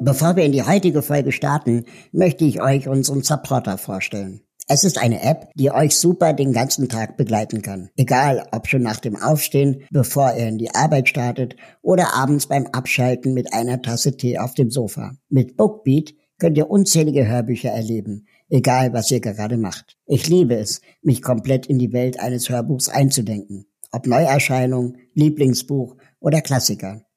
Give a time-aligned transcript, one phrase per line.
[0.00, 4.42] Bevor wir in die heutige Folge starten, möchte ich euch unseren Supporter vorstellen.
[4.68, 7.90] Es ist eine App, die euch super den ganzen Tag begleiten kann.
[7.96, 12.66] Egal, ob schon nach dem Aufstehen, bevor ihr in die Arbeit startet oder abends beim
[12.66, 15.12] Abschalten mit einer Tasse Tee auf dem Sofa.
[15.30, 19.96] Mit Bookbeat könnt ihr unzählige Hörbücher erleben, egal was ihr gerade macht.
[20.06, 23.66] Ich liebe es, mich komplett in die Welt eines Hörbuchs einzudenken.
[23.90, 27.07] Ob Neuerscheinung, Lieblingsbuch oder Klassiker.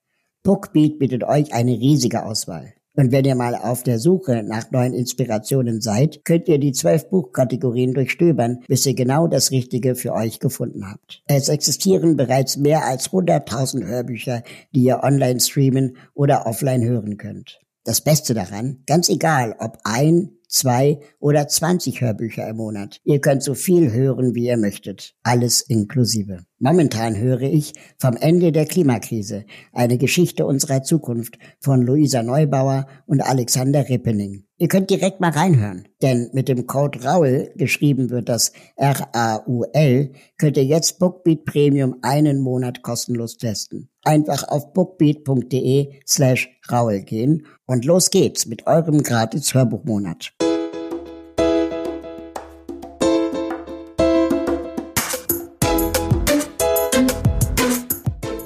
[0.44, 2.74] Bookbeat bietet euch eine riesige Auswahl.
[2.96, 7.10] Und wenn ihr mal auf der Suche nach neuen Inspirationen seid, könnt ihr die zwölf
[7.10, 11.24] Buchkategorien durchstöbern, bis ihr genau das Richtige für euch gefunden habt.
[11.28, 17.62] Es existieren bereits mehr als 100.000 Hörbücher, die ihr online streamen oder offline hören könnt.
[17.84, 23.00] Das Beste daran, ganz egal ob ein, zwei oder zwanzig Hörbücher im Monat.
[23.04, 25.16] Ihr könnt so viel hören, wie ihr möchtet.
[25.24, 26.46] Alles inklusive.
[26.60, 33.22] Momentan höre ich vom Ende der Klimakrise, eine Geschichte unserer Zukunft von Luisa Neubauer und
[33.22, 34.44] Alexander Rippening.
[34.62, 40.56] Ihr könnt direkt mal reinhören, denn mit dem Code RAUL, geschrieben wird das R-A-U-L, könnt
[40.56, 43.90] ihr jetzt Bookbeat Premium einen Monat kostenlos testen.
[44.04, 50.32] Einfach auf bookbeat.de slash RAUL gehen und los geht's mit eurem gratis Hörbuchmonat.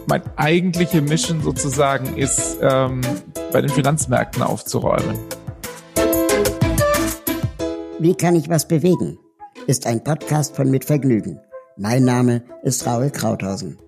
[0.08, 3.02] Mein eigentliche Mission sozusagen ist, ähm,
[3.52, 5.18] bei den Finanzmärkten aufzuräumen.
[8.06, 9.18] Wie kann ich was bewegen?
[9.66, 11.40] Ist ein Podcast von Mit Vergnügen.
[11.76, 13.80] Mein Name ist Raul Krauthausen.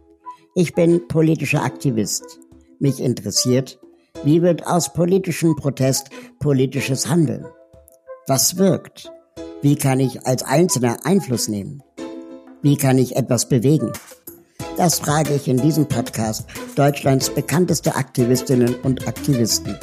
[0.55, 2.39] Ich bin politischer Aktivist.
[2.79, 3.79] Mich interessiert,
[4.23, 6.09] wie wird aus politischem Protest
[6.39, 7.45] politisches Handeln?
[8.25, 9.11] Was wirkt?
[9.61, 11.83] Wie kann ich als Einzelner Einfluss nehmen?
[12.63, 13.91] Wie kann ich etwas bewegen?
[14.77, 19.77] Das frage ich in diesem Podcast Deutschlands bekannteste Aktivistinnen und Aktivisten.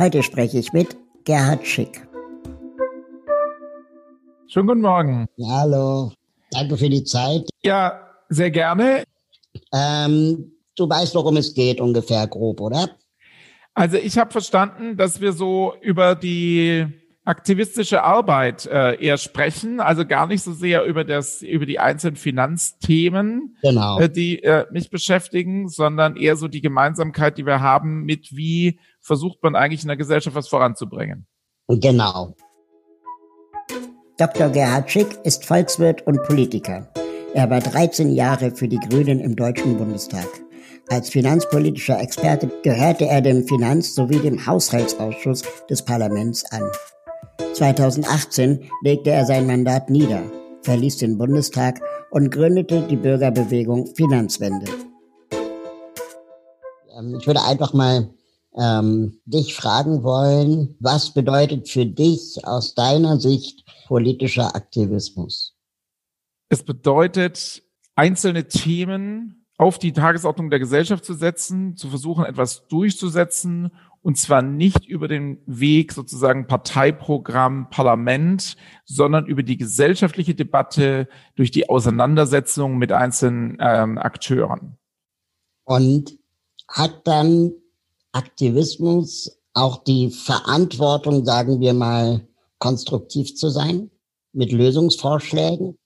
[0.00, 2.08] Heute spreche ich mit Gerhard Schick.
[4.46, 5.26] Schönen guten Morgen.
[5.46, 6.10] Hallo,
[6.52, 7.50] danke für die Zeit.
[7.62, 9.04] Ja, sehr gerne.
[9.74, 12.88] Ähm, du weißt, worum es geht, ungefähr grob, oder?
[13.74, 16.86] Also ich habe verstanden, dass wir so über die
[17.26, 22.16] aktivistische Arbeit äh, eher sprechen, also gar nicht so sehr über das über die einzelnen
[22.16, 24.00] Finanzthemen, genau.
[24.00, 28.78] äh, die äh, mich beschäftigen, sondern eher so die Gemeinsamkeit, die wir haben mit wie
[29.00, 31.26] versucht man eigentlich in der Gesellschaft was voranzubringen.
[31.68, 32.34] Genau.
[34.18, 34.50] Dr.
[34.50, 36.92] Gerhard Schick ist Volkswirt und Politiker.
[37.32, 40.26] Er war 13 Jahre für die Grünen im Deutschen Bundestag.
[40.88, 46.68] Als finanzpolitischer Experte gehörte er dem Finanz- sowie dem Haushaltsausschuss des Parlaments an.
[47.54, 50.22] 2018 legte er sein Mandat nieder,
[50.62, 51.80] verließ den Bundestag
[52.10, 54.66] und gründete die Bürgerbewegung Finanzwende.
[56.98, 58.10] Ähm, ich würde einfach mal
[58.56, 65.54] ähm, dich fragen wollen, was bedeutet für dich aus deiner Sicht politischer Aktivismus?
[66.48, 67.62] Es bedeutet,
[67.94, 73.70] einzelne Themen auf die Tagesordnung der Gesellschaft zu setzen, zu versuchen, etwas durchzusetzen,
[74.02, 78.56] und zwar nicht über den Weg sozusagen Parteiprogramm, Parlament,
[78.86, 81.06] sondern über die gesellschaftliche Debatte
[81.36, 84.78] durch die Auseinandersetzung mit einzelnen ähm, Akteuren.
[85.64, 86.18] Und
[86.66, 87.52] hat dann
[88.12, 92.26] Aktivismus auch die Verantwortung, sagen wir mal,
[92.58, 93.90] konstruktiv zu sein,
[94.32, 95.76] mit Lösungsvorschlägen?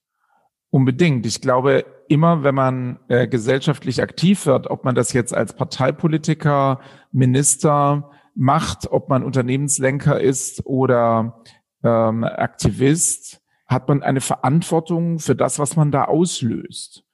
[0.71, 1.25] Unbedingt.
[1.25, 6.81] Ich glaube, immer wenn man äh, gesellschaftlich aktiv wird, ob man das jetzt als Parteipolitiker,
[7.13, 11.45] Minister macht, ob man Unternehmenslenker ist oder
[11.85, 17.05] ähm, Aktivist, hat man eine Verantwortung für das, was man da auslöst.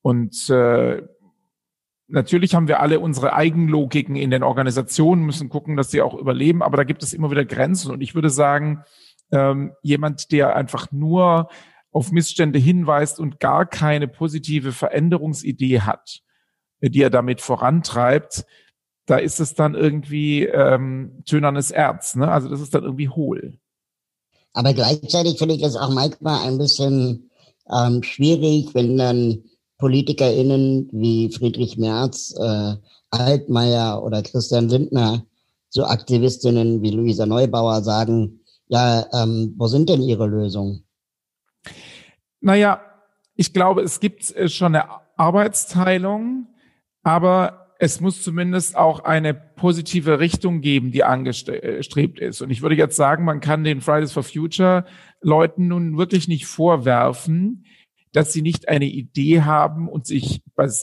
[0.00, 1.02] Und äh,
[2.14, 6.62] Natürlich haben wir alle unsere Eigenlogiken in den Organisationen, müssen gucken, dass sie auch überleben,
[6.62, 7.90] aber da gibt es immer wieder Grenzen.
[7.90, 8.84] Und ich würde sagen,
[9.32, 11.48] ähm, jemand, der einfach nur
[11.90, 16.20] auf Missstände hinweist und gar keine positive Veränderungsidee hat,
[16.80, 18.44] die er damit vorantreibt,
[19.06, 22.14] da ist es dann irgendwie ähm, tönernes Erz.
[22.14, 22.30] Ne?
[22.30, 23.58] Also das ist dann irgendwie hohl.
[24.52, 27.28] Aber gleichzeitig finde ich es auch manchmal ein bisschen
[27.68, 29.42] ähm, schwierig, wenn dann
[29.78, 32.74] PolitikerInnen wie Friedrich Merz, äh,
[33.10, 35.24] Altmaier oder Christian Lindner
[35.70, 40.84] zu Aktivistinnen wie Luisa Neubauer sagen, ja, ähm, wo sind denn ihre Lösungen?
[42.40, 42.80] Naja,
[43.34, 46.46] ich glaube, es gibt äh, schon eine Arbeitsteilung,
[47.02, 52.40] aber es muss zumindest auch eine positive Richtung geben, die angestrebt ist.
[52.40, 54.84] Und ich würde jetzt sagen, man kann den Fridays for Future
[55.20, 57.64] Leuten nun wirklich nicht vorwerfen,
[58.14, 60.42] dass sie nicht eine Idee haben und sich,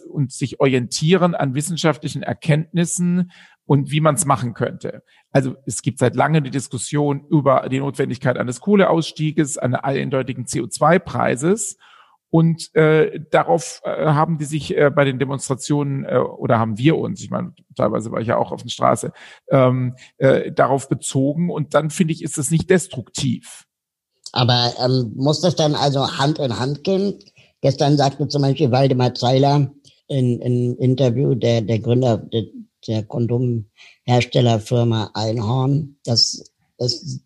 [0.09, 3.31] und sich orientieren an wissenschaftlichen Erkenntnissen
[3.65, 5.01] und wie man es machen könnte.
[5.31, 11.77] Also es gibt seit langem die Diskussion über die Notwendigkeit eines Kohleausstieges, eines eindeutigen CO2-Preises.
[12.29, 16.97] Und äh, darauf äh, haben die sich äh, bei den Demonstrationen äh, oder haben wir
[16.97, 19.13] uns, ich meine, teilweise war ich ja auch auf der Straße,
[19.49, 21.49] ähm, äh, darauf bezogen.
[21.49, 23.65] Und dann finde ich, ist das nicht destruktiv.
[24.31, 27.19] Aber ähm, muss das dann also Hand in Hand gehen?
[27.61, 29.71] Gestern sagte zum Beispiel Waldemar Zeiler
[30.07, 32.45] in, in Interview, der, der Gründer der,
[32.87, 37.21] der Kondomherstellerfirma Einhorn, dass es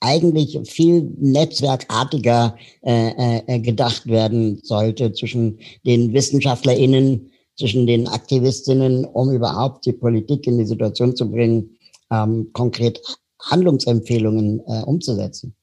[0.00, 9.30] eigentlich viel netzwerkartiger äh, äh, gedacht werden sollte zwischen den WissenschaftlerInnen, zwischen den Aktivistinnen, um
[9.30, 11.76] überhaupt die Politik in die Situation zu bringen,
[12.10, 13.00] ähm, konkret
[13.40, 15.54] Handlungsempfehlungen äh, umzusetzen.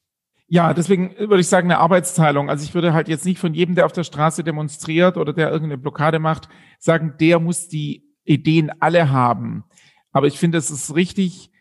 [0.51, 2.49] Ja, deswegen würde ich sagen, eine Arbeitsteilung.
[2.49, 5.49] Also ich würde halt jetzt nicht von jedem, der auf der Straße demonstriert oder der
[5.49, 6.49] irgendeine Blockade macht,
[6.79, 9.63] sagen, der muss die Ideen alle haben.
[10.11, 11.51] Aber ich finde, es ist richtig,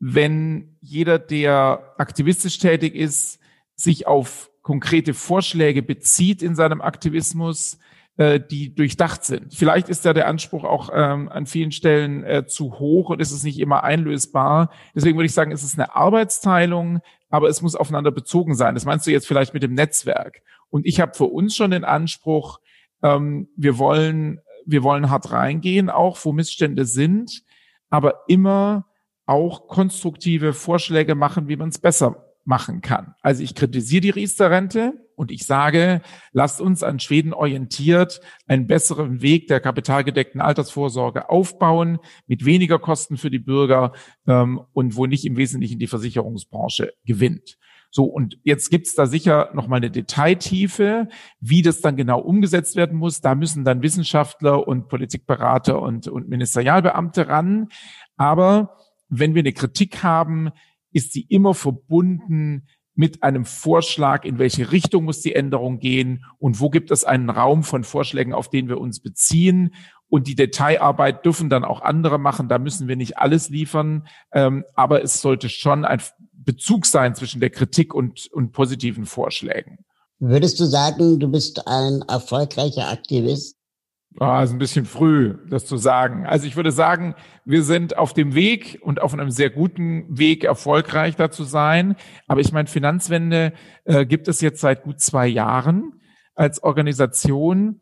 [0.00, 3.38] wenn jeder, der aktivistisch tätig ist,
[3.76, 7.78] sich auf konkrete Vorschläge bezieht in seinem Aktivismus,
[8.16, 9.54] äh, die durchdacht sind.
[9.54, 13.32] Vielleicht ist da der Anspruch auch ähm, an vielen Stellen äh, zu hoch und ist
[13.32, 14.70] es nicht immer einlösbar.
[14.94, 17.00] Deswegen würde ich sagen, es ist eine Arbeitsteilung,
[17.34, 18.76] aber es muss aufeinander bezogen sein.
[18.76, 20.40] Das meinst du jetzt vielleicht mit dem Netzwerk.
[20.70, 22.60] Und ich habe für uns schon den Anspruch,
[23.02, 27.42] ähm, wir wollen, wir wollen hart reingehen, auch wo Missstände sind,
[27.90, 28.86] aber immer
[29.26, 33.14] auch konstruktive Vorschläge machen, wie man es besser machen kann.
[33.22, 36.02] Also ich kritisiere die Riester-Rente und ich sage,
[36.32, 43.16] lasst uns an Schweden orientiert einen besseren Weg der kapitalgedeckten Altersvorsorge aufbauen, mit weniger Kosten
[43.16, 43.92] für die Bürger
[44.26, 47.56] ähm, und wo nicht im Wesentlichen die Versicherungsbranche gewinnt.
[47.90, 51.08] So, und jetzt gibt's da sicher noch mal eine Detailtiefe,
[51.38, 53.20] wie das dann genau umgesetzt werden muss.
[53.20, 57.68] Da müssen dann Wissenschaftler und Politikberater und, und Ministerialbeamte ran.
[58.16, 58.76] Aber
[59.08, 60.50] wenn wir eine Kritik haben,
[60.94, 66.60] ist sie immer verbunden mit einem Vorschlag, in welche Richtung muss die Änderung gehen und
[66.60, 69.74] wo gibt es einen Raum von Vorschlägen, auf den wir uns beziehen.
[70.08, 72.48] Und die Detailarbeit dürfen dann auch andere machen.
[72.48, 74.06] Da müssen wir nicht alles liefern.
[74.32, 76.00] Ähm, aber es sollte schon ein
[76.32, 79.78] Bezug sein zwischen der Kritik und, und positiven Vorschlägen.
[80.20, 83.56] Würdest du sagen, du bist ein erfolgreicher Aktivist?
[84.20, 86.24] Ah, ist ein bisschen früh, das zu sagen.
[86.24, 90.44] Also ich würde sagen, wir sind auf dem Weg und auf einem sehr guten Weg,
[90.44, 91.96] erfolgreich da zu sein.
[92.28, 93.52] Aber ich meine, Finanzwende
[93.84, 96.00] äh, gibt es jetzt seit gut zwei Jahren
[96.36, 97.80] als Organisation.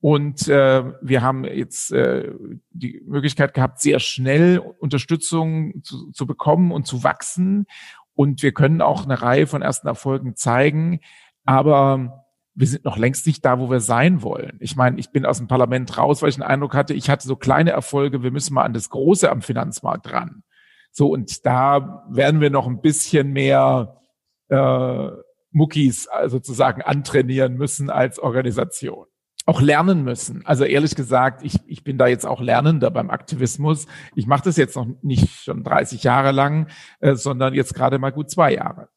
[0.00, 2.32] Und äh, wir haben jetzt äh,
[2.70, 7.66] die Möglichkeit gehabt, sehr schnell Unterstützung zu, zu bekommen und zu wachsen.
[8.14, 11.00] Und wir können auch eine Reihe von ersten Erfolgen zeigen.
[11.44, 12.25] Aber
[12.56, 14.56] wir sind noch längst nicht da, wo wir sein wollen.
[14.60, 17.28] Ich meine, ich bin aus dem Parlament raus, weil ich den Eindruck hatte, ich hatte
[17.28, 20.42] so kleine Erfolge, wir müssen mal an das Große am Finanzmarkt ran.
[20.90, 24.00] So, und da werden wir noch ein bisschen mehr
[24.48, 25.08] äh,
[25.50, 29.04] Muckis äh, sozusagen antrainieren müssen als Organisation.
[29.44, 30.44] Auch lernen müssen.
[30.46, 33.86] Also ehrlich gesagt, ich, ich bin da jetzt auch Lernender beim Aktivismus.
[34.14, 36.68] Ich mache das jetzt noch nicht schon 30 Jahre lang,
[37.00, 38.88] äh, sondern jetzt gerade mal gut zwei Jahre.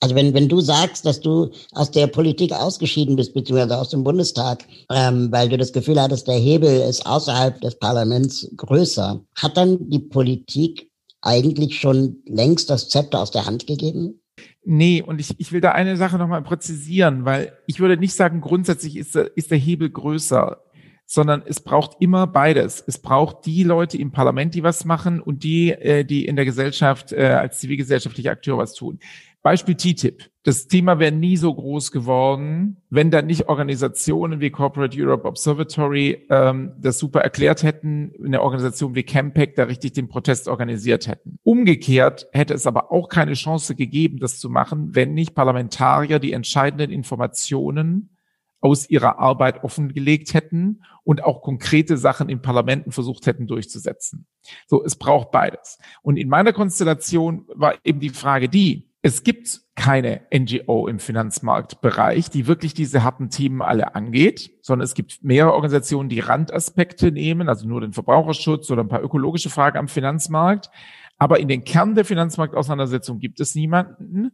[0.00, 4.02] Also wenn, wenn du sagst, dass du aus der Politik ausgeschieden bist, beziehungsweise aus dem
[4.02, 9.56] Bundestag, ähm, weil du das Gefühl hattest, der Hebel ist außerhalb des Parlaments größer, hat
[9.58, 10.90] dann die Politik
[11.20, 14.20] eigentlich schon längst das Zepter aus der Hand gegeben?
[14.64, 18.40] Nee, und ich, ich will da eine Sache nochmal präzisieren, weil ich würde nicht sagen,
[18.40, 20.62] grundsätzlich ist der, ist der Hebel größer,
[21.06, 22.84] sondern es braucht immer beides.
[22.86, 26.44] Es braucht die Leute im Parlament, die was machen und die, äh, die in der
[26.44, 29.00] Gesellschaft äh, als zivilgesellschaftliche Akteure was tun.
[29.42, 30.30] Beispiel TTIP.
[30.42, 36.26] Das Thema wäre nie so groß geworden, wenn da nicht Organisationen wie Corporate Europe Observatory
[36.28, 41.38] ähm, das super erklärt hätten, eine Organisation wie Campact da richtig den Protest organisiert hätten.
[41.42, 46.32] Umgekehrt hätte es aber auch keine Chance gegeben, das zu machen, wenn nicht Parlamentarier die
[46.32, 48.16] entscheidenden Informationen
[48.60, 54.26] aus ihrer Arbeit offengelegt hätten und auch konkrete Sachen in Parlamenten versucht hätten durchzusetzen.
[54.66, 55.78] So, es braucht beides.
[56.02, 62.28] Und in meiner Konstellation war eben die Frage die, es gibt keine NGO im Finanzmarktbereich,
[62.28, 67.48] die wirklich diese harten Themen alle angeht, sondern es gibt mehrere Organisationen, die Randaspekte nehmen,
[67.48, 70.70] also nur den Verbraucherschutz oder ein paar ökologische Fragen am Finanzmarkt.
[71.16, 74.32] Aber in den Kern der Finanzmarktauseinandersetzung gibt es niemanden.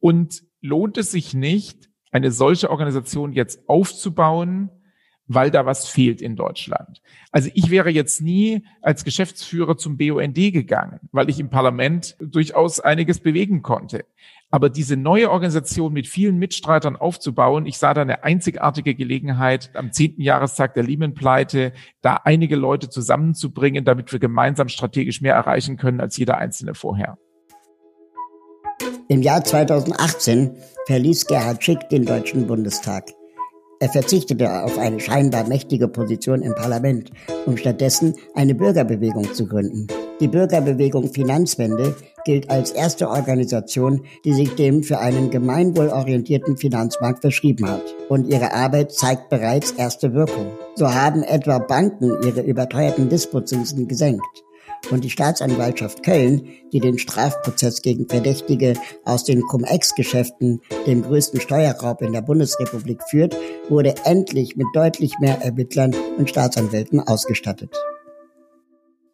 [0.00, 4.70] Und lohnt es sich nicht, eine solche Organisation jetzt aufzubauen,
[5.26, 7.00] weil da was fehlt in Deutschland.
[7.32, 12.80] Also ich wäre jetzt nie als Geschäftsführer zum BUND gegangen, weil ich im Parlament durchaus
[12.80, 14.04] einiges bewegen konnte.
[14.50, 19.90] Aber diese neue Organisation mit vielen Mitstreitern aufzubauen, ich sah da eine einzigartige Gelegenheit, am
[19.90, 26.00] zehnten Jahrestag der Lehman-Pleite, da einige Leute zusammenzubringen, damit wir gemeinsam strategisch mehr erreichen können
[26.00, 27.18] als jeder Einzelne vorher.
[29.08, 33.10] Im Jahr 2018 verließ Gerhard Schick den Deutschen Bundestag.
[33.80, 37.10] Er verzichtete auf eine scheinbar mächtige Position im Parlament,
[37.46, 39.88] um stattdessen eine Bürgerbewegung zu gründen.
[40.20, 47.68] Die Bürgerbewegung Finanzwende gilt als erste Organisation, die sich dem für einen gemeinwohlorientierten Finanzmarkt verschrieben
[47.68, 47.82] hat.
[48.08, 50.46] Und ihre Arbeit zeigt bereits erste Wirkung.
[50.76, 54.43] So haben etwa Banken ihre überteuerten Dispozinsen gesenkt
[54.92, 58.74] und die Staatsanwaltschaft Köln, die den Strafprozess gegen Verdächtige
[59.04, 63.36] aus den Cum-Ex-Geschäften, dem größten Steuerraub in der Bundesrepublik führt,
[63.68, 67.74] wurde endlich mit deutlich mehr Ermittlern und Staatsanwälten ausgestattet.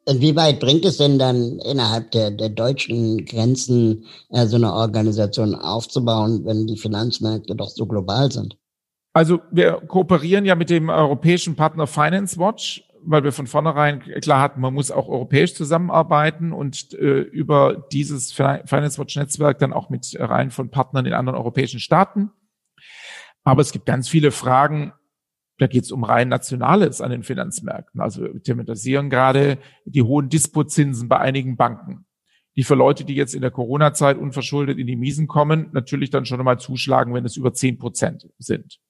[0.07, 6.45] Inwieweit bringt es denn dann innerhalb der, der deutschen Grenzen äh, so eine Organisation aufzubauen,
[6.45, 8.57] wenn die Finanzmärkte doch so global sind?
[9.13, 14.41] Also wir kooperieren ja mit dem europäischen Partner Finance Watch weil wir von vornherein klar
[14.41, 19.91] hatten, man muss auch europäisch zusammenarbeiten und äh, über dieses Finance Watch Netzwerk dann auch
[19.91, 22.31] mit Reihen von Partnern in anderen europäischen Staaten.
[23.43, 24.93] Aber es gibt ganz viele Fragen,
[25.59, 28.01] da geht es um rein Nationales an den Finanzmärkten.
[28.01, 32.07] Also wir thematisieren gerade die hohen Dispozinsen bei einigen Banken,
[32.57, 36.25] die für Leute, die jetzt in der Corona-Zeit unverschuldet in die Miesen kommen, natürlich dann
[36.25, 38.81] schon einmal zuschlagen, wenn es über zehn Prozent sind.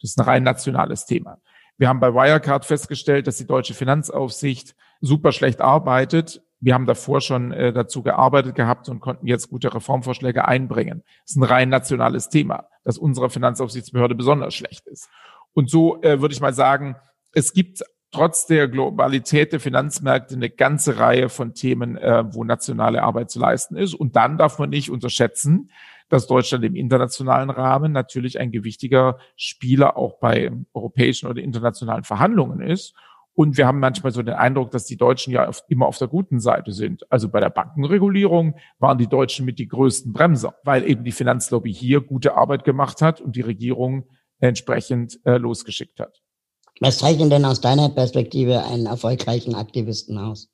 [0.00, 1.40] Das ist ein rein nationales Thema.
[1.76, 6.42] Wir haben bei Wirecard festgestellt, dass die deutsche Finanzaufsicht super schlecht arbeitet.
[6.60, 11.02] Wir haben davor schon äh, dazu gearbeitet gehabt und konnten jetzt gute Reformvorschläge einbringen.
[11.22, 15.08] Das ist ein rein nationales Thema, dass unsere Finanzaufsichtsbehörde besonders schlecht ist.
[15.52, 16.96] Und so äh, würde ich mal sagen,
[17.32, 23.02] es gibt trotz der Globalität der Finanzmärkte eine ganze Reihe von Themen, äh, wo nationale
[23.02, 23.92] Arbeit zu leisten ist.
[23.94, 25.70] Und dann darf man nicht unterschätzen,
[26.08, 32.60] dass Deutschland im internationalen Rahmen natürlich ein gewichtiger Spieler auch bei europäischen oder internationalen Verhandlungen
[32.60, 32.94] ist.
[33.36, 36.38] Und wir haben manchmal so den Eindruck, dass die Deutschen ja immer auf der guten
[36.38, 37.10] Seite sind.
[37.10, 41.74] Also bei der Bankenregulierung waren die Deutschen mit die größten Bremser, weil eben die Finanzlobby
[41.74, 44.06] hier gute Arbeit gemacht hat und die Regierung
[44.38, 46.20] entsprechend äh, losgeschickt hat.
[46.80, 50.48] Was zeichnet denn aus deiner Perspektive einen erfolgreichen Aktivisten aus?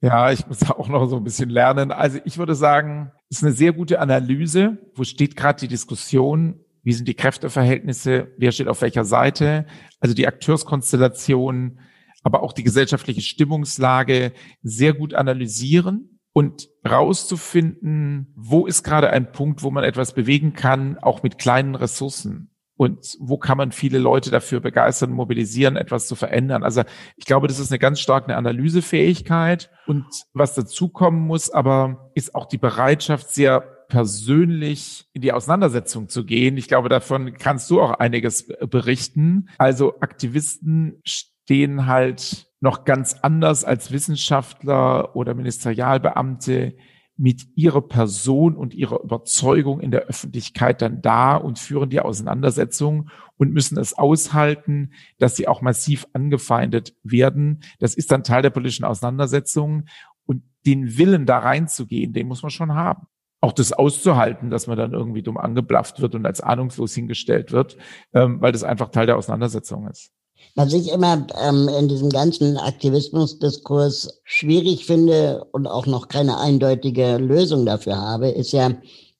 [0.00, 1.90] Ja, ich muss auch noch so ein bisschen lernen.
[1.90, 4.78] Also ich würde sagen, es ist eine sehr gute Analyse.
[4.94, 6.60] Wo steht gerade die Diskussion?
[6.84, 8.32] Wie sind die Kräfteverhältnisse?
[8.38, 9.66] Wer steht auf welcher Seite?
[9.98, 11.80] Also die Akteurskonstellation,
[12.22, 19.64] aber auch die gesellschaftliche Stimmungslage sehr gut analysieren und rauszufinden, wo ist gerade ein Punkt,
[19.64, 24.30] wo man etwas bewegen kann, auch mit kleinen Ressourcen und wo kann man viele Leute
[24.30, 26.64] dafür begeistern, mobilisieren, etwas zu verändern.
[26.64, 26.82] Also
[27.16, 32.46] ich glaube, das ist eine ganz starke Analysefähigkeit und was dazukommen muss, aber ist auch
[32.46, 36.56] die Bereitschaft, sehr persönlich in die Auseinandersetzung zu gehen.
[36.56, 39.48] Ich glaube, davon kannst du auch einiges berichten.
[39.58, 46.74] Also Aktivisten stehen halt noch ganz anders als Wissenschaftler oder Ministerialbeamte
[47.16, 53.10] mit ihrer Person und ihrer Überzeugung in der Öffentlichkeit dann da und führen die Auseinandersetzung
[53.36, 57.60] und müssen es aushalten, dass sie auch massiv angefeindet werden.
[57.78, 59.84] Das ist dann Teil der politischen Auseinandersetzung
[60.26, 63.06] und den Willen da reinzugehen, den muss man schon haben.
[63.40, 67.76] Auch das auszuhalten, dass man dann irgendwie dumm angeblafft wird und als ahnungslos hingestellt wird,
[68.12, 70.10] ähm, weil das einfach Teil der Auseinandersetzung ist.
[70.54, 77.16] Was ich immer ähm, in diesem ganzen Aktivismusdiskurs schwierig finde und auch noch keine eindeutige
[77.16, 78.72] Lösung dafür habe, ist ja,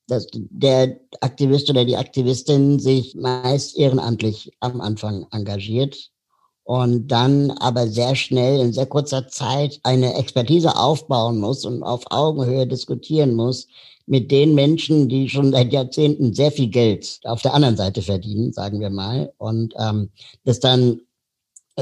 [0.06, 6.10] dass der Aktivist oder die Aktivistin sich meist ehrenamtlich am Anfang engagiert
[6.64, 12.04] und dann aber sehr schnell in sehr kurzer Zeit eine Expertise aufbauen muss und auf
[12.10, 13.68] Augenhöhe diskutieren muss
[14.06, 18.52] mit den Menschen, die schon seit Jahrzehnten sehr viel Geld auf der anderen Seite verdienen,
[18.52, 20.10] sagen wir mal, und ähm,
[20.44, 21.00] das dann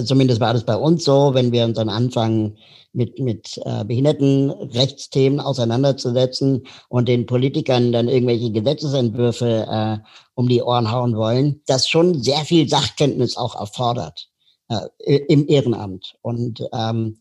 [0.04, 2.56] Zumindest war das bei uns so, wenn wir uns dann anfangen,
[2.92, 9.98] mit, mit äh, Behindertenrechtsthemen auseinanderzusetzen und den Politikern dann irgendwelche Gesetzesentwürfe äh,
[10.34, 14.28] um die Ohren hauen wollen, das schon sehr viel Sachkenntnis auch erfordert
[14.68, 16.16] äh, im Ehrenamt.
[16.22, 17.18] Und ähm,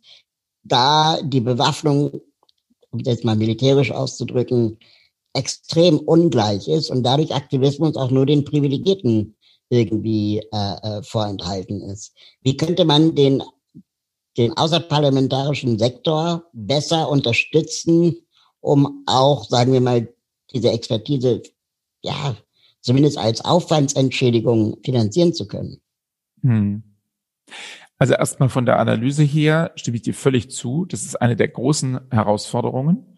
[0.63, 2.22] da die Bewaffnung,
[2.92, 4.78] um es jetzt mal militärisch auszudrücken,
[5.34, 9.36] extrem ungleich ist und dadurch Aktivismus auch nur den Privilegierten
[9.72, 12.13] irgendwie äh, äh, vorenthalten ist.
[12.42, 13.42] Wie könnte man den,
[14.38, 18.18] den außerparlamentarischen Sektor besser unterstützen,
[18.60, 20.13] um auch, sagen wir mal,
[20.54, 21.42] diese Expertise,
[22.01, 22.36] ja,
[22.82, 25.82] zumindest als Aufwandsentschädigung finanzieren zu können?
[26.42, 26.84] Hm.
[27.98, 30.86] Also erstmal von der Analyse her stimme ich dir völlig zu.
[30.86, 33.11] Das ist eine der großen Herausforderungen.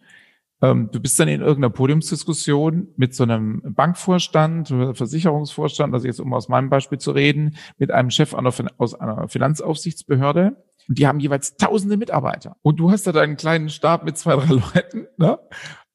[0.64, 6.34] Ähm, du bist dann in irgendeiner Podiumsdiskussion mit so einem Bankvorstand, Versicherungsvorstand, also jetzt um
[6.34, 10.56] aus meinem Beispiel zu reden, mit einem Chef aus einer Finanzaufsichtsbehörde.
[10.88, 12.56] Und die haben jeweils tausende Mitarbeiter.
[12.62, 15.38] Und du hast da deinen kleinen Stab mit zwei, drei Leuten, ne,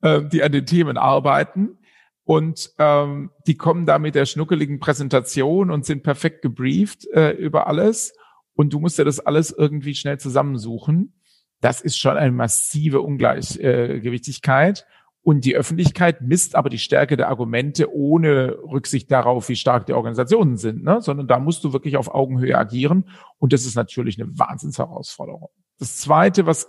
[0.03, 1.79] äh, die an den Themen arbeiten.
[2.25, 7.69] Und ähm, die kommen da mit der schnuckeligen Präsentation und sind perfekt gebrieft äh, über
[7.69, 8.13] alles
[8.59, 11.13] und du musst ja das alles irgendwie schnell zusammensuchen.
[11.61, 14.87] Das ist schon eine massive Ungleichgewichtigkeit.
[15.23, 19.93] Und die Öffentlichkeit misst aber die Stärke der Argumente ohne Rücksicht darauf, wie stark die
[19.93, 21.03] Organisationen sind, ne?
[21.03, 23.11] sondern da musst du wirklich auf Augenhöhe agieren.
[23.39, 25.51] Und das ist natürlich eine Wahnsinnsherausforderung.
[25.79, 26.69] Das Zweite, was,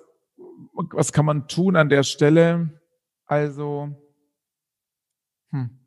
[0.92, 2.82] was kann man tun an der Stelle?
[3.26, 3.96] Also,
[5.52, 5.80] hm.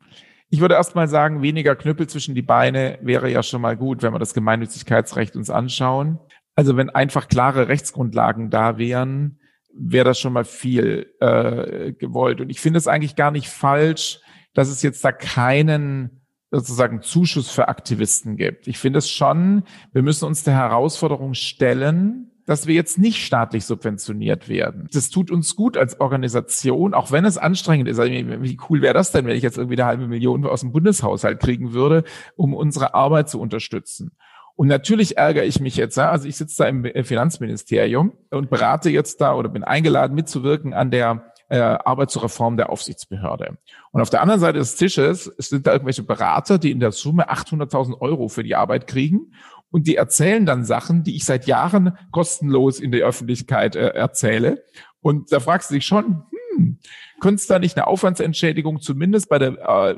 [0.49, 4.03] Ich würde erst mal sagen, weniger Knüppel zwischen die Beine wäre ja schon mal gut,
[4.03, 6.19] wenn wir das Gemeinnützigkeitsrecht uns anschauen.
[6.55, 9.39] Also wenn einfach klare Rechtsgrundlagen da wären,
[9.73, 12.41] wäre das schon mal viel äh, gewollt.
[12.41, 14.19] Und ich finde es eigentlich gar nicht falsch,
[14.53, 18.67] dass es jetzt da keinen sozusagen Zuschuss für Aktivisten gibt.
[18.67, 23.65] Ich finde es schon, wir müssen uns der Herausforderung stellen, dass wir jetzt nicht staatlich
[23.65, 24.87] subventioniert werden.
[24.93, 27.99] Das tut uns gut als Organisation, auch wenn es anstrengend ist.
[27.99, 30.71] Also wie cool wäre das denn, wenn ich jetzt irgendwie eine halbe Million aus dem
[30.71, 32.03] Bundeshaushalt kriegen würde,
[32.35, 34.11] um unsere Arbeit zu unterstützen?
[34.55, 39.19] Und natürlich ärgere ich mich jetzt, also ich sitze da im Finanzministerium und berate jetzt
[39.19, 43.57] da oder bin eingeladen mitzuwirken an der äh, Arbeit zur Reform der Aufsichtsbehörde.
[43.91, 47.31] Und auf der anderen Seite des Tisches sind da irgendwelche Berater, die in der Summe
[47.31, 49.33] 800.000 Euro für die Arbeit kriegen
[49.71, 54.63] und die erzählen dann Sachen, die ich seit Jahren kostenlos in der Öffentlichkeit äh, erzähle.
[55.01, 56.23] Und da fragst du dich schon,
[56.55, 56.79] hm,
[57.19, 59.95] könnte es da nicht eine Aufwandsentschädigung zumindest bei der äh,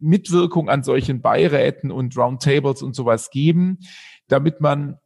[0.00, 3.78] Mitwirkung an solchen Beiräten und Roundtables und sowas geben,
[4.28, 4.98] damit man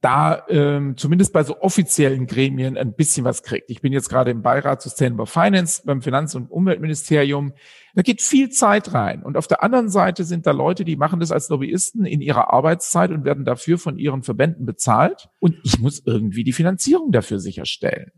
[0.00, 3.70] da ähm, zumindest bei so offiziellen Gremien ein bisschen was kriegt.
[3.70, 7.52] Ich bin jetzt gerade im Beirat Sustainable Finance beim Finanz- und Umweltministerium.
[7.94, 9.22] Da geht viel Zeit rein.
[9.22, 12.52] Und auf der anderen Seite sind da Leute, die machen das als Lobbyisten in ihrer
[12.52, 15.28] Arbeitszeit und werden dafür von ihren Verbänden bezahlt.
[15.40, 18.12] Und ich muss irgendwie die Finanzierung dafür sicherstellen.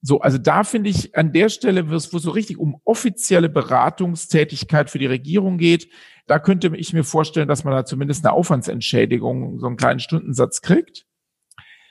[0.00, 4.90] So, also da finde ich an der Stelle, wo es so richtig um offizielle Beratungstätigkeit
[4.90, 5.88] für die Regierung geht,
[6.26, 10.60] da könnte ich mir vorstellen, dass man da zumindest eine Aufwandsentschädigung, so einen kleinen Stundensatz
[10.60, 11.06] kriegt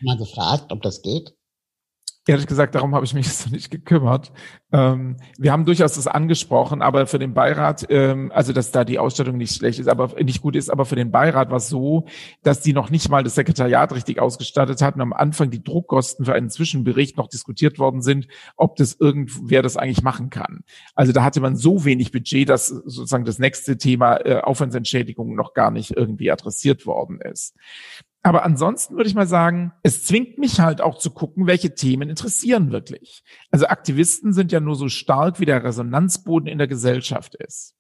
[0.02, 1.36] mal gefragt, ob das geht?
[2.28, 4.34] Ehrlich gesagt, darum habe ich mich jetzt noch nicht gekümmert.
[4.74, 9.00] Ähm, wir haben durchaus das angesprochen, aber für den Beirat, ähm, also dass da die
[9.00, 12.06] Ausstattung nicht schlecht ist, aber nicht gut ist, aber für den Beirat war es so,
[12.44, 15.00] dass die noch nicht mal das Sekretariat richtig ausgestattet hatten.
[15.00, 19.78] Am Anfang die Druckkosten für einen Zwischenbericht noch diskutiert worden sind, ob das irgendwer das
[19.78, 20.66] eigentlich machen kann.
[20.96, 25.54] Also da hatte man so wenig Budget, dass sozusagen das nächste Thema äh, Aufwandsentschädigung noch
[25.54, 27.56] gar nicht irgendwie adressiert worden ist.
[28.28, 32.10] Aber ansonsten würde ich mal sagen, es zwingt mich halt auch zu gucken, welche Themen
[32.10, 33.24] interessieren wirklich.
[33.52, 37.78] Also Aktivisten sind ja nur so stark, wie der Resonanzboden in der Gesellschaft ist.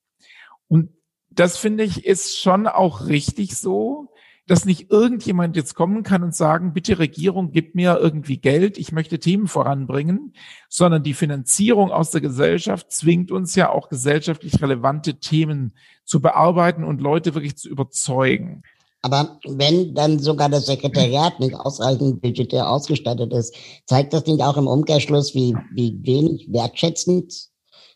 [0.69, 0.91] Und
[1.29, 4.13] das finde ich ist schon auch richtig so,
[4.45, 8.93] dass nicht irgendjemand jetzt kommen kann und sagen, bitte Regierung, gib mir irgendwie Geld, ich
[8.93, 10.31] möchte Themen voranbringen,
[10.69, 15.73] sondern die Finanzierung aus der Gesellschaft zwingt uns ja auch gesellschaftlich relevante Themen
[16.05, 18.63] zu bearbeiten und Leute wirklich zu überzeugen.
[19.01, 23.55] Aber wenn dann sogar das Sekretariat nicht ausreichend budgetär ausgestattet ist,
[23.85, 27.49] zeigt das nicht auch im Umkehrschluss, wie, wie wenig wertschätzend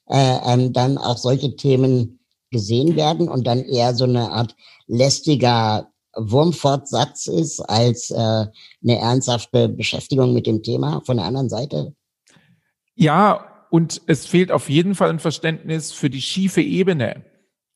[0.09, 2.19] äh, ähm, dann auch solche Themen
[2.51, 4.55] gesehen werden und dann eher so eine Art
[4.87, 11.95] lästiger Wurmfortsatz ist als äh, eine ernsthafte Beschäftigung mit dem Thema von der anderen Seite?
[12.95, 17.23] Ja, und es fehlt auf jeden Fall ein Verständnis für die schiefe Ebene.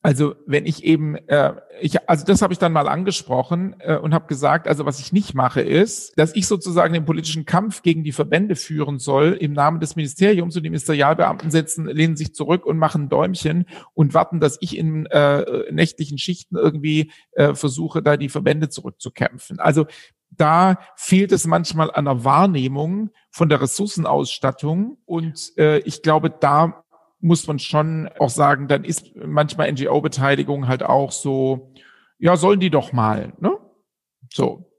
[0.05, 4.13] Also wenn ich eben, äh, ich, also das habe ich dann mal angesprochen äh, und
[4.13, 8.03] habe gesagt, also was ich nicht mache, ist, dass ich sozusagen den politischen Kampf gegen
[8.03, 12.67] die Verbände führen soll im Namen des Ministeriums und die Ministerialbeamten setzen, lehnen sich zurück
[12.67, 13.65] und machen Däumchen
[13.95, 19.59] und warten, dass ich in äh, nächtlichen Schichten irgendwie äh, versuche, da die Verbände zurückzukämpfen.
[19.59, 19.87] Also
[20.29, 26.84] da fehlt es manchmal an der Wahrnehmung von der Ressourcenausstattung und äh, ich glaube, da
[27.25, 31.73] muss man schon auch sagen, dann ist manchmal NGO-Beteiligung halt auch so,
[32.19, 33.57] ja, sollen die doch mal, ne?
[34.31, 34.71] So.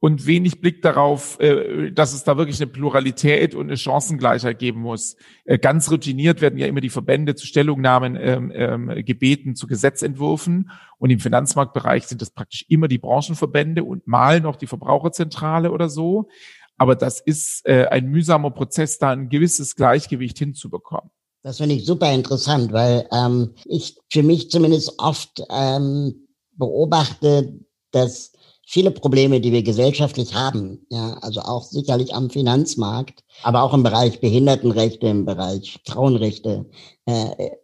[0.00, 4.80] Und wenig Blick darauf, äh, dass es da wirklich eine Pluralität und eine Chancengleichheit geben
[4.80, 5.16] muss.
[5.44, 10.70] Äh, ganz routiniert werden ja immer die Verbände zu Stellungnahmen ähm, ähm, gebeten, zu Gesetzentwürfen.
[10.98, 15.88] Und im Finanzmarktbereich sind das praktisch immer die Branchenverbände und mal noch die Verbraucherzentrale oder
[15.88, 16.28] so.
[16.76, 21.10] Aber das ist äh, ein mühsamer Prozess, da ein gewisses Gleichgewicht hinzubekommen.
[21.44, 28.32] Das finde ich super interessant, weil ähm, ich für mich zumindest oft ähm, beobachte, dass
[28.66, 33.82] viele Probleme, die wir gesellschaftlich haben, ja, also auch sicherlich am Finanzmarkt, aber auch im
[33.82, 36.64] Bereich Behindertenrechte, im Bereich Frauenrechte,
[37.04, 37.56] äh, äh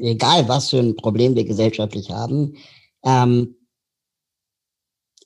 [0.00, 2.56] egal was für ein Problem wir gesellschaftlich haben,
[3.04, 3.54] ähm,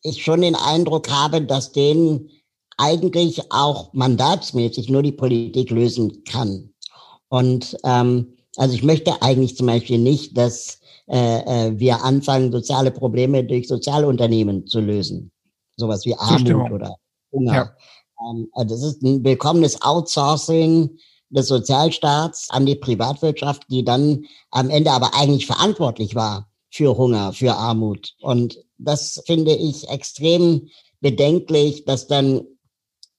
[0.02, 2.28] ich schon den Eindruck habe, dass den
[2.76, 6.71] eigentlich auch mandatsmäßig nur die Politik lösen kann.
[7.32, 12.90] Und ähm, also ich möchte eigentlich zum Beispiel nicht, dass äh, äh, wir anfangen, soziale
[12.90, 15.32] Probleme durch Sozialunternehmen zu lösen.
[15.76, 16.96] Sowas wie Armut oder
[17.32, 17.54] Hunger.
[17.54, 17.76] Ja.
[18.20, 20.98] Ähm, also das ist ein willkommenes Outsourcing
[21.30, 27.32] des Sozialstaats an die Privatwirtschaft, die dann am Ende aber eigentlich verantwortlich war für Hunger,
[27.32, 28.12] für Armut.
[28.20, 30.68] Und das finde ich extrem
[31.00, 32.42] bedenklich, dass dann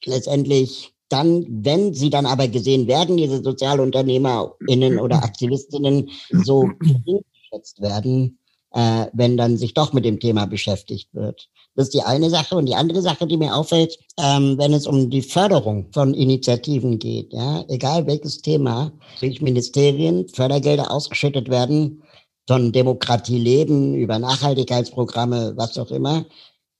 [0.05, 8.39] letztendlich dann, wenn sie dann aber gesehen werden, diese SozialunternehmerInnen oder Aktivistinnen so geschätzt werden,
[8.71, 11.47] äh, wenn dann sich doch mit dem Thema beschäftigt wird.
[11.75, 12.55] Das ist die eine Sache.
[12.55, 16.99] Und die andere Sache, die mir auffällt, ähm, wenn es um die Förderung von Initiativen
[16.99, 22.03] geht, ja, egal welches Thema, durch Ministerien Fördergelder ausgeschüttet werden,
[22.47, 26.25] von Demokratie leben, über Nachhaltigkeitsprogramme, was auch immer,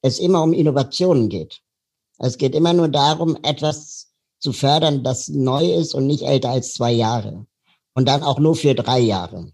[0.02, 1.62] es immer um Innovationen geht.
[2.20, 4.13] Es geht immer nur darum, etwas
[4.44, 7.46] zu fördern, das neu ist und nicht älter als zwei Jahre.
[7.96, 9.54] Und dann auch nur für drei Jahre.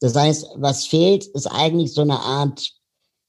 [0.00, 2.70] Das heißt, was fehlt, ist eigentlich so eine Art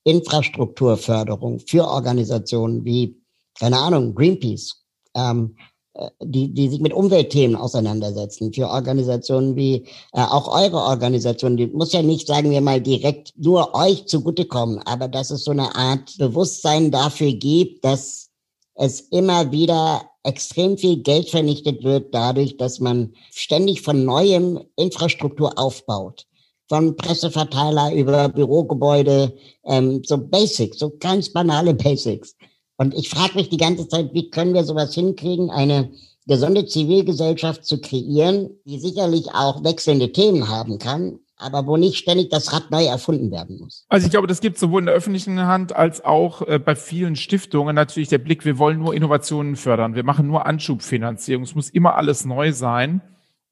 [0.03, 3.15] Infrastrukturförderung für Organisationen wie,
[3.57, 4.83] keine Ahnung, Greenpeace,
[5.15, 5.55] ähm,
[5.93, 11.67] äh, die, die sich mit Umweltthemen auseinandersetzen, für Organisationen wie äh, auch eure Organisation, die
[11.67, 15.75] muss ja nicht, sagen wir mal, direkt nur euch zugutekommen, aber dass es so eine
[15.75, 18.29] Art Bewusstsein dafür gibt, dass
[18.75, 25.57] es immer wieder extrem viel Geld vernichtet wird dadurch, dass man ständig von neuem Infrastruktur
[25.57, 26.27] aufbaut.
[26.67, 32.35] Von Presseverteiler über Bürogebäude, ähm, so Basics, so ganz banale Basics.
[32.77, 35.91] Und ich frage mich die ganze Zeit, wie können wir sowas hinkriegen, eine
[36.27, 42.29] gesunde Zivilgesellschaft zu kreieren, die sicherlich auch wechselnde Themen haben kann, aber wo nicht ständig
[42.29, 43.85] das Rad neu erfunden werden muss.
[43.89, 47.15] Also ich glaube, das gibt sowohl in der öffentlichen Hand als auch äh, bei vielen
[47.15, 51.69] Stiftungen natürlich der Blick, wir wollen nur Innovationen fördern, wir machen nur Anschubfinanzierung, es muss
[51.69, 53.01] immer alles neu sein,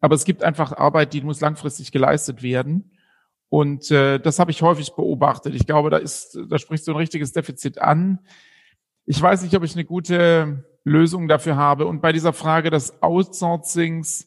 [0.02, 2.92] aber es gibt einfach Arbeit, die muss langfristig geleistet werden.
[3.50, 5.56] Und äh, das habe ich häufig beobachtet.
[5.56, 8.20] Ich glaube, da ist, da sprichst du ein richtiges Defizit an.
[9.06, 11.86] Ich weiß nicht, ob ich eine gute Lösung dafür habe.
[11.88, 14.26] Und bei dieser Frage des Outsourcings,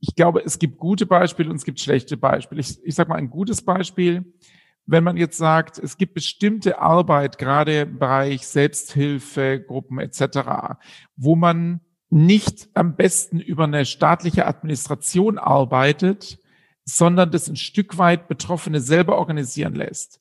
[0.00, 2.60] ich glaube, es gibt gute Beispiele und es gibt schlechte Beispiele.
[2.60, 4.34] Ich, ich sage mal ein gutes Beispiel.
[4.86, 10.78] Wenn man jetzt sagt, es gibt bestimmte Arbeit, gerade im Bereich Selbsthilfe, Gruppen etc.,
[11.16, 16.38] wo man nicht am besten über eine staatliche Administration arbeitet,
[16.84, 20.18] sondern das ein Stück weit Betroffene selber organisieren lässt.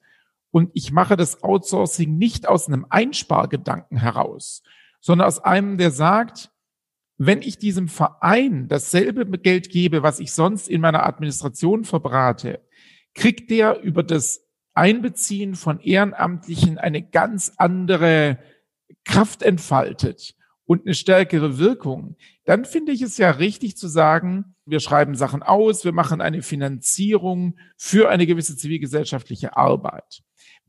[0.52, 4.62] Und ich mache das Outsourcing nicht aus einem Einspargedanken heraus,
[5.00, 6.52] sondern aus einem, der sagt,
[7.20, 12.62] wenn ich diesem Verein dasselbe Geld gebe, was ich sonst in meiner Administration verbrate,
[13.14, 18.40] kriegt der über das Einbeziehen von Ehrenamtlichen eine ganz andere
[19.04, 24.80] Kraft entfaltet und eine stärkere Wirkung, dann finde ich es ja richtig zu sagen, wir
[24.80, 30.22] schreiben Sachen aus, wir machen eine Finanzierung für eine gewisse zivilgesellschaftliche Arbeit.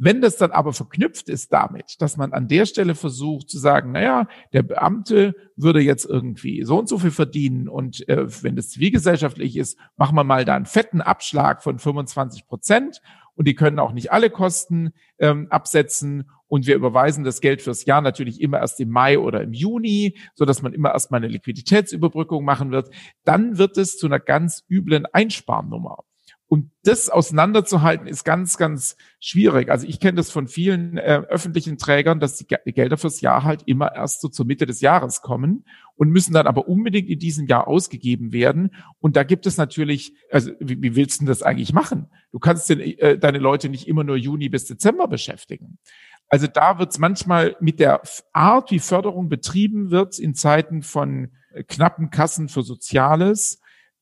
[0.03, 3.93] Wenn das dann aber verknüpft ist damit, dass man an der Stelle versucht zu sagen,
[3.93, 8.71] naja, der Beamte würde jetzt irgendwie so und so viel verdienen und äh, wenn das
[8.71, 13.03] zivilgesellschaftlich ist, machen wir mal da einen fetten Abschlag von 25 Prozent
[13.35, 17.85] und die können auch nicht alle Kosten ähm, absetzen und wir überweisen das Geld fürs
[17.85, 21.19] Jahr natürlich immer erst im Mai oder im Juni, so dass man immer erst mal
[21.19, 22.89] eine Liquiditätsüberbrückung machen wird.
[23.25, 26.05] Dann wird es zu einer ganz üblen Einsparnummer.
[26.51, 29.71] Und das auseinanderzuhalten ist ganz, ganz schwierig.
[29.71, 33.63] Also ich kenne das von vielen äh, öffentlichen Trägern, dass die, Gelder fürs Jahr halt
[33.67, 37.47] immer erst so zur Mitte des Jahres kommen und müssen dann aber unbedingt in diesem
[37.47, 38.75] Jahr ausgegeben werden.
[38.99, 42.11] Und da gibt es natürlich, also wie, wie willst du das eigentlich machen?
[42.33, 45.79] Du kannst den, äh, deine Leute nicht immer nur Juni bis Dezember beschäftigen.
[46.29, 51.31] Also da wird es manchmal mit der Art, wie Förderung betrieben wird in Zeiten von
[51.53, 53.61] äh, knappen Kassen für Soziales,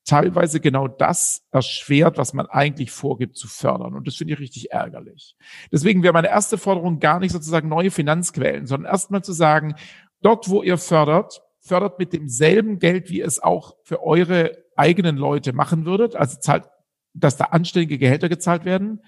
[0.09, 3.95] teilweise genau das erschwert, was man eigentlich vorgibt zu fördern.
[3.95, 5.37] Und das finde ich richtig ärgerlich.
[5.71, 9.75] Deswegen wäre meine erste Forderung gar nicht sozusagen neue Finanzquellen, sondern erstmal zu sagen,
[10.23, 15.53] dort, wo ihr fördert, fördert mit demselben Geld, wie es auch für eure eigenen Leute
[15.53, 16.17] machen würdet.
[16.17, 16.65] Also zahlt,
[17.13, 19.03] dass da anständige Gehälter gezahlt werden.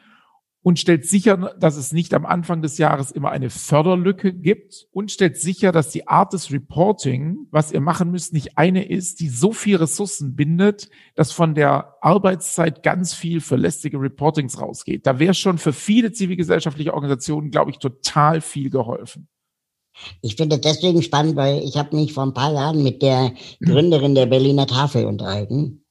[0.63, 5.11] Und stellt sicher, dass es nicht am Anfang des Jahres immer eine Förderlücke gibt und
[5.11, 9.29] stellt sicher, dass die Art des Reporting, was ihr machen müsst, nicht eine ist, die
[9.29, 15.07] so viel Ressourcen bindet, dass von der Arbeitszeit ganz viel für lästige Reportings rausgeht.
[15.07, 19.29] Da wäre schon für viele zivilgesellschaftliche Organisationen, glaube ich, total viel geholfen.
[20.21, 23.33] Ich finde das deswegen spannend, weil ich habe mich vor ein paar Jahren mit der
[23.65, 25.85] Gründerin der Berliner Tafel unterhalten,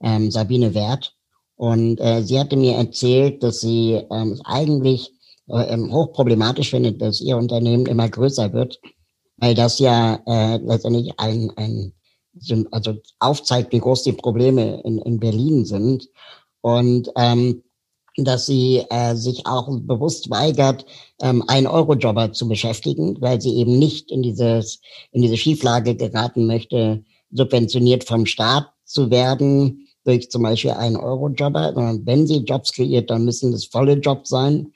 [0.00, 1.17] ähm, Sabine Wert.
[1.58, 5.12] Und äh, sie hatte mir erzählt, dass sie ähm, eigentlich
[5.48, 8.78] äh, ähm, hochproblematisch findet, dass ihr Unternehmen immer größer wird,
[9.38, 11.92] weil das ja äh, letztendlich ein, ein
[12.70, 16.08] also aufzeigt, wie groß die Probleme in, in Berlin sind.
[16.60, 17.64] Und ähm,
[18.16, 20.86] dass sie äh, sich auch bewusst weigert,
[21.20, 26.46] ähm, einen Eurojobber zu beschäftigen, weil sie eben nicht in dieses in diese Schieflage geraten
[26.46, 32.72] möchte, subventioniert vom Staat zu werden durch zum Beispiel einen Eurojobber, sondern wenn sie Jobs
[32.72, 34.72] kreiert, dann müssen das volle Jobs sein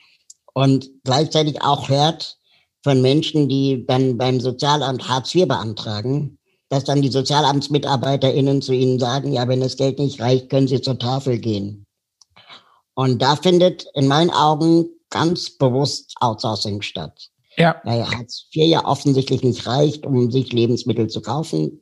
[0.52, 2.38] und gleichzeitig auch hört
[2.84, 8.98] von Menschen, die dann beim Sozialamt Hartz IV beantragen, dass dann die SozialamtsmitarbeiterInnen zu ihnen
[8.98, 11.86] sagen, ja, wenn das Geld nicht reicht, können sie zur Tafel gehen.
[12.94, 17.30] Und da findet in meinen Augen ganz bewusst Outsourcing statt.
[17.56, 17.80] Ja.
[17.84, 21.80] Weil Hartz IV ja offensichtlich nicht reicht, um sich Lebensmittel zu kaufen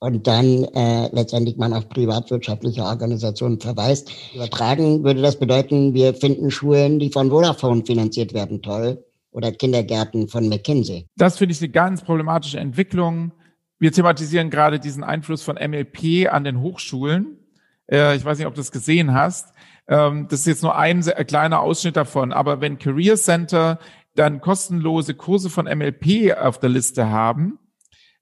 [0.00, 4.10] und dann äh, letztendlich man auf privatwirtschaftliche Organisationen verweist.
[4.34, 9.04] Übertragen würde das bedeuten, wir finden Schulen, die von Vodafone finanziert werden, toll.
[9.32, 11.06] Oder Kindergärten von McKinsey.
[11.16, 13.30] Das finde ich eine ganz problematische Entwicklung.
[13.78, 17.38] Wir thematisieren gerade diesen Einfluss von MLP an den Hochschulen.
[17.86, 19.54] Äh, ich weiß nicht, ob du das gesehen hast.
[19.86, 22.32] Ähm, das ist jetzt nur ein sehr, kleiner Ausschnitt davon.
[22.32, 23.78] Aber wenn Career Center
[24.16, 27.59] dann kostenlose Kurse von MLP auf der Liste haben,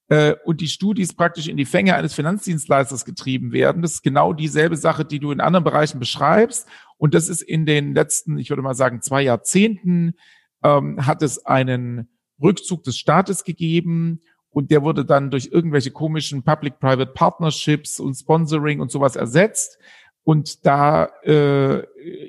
[0.08, 3.82] äh, und die Studis praktisch in die Fänge eines Finanzdienstleisters getrieben werden.
[3.82, 6.66] Das ist genau dieselbe Sache, die du in anderen Bereichen beschreibst.
[6.96, 10.14] Und das ist in den letzten, ich würde mal sagen, zwei Jahrzehnten,
[10.62, 12.08] ähm, hat es einen
[12.42, 18.80] Rückzug des Staates gegeben und der wurde dann durch irgendwelche komischen Public-Private Partnerships und Sponsoring
[18.80, 19.78] und sowas ersetzt.
[20.24, 21.84] Und da, äh,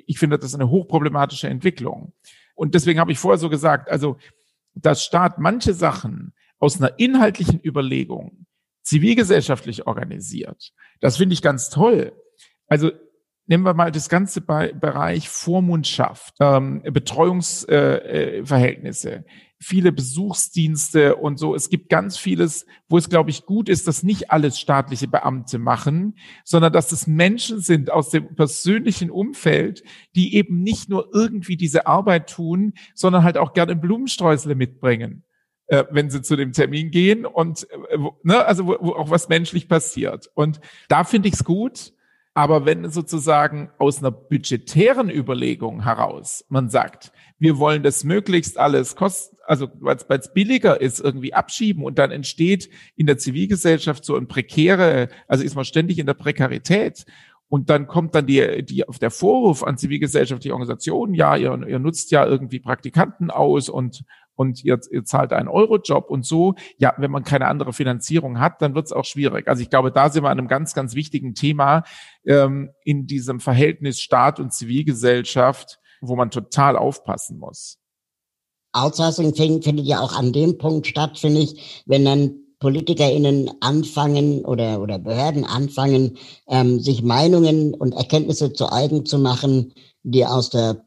[0.05, 2.13] ich finde, das ist eine hochproblematische Entwicklung.
[2.55, 4.17] Und deswegen habe ich vorher so gesagt, also,
[4.73, 8.45] dass Staat manche Sachen aus einer inhaltlichen Überlegung
[8.83, 10.71] zivilgesellschaftlich organisiert.
[10.99, 12.13] Das finde ich ganz toll.
[12.67, 12.91] Also
[13.49, 19.23] nehmen wir mal das ganze Bereich Vormundschaft, ähm, Betreuungsverhältnisse, äh,
[19.59, 21.55] viele Besuchsdienste und so.
[21.55, 25.57] Es gibt ganz vieles, wo es, glaube ich, gut ist, dass nicht alles staatliche Beamte
[25.57, 29.81] machen, sondern dass es Menschen sind aus dem persönlichen Umfeld,
[30.15, 35.23] die eben nicht nur irgendwie diese Arbeit tun, sondern halt auch gerne Blumensträusle mitbringen
[35.69, 39.29] äh, wenn sie zu dem Termin gehen und äh, ne, also wo, wo auch was
[39.29, 40.29] menschlich passiert.
[40.33, 41.93] Und da finde ich es gut.
[42.35, 48.95] Aber wenn sozusagen aus einer budgetären Überlegung heraus man sagt, wir wollen das möglichst alles
[48.95, 54.15] kosten, also weil es billiger ist, irgendwie abschieben und dann entsteht in der Zivilgesellschaft so
[54.15, 57.05] ein prekäre, also ist man ständig in der Prekarität.
[57.49, 61.79] Und dann kommt dann die, die auf der Vorwurf an zivilgesellschaftliche Organisationen, ja, ihr, ihr
[61.79, 64.03] nutzt ja irgendwie Praktikanten aus und
[64.39, 66.55] und ihr, ihr zahlt einen Eurojob und so.
[66.77, 69.49] Ja, wenn man keine andere Finanzierung hat, dann wird es auch schwierig.
[69.49, 71.83] Also ich glaube, da sind wir an einem ganz, ganz wichtigen Thema
[72.25, 77.79] ähm, in diesem Verhältnis Staat und Zivilgesellschaft, wo man total aufpassen muss.
[78.71, 84.81] Outsourcing findet ja auch an dem Punkt statt, finde ich, wenn dann PolitikerInnen anfangen oder,
[84.81, 89.73] oder Behörden anfangen, ähm, sich Meinungen und Erkenntnisse zu eigen zu machen,
[90.03, 90.85] die aus der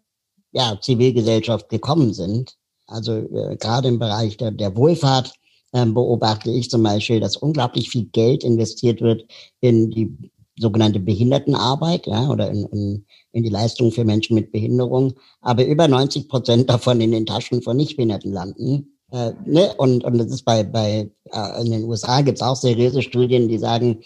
[0.52, 2.56] ja, Zivilgesellschaft gekommen sind.
[2.92, 5.32] Also äh, gerade im Bereich der, der Wohlfahrt
[5.72, 9.24] äh, beobachte ich zum Beispiel, dass unglaublich viel Geld investiert wird
[9.60, 15.14] in die sogenannte Behindertenarbeit ja, oder in, in, in die Leistung für Menschen mit Behinderung,
[15.40, 18.98] aber über 90 Prozent davon in den Taschen von Nichtbehinderten landen.
[19.10, 19.74] Äh, ne?
[19.78, 23.48] und, und das ist bei, bei äh, in den USA gibt es auch seriöse Studien,
[23.48, 24.00] die sagen,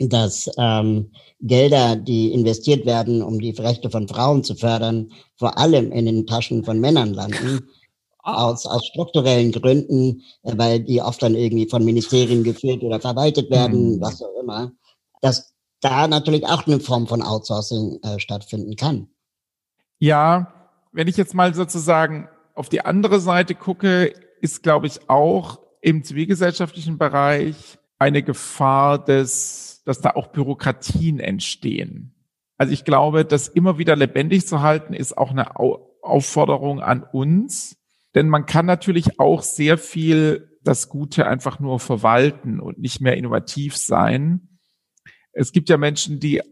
[0.00, 5.92] dass ähm, Gelder, die investiert werden, um die Rechte von Frauen zu fördern, vor allem
[5.92, 7.60] in den Taschen von Männern landen
[8.22, 13.50] aus, aus strukturellen Gründen, äh, weil die oft dann irgendwie von Ministerien geführt oder verwaltet
[13.50, 14.00] werden, mhm.
[14.00, 14.72] was auch immer,
[15.20, 19.08] dass da natürlich auch eine Form von Outsourcing äh, stattfinden kann.
[19.98, 20.52] Ja,
[20.92, 26.04] wenn ich jetzt mal sozusagen auf die andere Seite gucke, ist, glaube ich, auch im
[26.04, 32.14] zivilgesellschaftlichen Bereich eine Gefahr, des, dass da auch Bürokratien entstehen.
[32.56, 35.56] Also ich glaube, das immer wieder lebendig zu halten, ist auch eine
[36.02, 37.76] Aufforderung an uns,
[38.14, 43.16] denn man kann natürlich auch sehr viel das Gute einfach nur verwalten und nicht mehr
[43.16, 44.58] innovativ sein.
[45.32, 46.42] Es gibt ja Menschen, die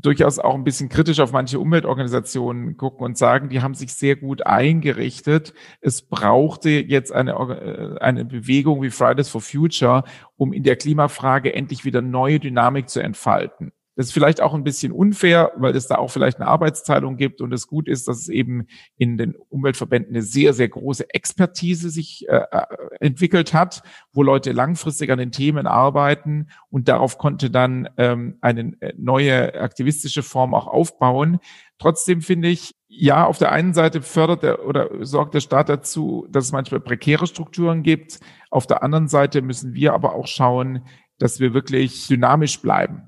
[0.00, 4.16] durchaus auch ein bisschen kritisch auf manche Umweltorganisationen gucken und sagen, die haben sich sehr
[4.16, 5.54] gut eingerichtet.
[5.80, 10.04] Es brauchte jetzt eine, äh, eine Bewegung wie Fridays for Future,
[10.36, 13.72] um in der Klimafrage endlich wieder neue Dynamik zu entfalten.
[13.98, 17.40] Das ist vielleicht auch ein bisschen unfair, weil es da auch vielleicht eine Arbeitsteilung gibt
[17.40, 21.90] und es gut ist, dass es eben in den Umweltverbänden eine sehr, sehr große Expertise
[21.90, 22.66] sich äh, äh,
[23.00, 23.82] entwickelt hat,
[24.12, 29.60] wo Leute langfristig an den Themen arbeiten und darauf konnte dann ähm, eine äh, neue
[29.60, 31.40] aktivistische Form auch aufbauen.
[31.80, 36.24] Trotzdem finde ich, ja, auf der einen Seite fördert er oder sorgt der Staat dazu,
[36.30, 38.20] dass es manchmal prekäre Strukturen gibt.
[38.52, 40.86] Auf der anderen Seite müssen wir aber auch schauen,
[41.18, 43.07] dass wir wirklich dynamisch bleiben.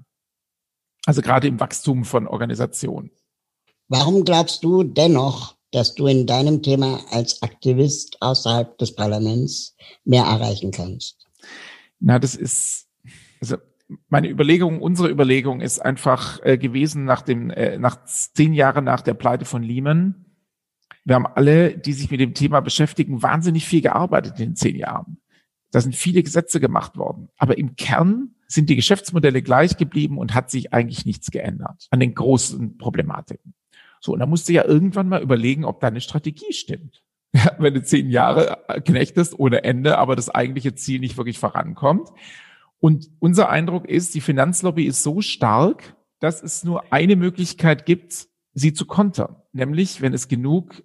[1.06, 3.10] Also gerade im Wachstum von Organisationen.
[3.88, 10.24] Warum glaubst du dennoch, dass du in deinem Thema als Aktivist außerhalb des Parlaments mehr
[10.24, 11.26] erreichen kannst?
[11.98, 12.88] Na, das ist,
[13.40, 13.56] also
[14.08, 19.02] meine Überlegung, unsere Überlegung ist einfach äh, gewesen nach dem, äh, nach zehn Jahren nach
[19.02, 20.26] der Pleite von Lehman.
[21.04, 24.76] Wir haben alle, die sich mit dem Thema beschäftigen, wahnsinnig viel gearbeitet in den zehn
[24.76, 25.20] Jahren.
[25.72, 27.28] Da sind viele Gesetze gemacht worden.
[27.36, 32.00] Aber im Kern sind die Geschäftsmodelle gleich geblieben und hat sich eigentlich nichts geändert an
[32.00, 33.54] den großen Problematiken.
[34.00, 37.02] So, und da musst du ja irgendwann mal überlegen, ob deine Strategie stimmt.
[37.32, 42.08] Ja, wenn du zehn Jahre knechtest ohne Ende, aber das eigentliche Ziel nicht wirklich vorankommt.
[42.80, 48.26] Und unser Eindruck ist, die Finanzlobby ist so stark, dass es nur eine Möglichkeit gibt,
[48.52, 49.36] sie zu kontern.
[49.52, 50.82] Nämlich, wenn es genug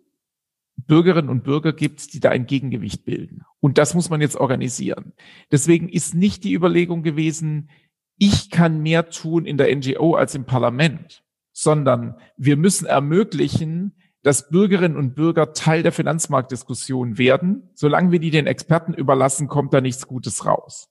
[0.78, 3.44] Bürgerinnen und Bürger gibt, die da ein Gegengewicht bilden.
[3.60, 5.14] Und das muss man jetzt organisieren.
[5.52, 7.70] Deswegen ist nicht die Überlegung gewesen,
[8.18, 14.50] ich kann mehr tun in der NGO als im Parlament, sondern wir müssen ermöglichen, dass
[14.50, 17.70] Bürgerinnen und Bürger Teil der Finanzmarktdiskussion werden.
[17.76, 20.90] Solange wir die den Experten überlassen, kommt da nichts Gutes raus.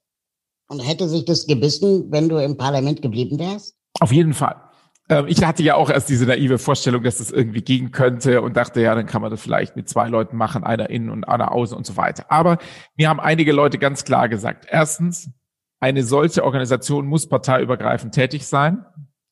[0.69, 3.77] Und hätte sich das gebissen, wenn du im Parlament geblieben wärst?
[4.01, 4.57] Auf jeden Fall.
[5.09, 8.57] Ähm, ich hatte ja auch erst diese naive Vorstellung, dass das irgendwie gehen könnte und
[8.57, 11.53] dachte, ja, dann kann man das vielleicht mit zwei Leuten machen, einer innen und einer
[11.53, 12.27] außen und so weiter.
[12.31, 12.59] Aber
[12.97, 15.31] mir haben einige Leute ganz klar gesagt, erstens,
[15.81, 18.87] eine solche Organisation muss parteiübergreifend tätig sein.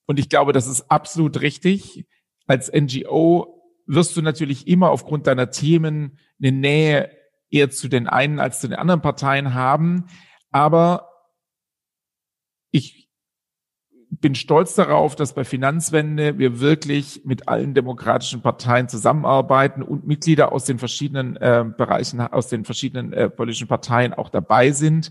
[0.06, 2.06] Und ich glaube, das ist absolut richtig.
[2.46, 7.10] Als NGO wirst du natürlich immer aufgrund deiner Themen eine Nähe
[7.48, 10.06] eher zu den einen als zu den anderen Parteien haben.
[10.50, 11.08] Aber
[12.70, 13.01] ich
[14.20, 20.52] bin stolz darauf, dass bei Finanzwende wir wirklich mit allen demokratischen Parteien zusammenarbeiten und Mitglieder
[20.52, 25.10] aus den verschiedenen äh, Bereichen, aus den verschiedenen äh, politischen Parteien auch dabei sind.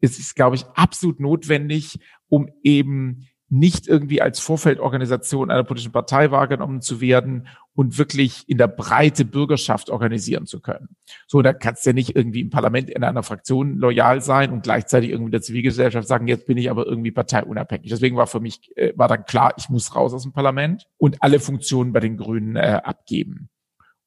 [0.00, 2.00] Es ist, glaube ich, absolut notwendig,
[2.30, 8.58] um eben nicht irgendwie als Vorfeldorganisation einer politischen Partei wahrgenommen zu werden und wirklich in
[8.58, 10.90] der Breite Bürgerschaft organisieren zu können.
[11.26, 14.62] So, da kannst du ja nicht irgendwie im Parlament in einer Fraktion loyal sein und
[14.62, 17.90] gleichzeitig irgendwie der Zivilgesellschaft sagen, jetzt bin ich aber irgendwie parteiunabhängig.
[17.90, 21.22] Deswegen war für mich, äh, war dann klar, ich muss raus aus dem Parlament und
[21.22, 23.48] alle Funktionen bei den Grünen äh, abgeben.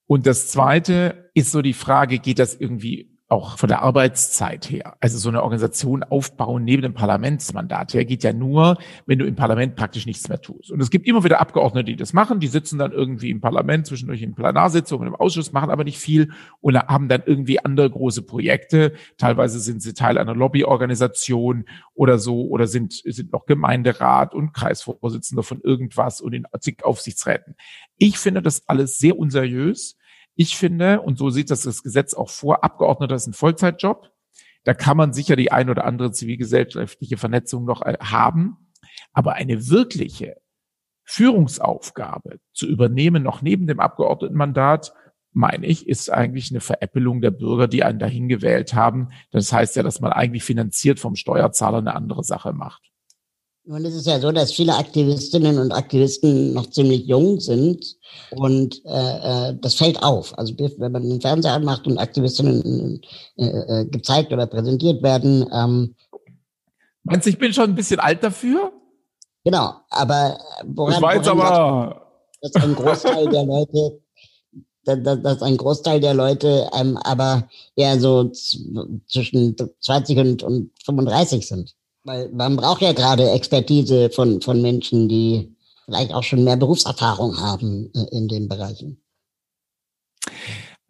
[0.05, 4.95] Und das zweite ist so die Frage, geht das irgendwie auch von der Arbeitszeit her.
[4.99, 9.35] Also so eine Organisation aufbauen neben dem Parlamentsmandat her geht ja nur, wenn du im
[9.35, 10.71] Parlament praktisch nichts mehr tust.
[10.71, 12.39] Und es gibt immer wieder Abgeordnete, die das machen.
[12.39, 16.31] Die sitzen dann irgendwie im Parlament zwischendurch in Plenarsitzungen, im Ausschuss, machen aber nicht viel
[16.61, 18.93] und haben dann irgendwie andere große Projekte.
[19.17, 25.43] Teilweise sind sie Teil einer Lobbyorganisation oder so oder sind, sind noch Gemeinderat und Kreisvorsitzender
[25.43, 27.55] von irgendwas und in zig Aufsichtsräten.
[27.97, 29.97] Ich finde das alles sehr unseriös
[30.35, 34.11] ich finde, und so sieht das das Gesetz auch vor, Abgeordneter ist ein Vollzeitjob.
[34.63, 38.57] Da kann man sicher die ein oder andere zivilgesellschaftliche Vernetzung noch äh, haben.
[39.11, 40.37] Aber eine wirkliche
[41.03, 44.93] Führungsaufgabe zu übernehmen, noch neben dem Abgeordnetenmandat,
[45.33, 49.09] meine ich, ist eigentlich eine Veräppelung der Bürger, die einen dahin gewählt haben.
[49.31, 52.92] Das heißt ja, dass man eigentlich finanziert vom Steuerzahler eine andere Sache macht.
[53.65, 57.95] Nun ist es ja so, dass viele Aktivistinnen und Aktivisten noch ziemlich jung sind
[58.31, 60.37] und äh, äh, das fällt auf.
[60.37, 63.01] Also wenn man den Fernseher anmacht und Aktivistinnen
[63.37, 65.47] äh, äh, gezeigt oder präsentiert werden.
[65.53, 65.95] Ähm,
[67.03, 68.73] Meinst du, ich bin schon ein bisschen alt dafür?
[69.45, 72.01] Genau, aber woran, war jetzt aber
[72.41, 74.01] dass ein Großteil der Leute
[74.83, 77.47] dass, dass ein Großteil der Leute ähm, aber
[77.77, 81.73] eher so zwischen 20 und, und 35 sind.
[82.03, 87.39] Weil man braucht ja gerade Expertise von, von Menschen, die vielleicht auch schon mehr Berufserfahrung
[87.39, 89.01] haben äh, in den Bereichen.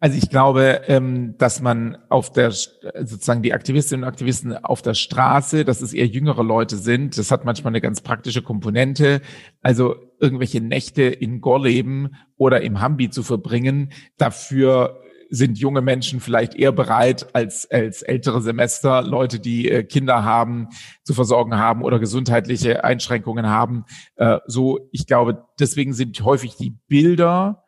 [0.00, 4.92] Also ich glaube, ähm, dass man auf der sozusagen die Aktivistinnen und Aktivisten auf der
[4.92, 9.22] Straße, dass es eher jüngere Leute sind, das hat manchmal eine ganz praktische Komponente.
[9.62, 15.00] Also irgendwelche Nächte in Gorleben oder im Hambi zu verbringen, dafür
[15.34, 20.68] sind junge Menschen vielleicht eher bereit als, als ältere Semester, Leute, die äh, Kinder haben,
[21.02, 23.84] zu versorgen haben oder gesundheitliche Einschränkungen haben.
[24.16, 27.64] Äh, so, ich glaube, deswegen sind häufig die Bilder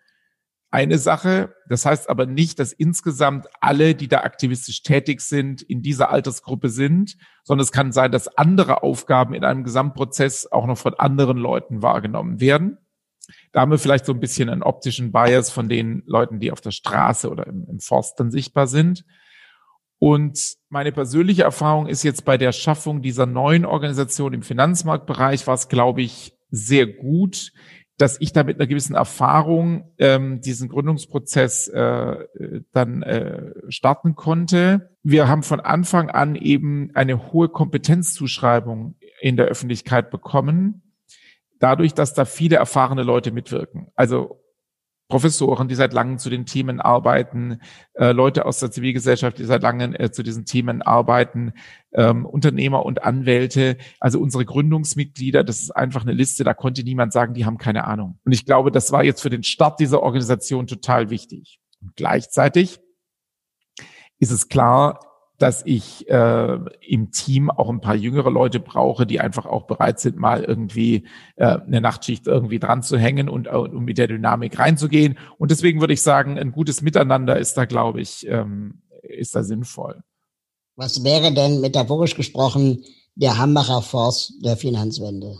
[0.71, 1.55] eine Sache.
[1.69, 6.69] Das heißt aber nicht, dass insgesamt alle, die da aktivistisch tätig sind, in dieser Altersgruppe
[6.69, 11.39] sind, sondern es kann sein, dass andere Aufgaben in einem Gesamtprozess auch noch von anderen
[11.39, 12.79] Leuten wahrgenommen werden.
[13.53, 16.61] Da haben wir vielleicht so ein bisschen einen optischen Bias von den Leuten, die auf
[16.61, 19.05] der Straße oder im, im Forst dann sichtbar sind.
[19.99, 25.55] Und meine persönliche Erfahrung ist jetzt bei der Schaffung dieser neuen Organisation im Finanzmarktbereich war
[25.55, 27.53] es, glaube ich, sehr gut,
[27.99, 32.17] dass ich da mit einer gewissen Erfahrung ähm, diesen Gründungsprozess äh,
[32.73, 34.91] dann äh, starten konnte.
[35.03, 40.86] Wir haben von Anfang an eben eine hohe Kompetenzzuschreibung in der Öffentlichkeit bekommen,
[41.59, 43.89] dadurch, dass da viele erfahrene Leute mitwirken.
[43.95, 44.43] Also
[45.09, 47.61] Professoren, die seit langem zu den Themen arbeiten,
[47.95, 51.53] äh, Leute aus der Zivilgesellschaft, die seit langem äh, zu diesen Themen arbeiten,
[51.93, 57.13] ähm, Unternehmer und Anwälte, also unsere Gründungsmitglieder, das ist einfach eine Liste, da konnte niemand
[57.13, 58.19] sagen, die haben keine Ahnung.
[58.25, 61.61] Und ich glaube, das war jetzt für den Start dieser Organisation total wichtig.
[61.81, 62.81] Und gleichzeitig
[64.19, 64.99] ist es klar,
[65.39, 70.01] dass ich äh, im Team auch ein paar jüngere Leute brauche, die einfach auch bereit
[70.01, 71.05] sind, mal irgendwie
[71.37, 75.19] äh, eine Nachtschicht irgendwie dran zu hängen und, und mit der Dynamik reinzugehen.
[75.39, 79.43] Und deswegen würde ich sagen, ein gutes Miteinander ist da, glaube ich, ähm, ist da
[79.43, 80.03] sinnvoll.
[80.77, 82.85] Was wäre denn metaphorisch gesprochen
[83.15, 85.39] der Hambacher Force der Finanzwende?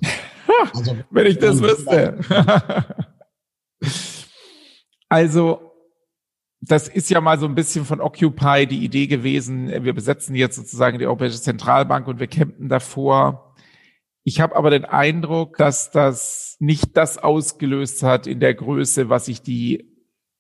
[0.75, 2.19] Also, Wenn ich das wüsste.
[5.09, 5.66] also
[6.61, 9.69] das ist ja mal so ein bisschen von Occupy die Idee gewesen.
[9.69, 13.55] Wir besetzen jetzt sozusagen die Europäische Zentralbank und wir campen davor.
[14.25, 19.27] Ich habe aber den Eindruck, dass das nicht das ausgelöst hat in der Größe, was
[19.27, 19.93] sich die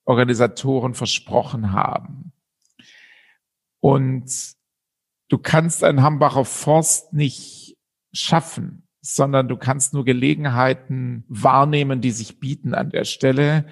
[0.04, 2.32] Organisatoren versprochen haben.
[3.80, 4.54] Und
[5.28, 7.76] du kannst einen Hambacher Forst nicht
[8.12, 13.66] schaffen, sondern du kannst nur Gelegenheiten wahrnehmen, die sich bieten an der Stelle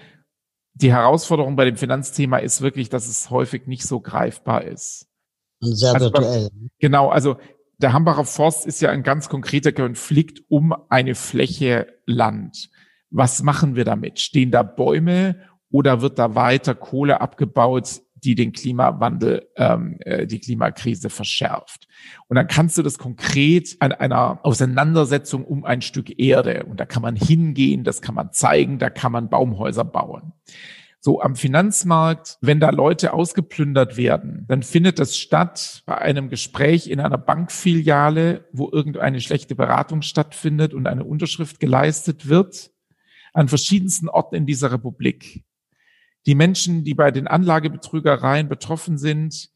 [0.75, 5.09] die Herausforderung bei dem Finanzthema ist wirklich, dass es häufig nicht so greifbar ist.
[5.61, 6.51] Und sehr also, virtuell.
[6.79, 7.37] Genau, also
[7.79, 12.71] der Hambacher Forst ist ja ein ganz konkreter Konflikt um eine Fläche Land.
[13.11, 14.21] Was machen wir damit?
[14.21, 15.37] Stehen da Bäume
[15.71, 21.87] oder wird da weiter Kohle abgebaut, die den Klimawandel, ähm, äh, die Klimakrise verschärft.
[22.29, 26.87] Und dann kannst du das konkret an einer Auseinandersetzung um ein Stück Erde, und da
[26.87, 30.33] kann man hingehen, das kann man zeigen, da kann man Baumhäuser bauen.
[31.01, 36.89] So am Finanzmarkt, wenn da Leute ausgeplündert werden, dann findet das statt bei einem Gespräch
[36.89, 42.71] in einer Bankfiliale, wo irgendeine schlechte Beratung stattfindet und eine Unterschrift geleistet wird,
[43.35, 45.45] an verschiedensten Orten in dieser Republik
[46.27, 49.51] die Menschen, die bei den Anlagebetrügereien betroffen sind,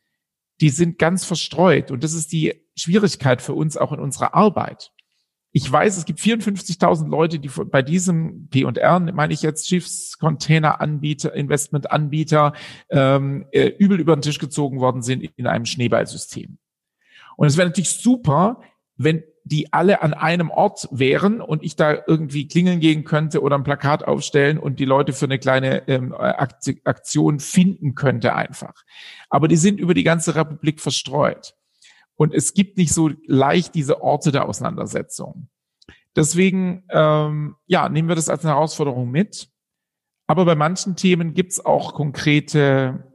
[0.60, 1.90] die sind ganz verstreut.
[1.90, 4.92] Und das ist die Schwierigkeit für uns auch in unserer Arbeit.
[5.50, 12.52] Ich weiß, es gibt 54.000 Leute, die bei diesem P&R, meine ich jetzt Schiffscontainer-Anbieter, Investment-Anbieter,
[12.90, 16.58] ähm, äh, übel über den Tisch gezogen worden sind in einem Schneeballsystem.
[17.36, 18.60] Und es wäre natürlich super,
[18.96, 23.56] wenn die alle an einem Ort wären und ich da irgendwie klingeln gehen könnte oder
[23.56, 28.84] ein Plakat aufstellen und die Leute für eine kleine ähm, Aktion finden könnte einfach.
[29.30, 31.54] Aber die sind über die ganze Republik verstreut.
[32.16, 35.48] Und es gibt nicht so leicht diese Orte der Auseinandersetzung.
[36.16, 39.48] Deswegen, ähm, ja, nehmen wir das als eine Herausforderung mit.
[40.26, 43.08] Aber bei manchen Themen gibt es auch konkrete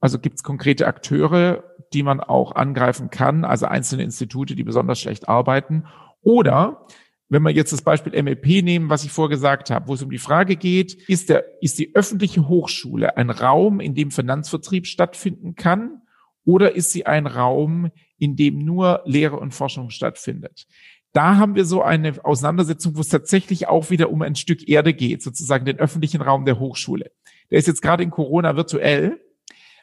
[0.00, 1.62] also gibt es konkrete Akteure,
[1.92, 5.84] die man auch angreifen kann, also einzelne Institute, die besonders schlecht arbeiten.
[6.22, 6.86] Oder
[7.28, 10.18] wenn wir jetzt das Beispiel MEP nehmen, was ich vorgesagt habe, wo es um die
[10.18, 16.02] Frage geht, ist, der, ist die öffentliche Hochschule ein Raum, in dem Finanzvertrieb stattfinden kann?
[16.44, 20.66] Oder ist sie ein Raum, in dem nur Lehre und Forschung stattfindet?
[21.12, 24.92] Da haben wir so eine Auseinandersetzung, wo es tatsächlich auch wieder um ein Stück Erde
[24.92, 27.12] geht, sozusagen den öffentlichen Raum der Hochschule.
[27.50, 29.20] Der ist jetzt gerade in Corona virtuell.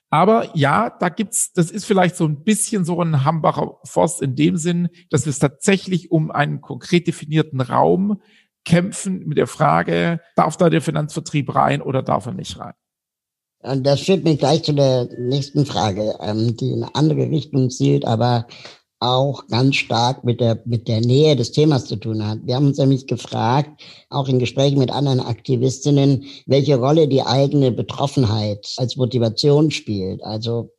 [0.09, 4.35] Aber ja, da gibt's, das ist vielleicht so ein bisschen so ein Hambacher Forst in
[4.35, 8.21] dem Sinn, dass wir es tatsächlich um einen konkret definierten Raum
[8.63, 12.73] kämpfen mit der Frage, darf da der Finanzvertrieb rein oder darf er nicht rein?
[13.59, 17.69] Und das führt mich gleich zu der nächsten Frage, ähm, die in eine andere Richtung
[17.69, 18.47] zielt, aber
[18.99, 22.39] auch ganz stark mit der, mit der Nähe des Themas zu tun hat.
[22.43, 27.71] Wir haben uns nämlich gefragt, auch in Gesprächen mit anderen Aktivistinnen, welche Rolle die eigene
[27.71, 30.23] Betroffenheit als Motivation spielt.
[30.23, 30.71] Also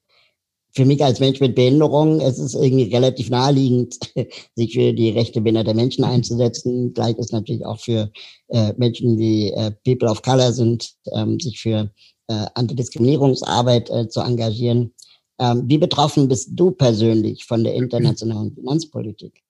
[0.72, 3.98] für mich als Mensch mit Behinderung, es ist irgendwie relativ naheliegend,
[4.54, 6.94] sich für die Rechte behinderter Menschen einzusetzen.
[6.94, 8.10] Gleich ist natürlich auch für
[8.48, 11.90] äh, Menschen, die äh, People of Color sind, ähm, sich für
[12.28, 14.92] äh, Antidiskriminierungsarbeit äh, zu engagieren.
[15.38, 19.42] Ähm, wie betroffen bist du persönlich von der internationalen Finanzpolitik?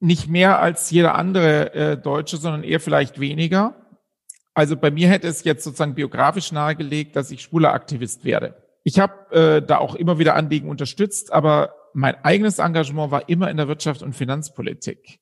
[0.00, 3.74] Nicht mehr als jeder andere äh, Deutsche, sondern eher vielleicht weniger.
[4.54, 8.54] Also bei mir hätte es jetzt sozusagen biografisch nahegelegt, dass ich schwuler Aktivist werde.
[8.84, 13.50] Ich habe äh, da auch immer wieder Anliegen unterstützt, aber mein eigenes Engagement war immer
[13.50, 15.18] in der Wirtschaft und Finanzpolitik,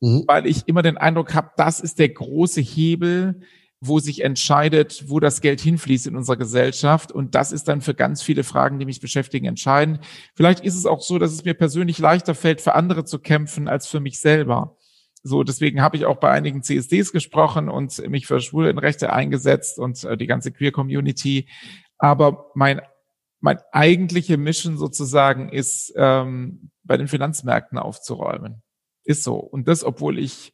[0.00, 0.24] mhm.
[0.26, 3.40] weil ich immer den Eindruck habe, das ist der große Hebel,
[3.86, 7.12] wo sich entscheidet, wo das Geld hinfließt in unserer Gesellschaft.
[7.12, 10.00] Und das ist dann für ganz viele Fragen, die mich beschäftigen, entscheidend.
[10.34, 13.68] Vielleicht ist es auch so, dass es mir persönlich leichter fällt, für andere zu kämpfen
[13.68, 14.76] als für mich selber.
[15.22, 20.04] So, deswegen habe ich auch bei einigen CSDs gesprochen und mich für Schwulenrechte eingesetzt und
[20.04, 21.48] äh, die ganze Queer Community.
[21.98, 22.80] Aber mein
[23.44, 28.62] mein eigentliche Mission sozusagen ist, ähm, bei den Finanzmärkten aufzuräumen.
[29.04, 29.36] Ist so.
[29.36, 30.53] Und das, obwohl ich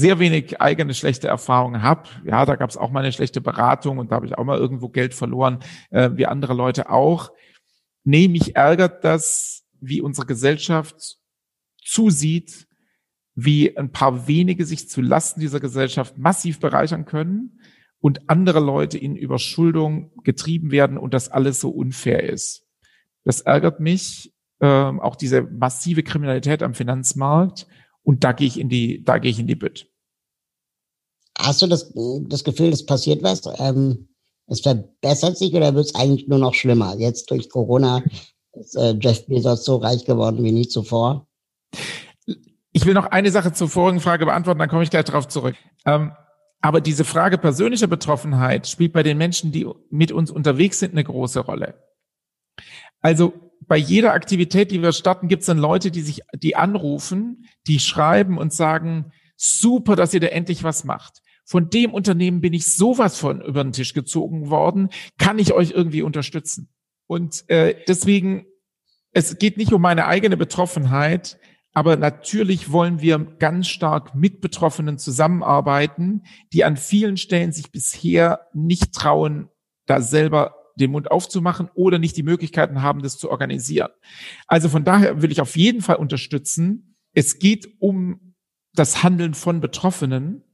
[0.00, 2.08] sehr wenig eigene schlechte Erfahrungen habe.
[2.24, 4.58] Ja, da gab es auch mal eine schlechte Beratung und da habe ich auch mal
[4.58, 7.30] irgendwo Geld verloren, äh, wie andere Leute auch.
[8.02, 11.18] Nee, mich ärgert das, wie unsere Gesellschaft
[11.84, 12.66] zusieht,
[13.34, 17.60] wie ein paar wenige sich zu Lasten dieser Gesellschaft massiv bereichern können
[18.00, 22.66] und andere Leute in Überschuldung getrieben werden und das alles so unfair ist.
[23.24, 27.66] Das ärgert mich, ähm, auch diese massive Kriminalität am Finanzmarkt
[28.02, 29.89] und da gehe ich in die, da gehe ich in die Bütt.
[31.42, 31.92] Hast du das,
[32.28, 33.42] das Gefühl, es passiert was?
[33.58, 34.08] Ähm,
[34.46, 36.96] es verbessert sich oder wird es eigentlich nur noch schlimmer?
[36.98, 38.02] Jetzt durch Corona
[38.52, 41.26] ist äh, Jeff Bezos so reich geworden wie nie zuvor.
[42.72, 45.56] Ich will noch eine Sache zur vorigen Frage beantworten, dann komme ich gleich darauf zurück.
[45.86, 46.12] Ähm,
[46.60, 51.04] aber diese Frage persönlicher Betroffenheit spielt bei den Menschen, die mit uns unterwegs sind, eine
[51.04, 51.74] große Rolle.
[53.00, 53.32] Also
[53.66, 57.78] bei jeder Aktivität, die wir starten, gibt es dann Leute, die sich, die anrufen, die
[57.78, 61.22] schreiben und sagen, super, dass ihr da endlich was macht.
[61.50, 64.88] Von dem Unternehmen bin ich sowas von über den Tisch gezogen worden.
[65.18, 66.68] Kann ich euch irgendwie unterstützen?
[67.08, 68.46] Und äh, deswegen,
[69.10, 71.40] es geht nicht um meine eigene Betroffenheit,
[71.72, 76.22] aber natürlich wollen wir ganz stark mit Betroffenen zusammenarbeiten,
[76.52, 79.48] die an vielen Stellen sich bisher nicht trauen,
[79.86, 83.90] da selber den Mund aufzumachen oder nicht die Möglichkeiten haben, das zu organisieren.
[84.46, 86.94] Also von daher will ich auf jeden Fall unterstützen.
[87.12, 88.36] Es geht um
[88.72, 90.44] das Handeln von Betroffenen,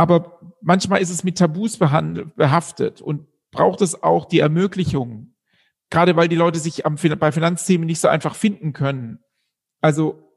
[0.00, 5.34] aber manchmal ist es mit Tabus behaftet und braucht es auch die Ermöglichung,
[5.90, 9.18] gerade weil die Leute sich am, bei Finanzthemen nicht so einfach finden können.
[9.82, 10.32] Also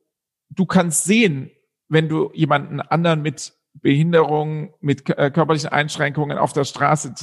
[0.49, 1.49] du kannst sehen,
[1.87, 7.13] wenn du jemanden anderen mit Behinderung, mit äh, körperlichen Einschränkungen auf der Straße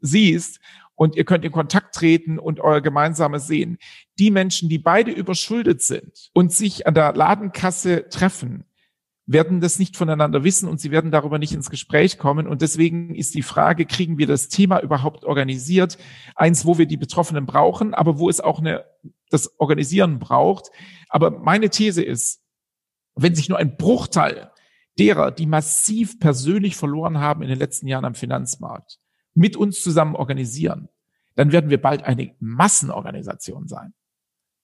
[0.00, 0.58] siehst
[0.94, 3.76] und ihr könnt in Kontakt treten und euer gemeinsames sehen.
[4.18, 8.64] Die Menschen, die beide überschuldet sind und sich an der Ladenkasse treffen,
[9.26, 12.46] werden das nicht voneinander wissen und sie werden darüber nicht ins Gespräch kommen.
[12.46, 15.96] Und deswegen ist die Frage, kriegen wir das Thema überhaupt organisiert?
[16.34, 18.84] Eins, wo wir die Betroffenen brauchen, aber wo es auch eine,
[19.30, 20.70] das Organisieren braucht.
[21.08, 22.42] Aber meine These ist,
[23.14, 24.50] wenn sich nur ein Bruchteil
[24.98, 28.98] derer, die massiv persönlich verloren haben in den letzten Jahren am Finanzmarkt,
[29.34, 30.88] mit uns zusammen organisieren,
[31.34, 33.94] dann werden wir bald eine Massenorganisation sein.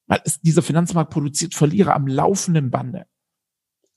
[0.07, 3.07] Weil es, dieser Finanzmarkt produziert Verlierer am laufenden Bande.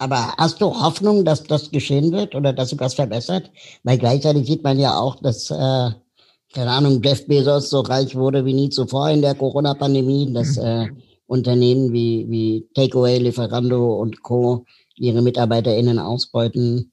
[0.02, 3.52] Aber hast du Hoffnung, dass das geschehen wird oder dass sich was verbessert?
[3.84, 5.92] Weil gleichzeitig sieht man ja auch, dass, äh,
[6.54, 10.88] keine Ahnung, Jeff Bezos so reich wurde wie nie zuvor in der Corona-Pandemie, dass äh,
[11.28, 14.66] Unternehmen wie, wie Takeaway, Lieferando und Co.
[14.96, 16.92] ihre MitarbeiterInnen ausbeuten,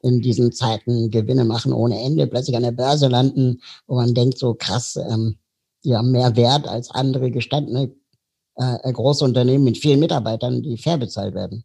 [0.00, 4.38] in diesen Zeiten Gewinne machen ohne Ende, plötzlich an der Börse landen, wo man denkt,
[4.38, 5.36] so krass, ähm,
[5.84, 7.94] die haben mehr Wert als andere gestandene
[8.54, 11.62] äh, große Unternehmen mit vielen Mitarbeitern, die fair bezahlt werden.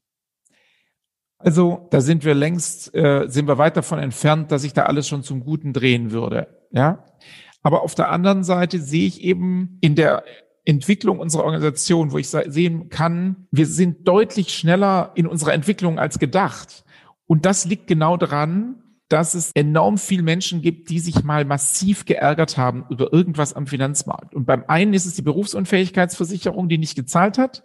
[1.44, 5.08] Also da sind wir längst, äh, sind wir weit davon entfernt, dass sich da alles
[5.08, 6.48] schon zum Guten drehen würde.
[6.72, 7.04] Ja,
[7.64, 10.24] aber auf der anderen Seite sehe ich eben in der
[10.66, 16.20] Entwicklung unserer Organisation, wo ich sehen kann, wir sind deutlich schneller in unserer Entwicklung als
[16.20, 16.84] gedacht.
[17.26, 18.76] Und das liegt genau daran,
[19.12, 23.68] dass es enorm viel Menschen gibt, die sich mal massiv geärgert haben über irgendwas am
[23.68, 24.34] Finanzmarkt.
[24.34, 27.62] Und beim einen ist es die Berufsunfähigkeitsversicherung, die nicht gezahlt hat.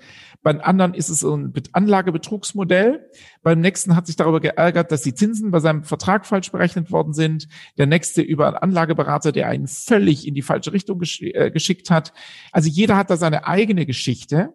[0.47, 3.11] Beim anderen ist es ein Anlagebetrugsmodell.
[3.43, 7.15] Beim nächsten hat sich darüber geärgert, dass die Zinsen bei seinem Vertrag falsch berechnet worden
[7.15, 7.49] sind.
[7.79, 12.13] Der nächste über einen Anlageberater, der einen völlig in die falsche Richtung äh, geschickt hat.
[12.53, 14.55] Also jeder hat da seine eigene Geschichte.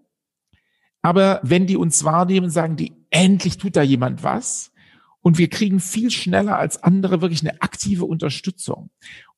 [1.01, 4.71] Aber wenn die uns wahrnehmen, sagen die, endlich tut da jemand was
[5.19, 8.91] und wir kriegen viel schneller als andere wirklich eine aktive Unterstützung.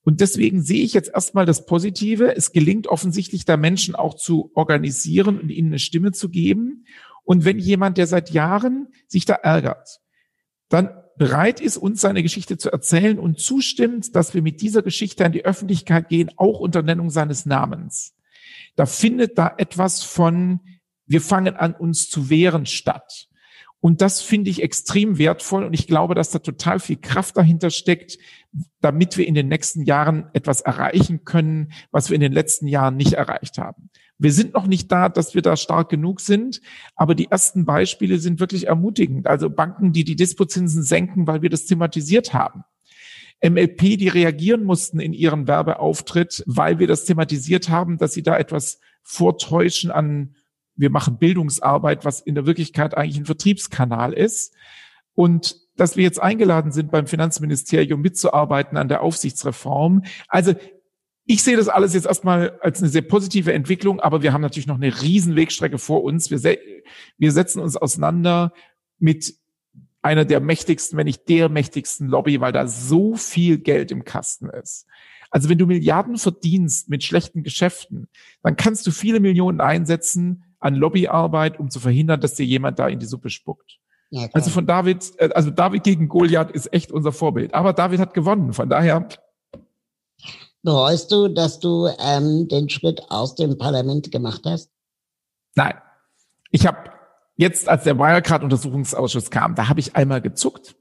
[0.04, 2.36] Und deswegen sehe ich jetzt erstmal das Positive.
[2.36, 6.86] Es gelingt offensichtlich, da Menschen auch zu organisieren und ihnen eine Stimme zu geben.
[7.24, 10.01] Und wenn jemand, der seit Jahren sich da ärgert,
[10.68, 15.26] dann bereit ist, uns seine Geschichte zu erzählen und zustimmt, dass wir mit dieser Geschichte
[15.26, 18.16] an die Öffentlichkeit gehen, auch unter Nennung seines Namens.
[18.76, 20.60] Da findet da etwas von,
[21.06, 23.28] wir fangen an, uns zu wehren statt.
[23.84, 27.69] Und das finde ich extrem wertvoll und ich glaube, dass da total viel Kraft dahinter
[27.69, 28.17] steckt,
[28.79, 32.95] damit wir in den nächsten Jahren etwas erreichen können, was wir in den letzten Jahren
[32.95, 33.89] nicht erreicht haben.
[34.17, 36.61] Wir sind noch nicht da, dass wir da stark genug sind,
[36.95, 39.27] aber die ersten Beispiele sind wirklich ermutigend.
[39.27, 42.63] Also Banken, die die Dispozinsen senken, weil wir das thematisiert haben.
[43.43, 48.38] MLP, die reagieren mussten in ihren Werbeauftritt, weil wir das thematisiert haben, dass sie da
[48.38, 50.36] etwas vortäuschen an
[50.76, 54.53] wir machen Bildungsarbeit, was in der Wirklichkeit eigentlich ein Vertriebskanal ist.
[55.15, 60.03] Und dass wir jetzt eingeladen sind, beim Finanzministerium mitzuarbeiten an der Aufsichtsreform.
[60.28, 60.53] Also
[61.26, 64.67] ich sehe das alles jetzt erstmal als eine sehr positive Entwicklung, aber wir haben natürlich
[64.67, 66.30] noch eine riesen Wegstrecke vor uns.
[66.30, 66.57] Wir, se
[67.17, 68.53] wir setzen uns auseinander
[68.99, 69.36] mit
[70.01, 74.49] einer der mächtigsten, wenn nicht der mächtigsten Lobby, weil da so viel Geld im Kasten
[74.49, 74.86] ist.
[75.32, 78.07] Also wenn du Milliarden verdienst mit schlechten Geschäften,
[78.43, 82.88] dann kannst du viele Millionen einsetzen, an Lobbyarbeit, um zu verhindern, dass dir jemand da
[82.88, 83.80] in die Suppe spuckt.
[84.09, 87.53] Ja, also von David, äh, also David gegen Goliath ist echt unser Vorbild.
[87.53, 89.07] Aber David hat gewonnen, von daher.
[90.61, 94.70] Bereust du, dass du ähm, den Schritt aus dem Parlament gemacht hast?
[95.55, 95.74] Nein.
[96.51, 96.91] Ich habe
[97.36, 100.76] jetzt, als der Wirecard-Untersuchungsausschuss kam, da habe ich einmal gezuckt,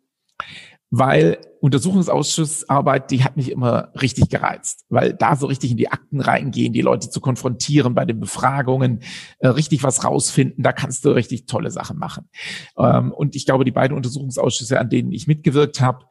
[0.94, 6.20] weil Untersuchungsausschussarbeit, die hat mich immer richtig gereizt, weil da so richtig in die Akten
[6.20, 9.00] reingehen, die Leute zu konfrontieren bei den Befragungen,
[9.38, 12.28] äh, richtig was rausfinden, da kannst du richtig tolle Sachen machen.
[12.76, 16.04] Ähm, und ich glaube, die beiden Untersuchungsausschüsse, an denen ich mitgewirkt habe,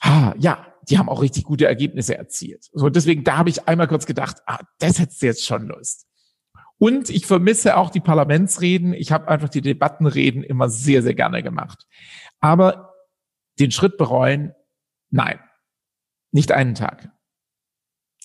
[0.00, 2.70] ah, ja, die haben auch richtig gute Ergebnisse erzielt.
[2.72, 6.06] So deswegen, da habe ich einmal kurz gedacht, ah, das hättest du jetzt schon Lust.
[6.78, 8.94] Und ich vermisse auch die Parlamentsreden.
[8.94, 11.86] Ich habe einfach die Debattenreden immer sehr, sehr gerne gemacht.
[12.40, 12.87] Aber
[13.60, 14.54] den Schritt bereuen?
[15.10, 15.38] Nein,
[16.32, 17.10] nicht einen Tag.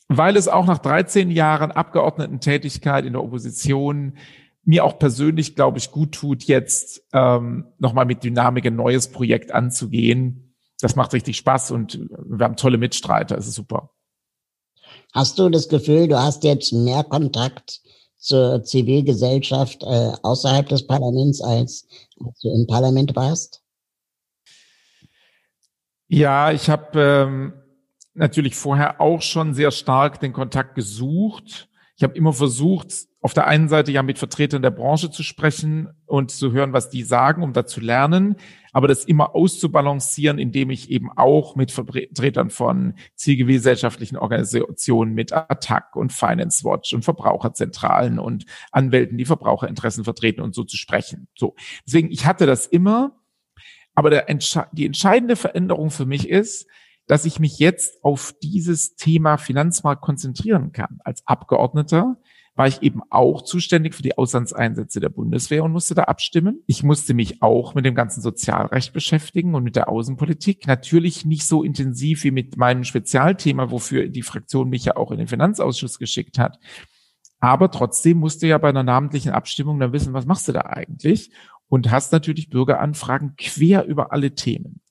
[0.08, 4.18] Weil es auch nach 13 Jahren Abgeordnetentätigkeit in der Opposition
[4.66, 9.52] mir auch persönlich, glaube ich, gut tut, jetzt ähm, nochmal mit Dynamik ein neues Projekt
[9.52, 10.56] anzugehen.
[10.80, 13.38] Das macht richtig Spaß und wir haben tolle Mitstreiter.
[13.38, 13.92] Es ist super.
[15.14, 17.82] Hast du das Gefühl, du hast jetzt mehr Kontakt
[18.18, 21.88] zur Zivilgesellschaft äh, außerhalb des Parlaments, als,
[22.26, 23.63] als du im Parlament warst?
[26.14, 27.54] Ja, ich habe ähm,
[28.14, 31.70] natürlich vorher auch schon sehr stark den Kontakt gesucht.
[31.96, 35.90] Ich habe immer versucht, auf der einen Seite ja mit Vertretern der Branche zu sprechen
[36.06, 38.36] und zu hören, was die sagen, um da zu lernen,
[38.74, 45.96] aber das immer auszubalancieren, indem ich eben auch mit Vertretern von zivilgesellschaftlichen Organisationen, mit Attac
[45.96, 51.28] und Finance Watch und Verbraucherzentralen und Anwälten, die Verbraucherinteressen vertreten und so zu sprechen.
[51.34, 51.56] So.
[51.88, 53.23] Deswegen, ich hatte das immer
[53.96, 54.26] aber der,
[54.72, 56.68] die entscheidende Veränderung für mich ist,
[57.08, 61.00] dass ich mich jetzt auf dieses Thema Finanzmarkt konzentrieren kann.
[61.04, 62.18] Als Abgeordneter
[62.56, 66.62] war ich eben auch zuständig für die Auslandseinsätze der Bundeswehr und musste da abstimmen.
[66.68, 70.68] Ich musste mich auch mit dem ganzen Sozialrecht beschäftigen und mit der Außenpolitik.
[70.68, 75.18] Natürlich nicht so intensiv wie mit meinem Spezialthema, wofür die Fraktion mich ja auch in
[75.18, 76.60] den Finanzausschuss geschickt hat.
[77.40, 81.32] Aber trotzdem musste ja bei einer namentlichen Abstimmung dann wissen, was machst du da eigentlich?
[81.70, 84.82] Und hast natürlich Bürgeranfragen quer über alle Themen.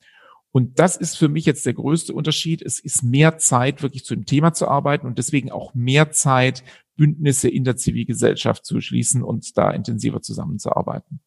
[0.53, 2.61] Und das ist für mich jetzt der größte Unterschied.
[2.61, 6.63] Es ist mehr Zeit, wirklich zu dem Thema zu arbeiten und deswegen auch mehr Zeit,
[6.97, 11.21] Bündnisse in der Zivilgesellschaft zu schließen und da intensiver zusammenzuarbeiten.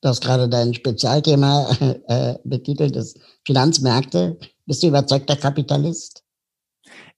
[0.00, 1.68] Du hast gerade dein Spezialthema
[2.06, 3.14] äh, betitelt, das
[3.44, 4.38] Finanzmärkte.
[4.66, 6.22] Bist du überzeugter Kapitalist?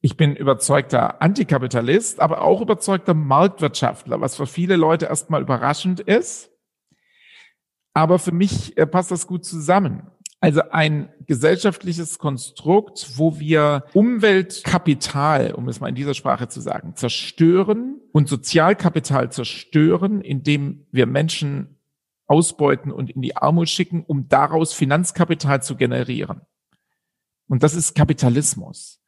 [0.00, 6.50] Ich bin überzeugter Antikapitalist, aber auch überzeugter Marktwirtschaftler, was für viele Leute erstmal überraschend ist.
[7.96, 10.02] Aber für mich äh, passt das gut zusammen.
[10.38, 16.94] Also ein gesellschaftliches Konstrukt, wo wir Umweltkapital, um es mal in dieser Sprache zu sagen,
[16.94, 21.78] zerstören und Sozialkapital zerstören, indem wir Menschen
[22.26, 26.42] ausbeuten und in die Armut schicken, um daraus Finanzkapital zu generieren.
[27.48, 29.00] Und das ist Kapitalismus.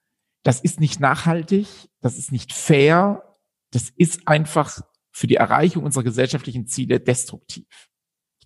[0.44, 1.68] Das ist nicht nachhaltig,
[2.00, 3.36] das ist nicht fair,
[3.70, 4.80] das ist einfach
[5.10, 7.66] für die Erreichung unserer gesellschaftlichen Ziele destruktiv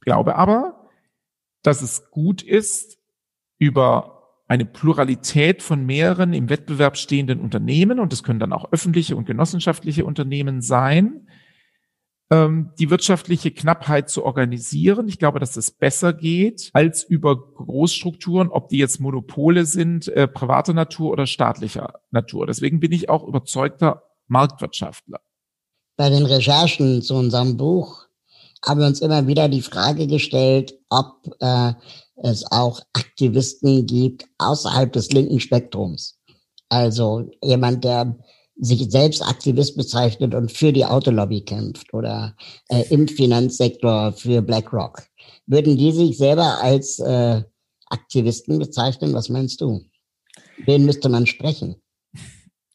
[0.03, 0.89] glaube aber,
[1.63, 2.99] dass es gut ist,
[3.59, 9.17] über eine Pluralität von mehreren im Wettbewerb stehenden Unternehmen, und das können dann auch öffentliche
[9.17, 11.27] und genossenschaftliche Unternehmen sein,
[12.31, 15.07] ähm, die wirtschaftliche Knappheit zu organisieren.
[15.09, 20.27] Ich glaube, dass es besser geht als über Großstrukturen, ob die jetzt Monopole sind, äh,
[20.27, 22.47] privater Natur oder staatlicher Natur.
[22.47, 25.21] Deswegen bin ich auch überzeugter Marktwirtschaftler.
[25.97, 28.02] Bei den Recherchen zu unserem Buch
[28.65, 31.73] haben wir uns immer wieder die Frage gestellt, ob äh,
[32.17, 36.19] es auch Aktivisten gibt außerhalb des linken Spektrums.
[36.69, 38.17] Also jemand, der
[38.57, 42.37] sich selbst Aktivist bezeichnet und für die Autolobby kämpft oder
[42.69, 45.03] äh, im Finanzsektor für BlackRock.
[45.47, 47.43] Würden die sich selber als äh,
[47.87, 49.15] Aktivisten bezeichnen?
[49.15, 49.83] Was meinst du?
[50.65, 51.77] Wen müsste man sprechen?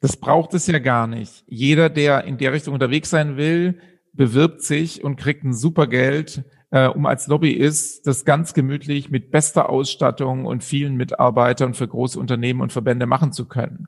[0.02, 1.44] Das braucht es ja gar nicht.
[1.48, 3.80] Jeder, der in der Richtung unterwegs sein will,
[4.18, 9.32] bewirbt sich und kriegt ein super Geld, äh, um als Lobbyist das ganz gemütlich mit
[9.32, 13.88] bester Ausstattung und vielen Mitarbeitern für große Unternehmen und Verbände machen zu können.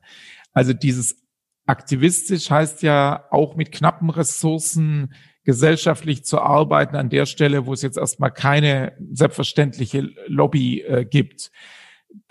[0.54, 1.18] Also dieses
[1.66, 5.14] aktivistisch heißt ja auch mit knappen Ressourcen
[5.44, 11.52] gesellschaftlich zu arbeiten an der Stelle, wo es jetzt erstmal keine selbstverständliche Lobby äh, gibt.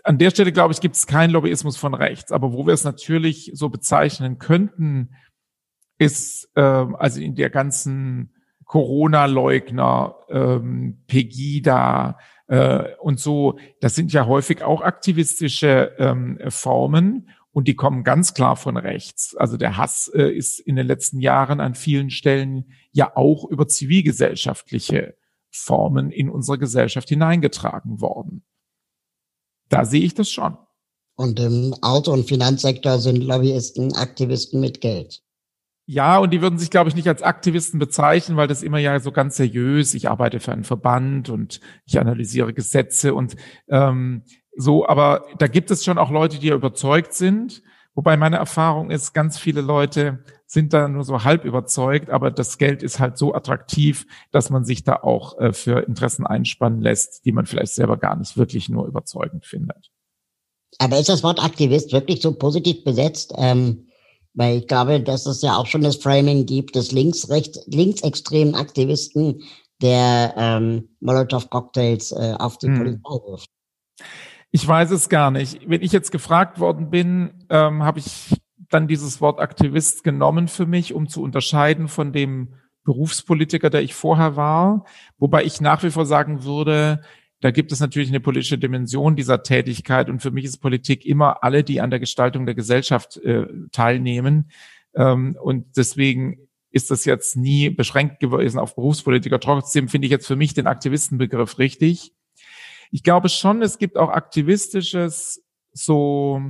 [0.05, 2.33] An der Stelle, glaube ich, gibt es keinen Lobbyismus von rechts.
[2.33, 5.11] Aber wo wir es natürlich so bezeichnen könnten,
[5.99, 8.33] ist äh, also in der ganzen
[8.65, 12.19] Corona-Leugner, ähm, Pegida
[12.49, 18.35] äh, und so, das sind ja häufig auch aktivistische ähm, Formen und die kommen ganz
[18.35, 19.35] klar von rechts.
[19.37, 23.67] Also der Hass äh, ist in den letzten Jahren an vielen Stellen ja auch über
[23.67, 25.17] zivilgesellschaftliche
[25.51, 28.45] Formen in unsere Gesellschaft hineingetragen worden.
[29.71, 30.57] Da sehe ich das schon.
[31.17, 35.23] Und im Auto- und Finanzsektor sind Lobbyisten, Aktivisten mit Geld.
[35.91, 39.01] Ja, und die würden sich, glaube ich, nicht als Aktivisten bezeichnen, weil das immer ja
[39.01, 43.37] so ganz seriös, ich arbeite für einen Verband und ich analysiere Gesetze und
[43.71, 44.23] ähm,
[44.55, 47.63] so, aber da gibt es schon auch Leute, die ja überzeugt sind.
[47.95, 52.59] Wobei meine Erfahrung ist, ganz viele Leute sind da nur so halb überzeugt, aber das
[52.59, 57.25] Geld ist halt so attraktiv, dass man sich da auch äh, für Interessen einspannen lässt,
[57.25, 59.91] die man vielleicht selber gar nicht wirklich nur überzeugend findet.
[60.79, 63.33] Aber ist das Wort Aktivist wirklich so positiv besetzt?
[63.39, 63.88] Ähm
[64.39, 68.55] weil ich glaube, dass es ja auch schon das Framing gibt des links, rechts, linksextremen
[68.55, 69.43] Aktivisten,
[69.83, 72.79] der ähm, Molotow-Cocktails äh, auf die hm.
[72.79, 73.51] Polizei wirft.
[74.53, 75.69] Ich weiß es gar nicht.
[75.69, 78.33] Wenn ich jetzt gefragt worden bin, ähm, habe ich
[78.71, 83.95] dann dieses Wort Aktivist genommen für mich, um zu unterscheiden von dem Berufspolitiker, der ich
[83.95, 84.85] vorher war.
[85.19, 87.03] Wobei ich nach wie vor sagen würde,
[87.41, 91.45] da gibt es natürlich eine politische Dimension dieser Tätigkeit und für mich ist Politik immer
[91.45, 94.51] alle, die an der Gestaltung der Gesellschaft äh, teilnehmen.
[94.95, 99.41] Ähm, und deswegen ist das jetzt nie beschränkt gewesen auf Berufspolitiker.
[99.41, 102.13] Trotzdem finde ich jetzt für mich den Aktivistenbegriff richtig.
[102.91, 106.43] Ich glaube schon, es gibt auch aktivistisches so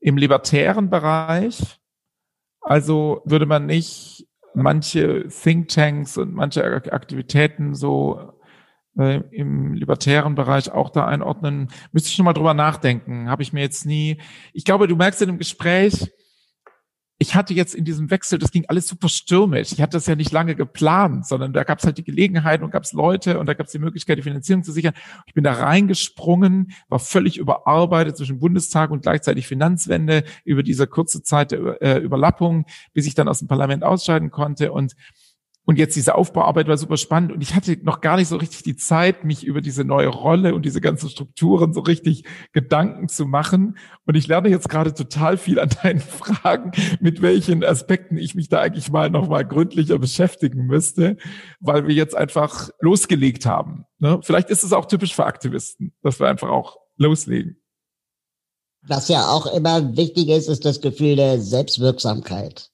[0.00, 1.80] im libertären Bereich.
[2.60, 8.29] Also würde man nicht manche Thinktanks und manche Aktivitäten so
[9.00, 11.68] äh, im libertären Bereich auch da einordnen.
[11.92, 13.28] Müsste ich schon mal drüber nachdenken.
[13.28, 14.18] Habe ich mir jetzt nie.
[14.52, 16.10] Ich glaube, du merkst in dem Gespräch,
[17.22, 19.72] ich hatte jetzt in diesem Wechsel, das ging alles super stürmisch.
[19.72, 22.70] Ich hatte das ja nicht lange geplant, sondern da gab es halt die Gelegenheit und
[22.70, 24.94] gab es Leute und da gab es die Möglichkeit, die Finanzierung zu sichern.
[25.26, 31.22] Ich bin da reingesprungen, war völlig überarbeitet zwischen Bundestag und gleichzeitig Finanzwende über diese kurze
[31.22, 34.94] Zeit der äh, Überlappung, bis ich dann aus dem Parlament ausscheiden konnte und
[35.66, 38.62] und jetzt diese Aufbauarbeit war super spannend und ich hatte noch gar nicht so richtig
[38.62, 43.26] die Zeit, mich über diese neue Rolle und diese ganzen Strukturen so richtig Gedanken zu
[43.26, 43.76] machen.
[44.06, 48.48] Und ich lerne jetzt gerade total viel an deinen Fragen, mit welchen Aspekten ich mich
[48.48, 51.18] da eigentlich mal noch mal gründlicher beschäftigen müsste,
[51.60, 53.84] weil wir jetzt einfach losgelegt haben.
[53.98, 54.18] Ne?
[54.22, 57.60] Vielleicht ist es auch typisch für Aktivisten, dass wir einfach auch loslegen.
[58.82, 62.69] Was ja auch immer wichtig ist, ist das Gefühl der Selbstwirksamkeit.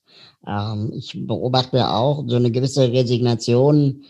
[0.47, 4.05] Ähm, ich beobachte auch so eine gewisse Resignation,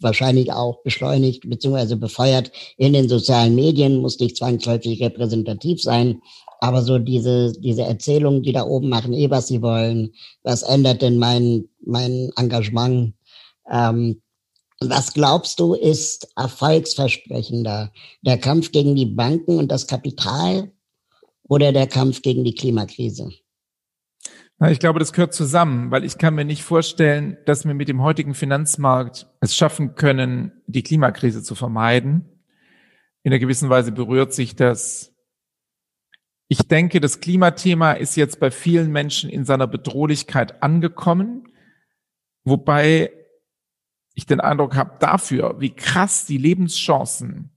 [0.00, 1.96] wahrscheinlich auch beschleunigt bzw.
[1.96, 6.22] befeuert in den sozialen Medien, muss nicht zwangsläufig repräsentativ sein.
[6.60, 10.12] Aber so diese, diese Erzählungen, die da oben machen, eh was sie wollen,
[10.42, 13.14] was ändert denn mein, mein Engagement?
[13.70, 14.22] Ähm,
[14.80, 17.92] was glaubst du, ist erfolgsversprechender?
[18.22, 20.72] Der Kampf gegen die Banken und das Kapital
[21.48, 23.30] oder der Kampf gegen die Klimakrise?
[24.66, 28.02] Ich glaube, das gehört zusammen, weil ich kann mir nicht vorstellen, dass wir mit dem
[28.02, 32.44] heutigen Finanzmarkt es schaffen können, die Klimakrise zu vermeiden.
[33.22, 35.14] In einer gewissen Weise berührt sich das.
[36.48, 41.44] Ich denke, das Klimathema ist jetzt bei vielen Menschen in seiner Bedrohlichkeit angekommen,
[42.42, 43.12] wobei
[44.14, 47.56] ich den Eindruck habe dafür, wie krass die Lebenschancen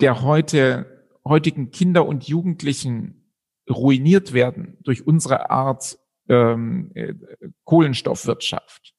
[0.00, 3.34] der heute, heutigen Kinder und Jugendlichen
[3.68, 5.98] ruiniert werden durch unsere Art
[6.28, 7.14] ähm, äh,
[7.64, 8.94] Kohlenstoffwirtschaft.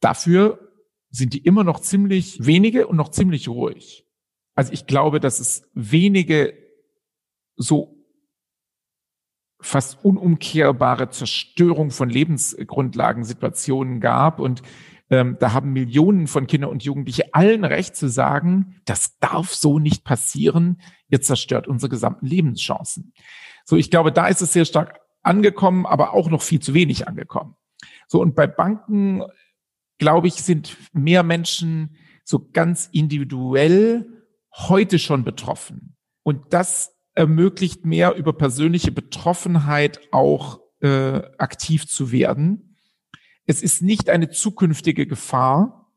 [0.00, 0.72] Dafür
[1.10, 4.06] sind die immer noch ziemlich wenige und noch ziemlich ruhig.
[4.54, 6.54] Also ich glaube, dass es wenige
[7.56, 7.96] so
[9.60, 14.62] fast unumkehrbare Zerstörung von Lebensgrundlagensituationen gab und
[15.10, 19.78] Ähm, da haben Millionen von Kindern und Jugendlichen allen Recht zu sagen, das darf so
[19.78, 20.80] nicht passieren.
[21.10, 23.12] Ihr zerstört unsere gesamten Lebenschancen.
[23.66, 27.08] So, ich glaube, da ist es sehr stark angekommen, aber auch noch viel zu wenig
[27.08, 27.54] angekommen.
[28.06, 29.22] So, und bei Banken,
[29.98, 34.06] glaube ich, sind mehr Menschen so ganz individuell
[34.52, 35.96] heute schon betroffen.
[36.22, 42.76] Und das ermöglicht mehr über persönliche Betroffenheit auch äh, aktiv zu werden.
[43.46, 45.92] Es ist nicht eine zukünftige Gefahr,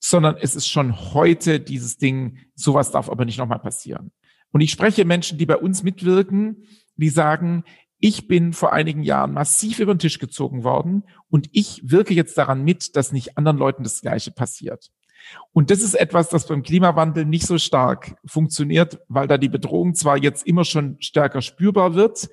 [0.00, 4.12] sondern es ist schon heute dieses Ding, sowas darf aber nicht nochmal passieren.
[4.50, 6.64] Und ich spreche Menschen, die bei uns mitwirken,
[6.96, 7.64] die sagen,
[8.00, 12.38] ich bin vor einigen Jahren massiv über den Tisch gezogen worden und ich wirke jetzt
[12.38, 14.90] daran mit, dass nicht anderen Leuten das Gleiche passiert.
[15.52, 19.94] Und das ist etwas, das beim Klimawandel nicht so stark funktioniert, weil da die Bedrohung
[19.94, 22.28] zwar jetzt immer schon stärker spürbar wird,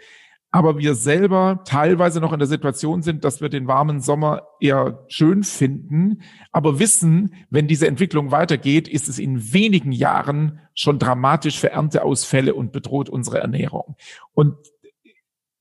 [0.52, 5.04] aber wir selber teilweise noch in der Situation sind, dass wir den warmen Sommer eher
[5.10, 6.22] schön finden,
[6.54, 12.56] aber wissen, wenn diese Entwicklung weitergeht, ist es in wenigen Jahren schon dramatisch für Ernteausfälle
[12.56, 13.98] und bedroht unsere Ernährung.
[14.34, 14.56] Und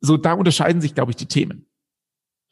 [0.04, 1.66] so da unterscheiden sich, glaube ich, die Themen.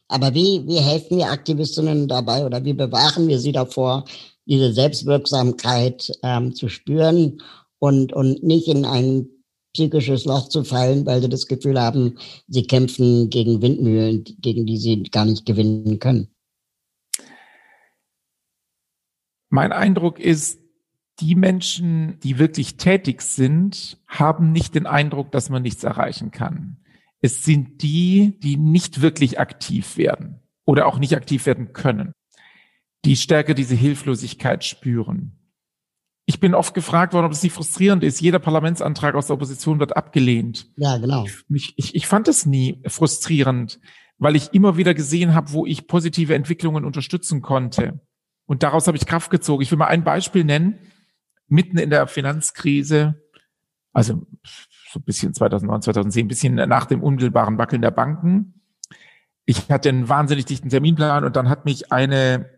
[0.09, 4.05] Aber wie, wie helfen wir Aktivistinnen dabei oder wie bewahren wir sie davor,
[4.46, 7.40] diese Selbstwirksamkeit ähm, zu spüren
[7.78, 9.28] und, und nicht in ein
[9.74, 14.76] psychisches Loch zu fallen, weil sie das Gefühl haben, sie kämpfen gegen Windmühlen, gegen die
[14.76, 16.28] sie gar nicht gewinnen können?
[19.48, 20.61] Mein Eindruck ist,
[21.20, 26.82] die Menschen, die wirklich tätig sind, haben nicht den Eindruck, dass man nichts erreichen kann.
[27.22, 32.12] Es sind die, die nicht wirklich aktiv werden oder auch nicht aktiv werden können,
[33.04, 35.38] die stärker diese Hilflosigkeit spüren.
[36.26, 38.20] Ich bin oft gefragt worden, ob es nicht frustrierend ist.
[38.20, 40.66] Jeder Parlamentsantrag aus der Opposition wird abgelehnt.
[40.76, 41.26] Ja, genau.
[41.48, 43.80] Ich, ich, ich fand es nie frustrierend,
[44.18, 48.00] weil ich immer wieder gesehen habe, wo ich positive Entwicklungen unterstützen konnte.
[48.46, 49.62] Und daraus habe ich Kraft gezogen.
[49.62, 50.78] Ich will mal ein Beispiel nennen.
[51.48, 53.20] Mitten in der Finanzkrise,
[53.92, 54.26] also
[54.93, 58.61] so ein bisschen 2009, 2010, ein bisschen nach dem unmittelbaren Wackeln der Banken.
[59.45, 62.51] Ich hatte einen wahnsinnig dichten Terminplan und dann hat mich eine,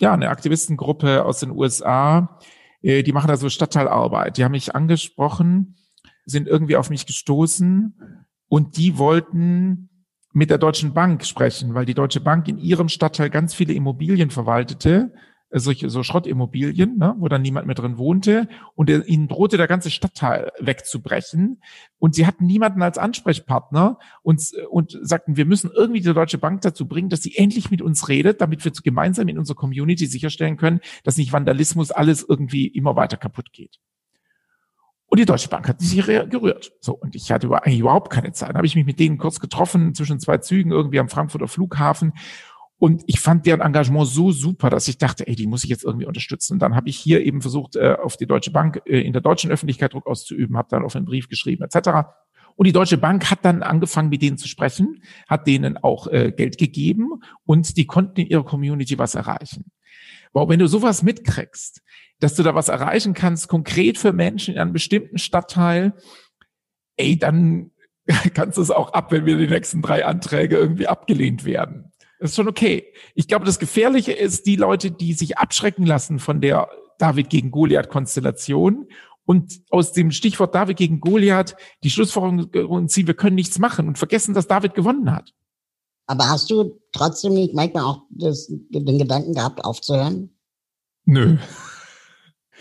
[0.00, 2.40] ja, eine Aktivistengruppe aus den USA,
[2.82, 5.76] äh, die machen da so Stadtteilarbeit, die haben mich angesprochen,
[6.24, 9.88] sind irgendwie auf mich gestoßen und die wollten
[10.32, 14.30] mit der Deutschen Bank sprechen, weil die Deutsche Bank in ihrem Stadtteil ganz viele Immobilien
[14.30, 15.12] verwaltete
[15.60, 19.68] solche so Schrottimmobilien, ne, wo dann niemand mehr drin wohnte und er, ihnen drohte der
[19.68, 21.62] ganze Stadtteil wegzubrechen
[21.98, 26.62] und sie hatten niemanden als Ansprechpartner und und sagten, wir müssen irgendwie die Deutsche Bank
[26.62, 30.56] dazu bringen, dass sie endlich mit uns redet, damit wir gemeinsam in unserer Community sicherstellen
[30.56, 33.78] können, dass nicht Vandalismus alles irgendwie immer weiter kaputt geht.
[35.12, 36.72] Und die Deutsche Bank hat sich gerührt.
[36.80, 38.48] So, und ich hatte eigentlich überhaupt keine Zeit.
[38.48, 42.14] Dann habe ich mich mit denen kurz getroffen, zwischen zwei Zügen irgendwie am Frankfurter Flughafen.
[42.82, 45.84] Und ich fand deren Engagement so super, dass ich dachte, ey, die muss ich jetzt
[45.84, 46.54] irgendwie unterstützen.
[46.54, 49.22] Und dann habe ich hier eben versucht, äh, auf die Deutsche Bank äh, in der
[49.22, 52.08] deutschen Öffentlichkeit Druck auszuüben, habe dann auf einen Brief geschrieben etc.
[52.56, 56.32] Und die Deutsche Bank hat dann angefangen, mit denen zu sprechen, hat denen auch äh,
[56.32, 59.70] Geld gegeben und die konnten in ihrer Community was erreichen.
[60.32, 61.82] Wow, wenn du sowas mitkriegst,
[62.18, 65.92] dass du da was erreichen kannst, konkret für Menschen in einem bestimmten Stadtteil,
[66.96, 67.70] ey, dann
[68.34, 71.91] kannst du es auch ab, wenn wir die nächsten drei Anträge irgendwie abgelehnt werden.
[72.22, 72.84] Das ist schon okay.
[73.16, 77.50] Ich glaube, das Gefährliche ist die Leute, die sich abschrecken lassen von der David gegen
[77.50, 78.86] Goliath-Konstellation
[79.24, 83.98] und aus dem Stichwort David gegen Goliath die Schlussfolgerung ziehen, wir können nichts machen und
[83.98, 85.34] vergessen, dass David gewonnen hat.
[86.06, 90.30] Aber hast du trotzdem nicht manchmal auch das, den Gedanken gehabt, aufzuhören?
[91.04, 91.38] Nö.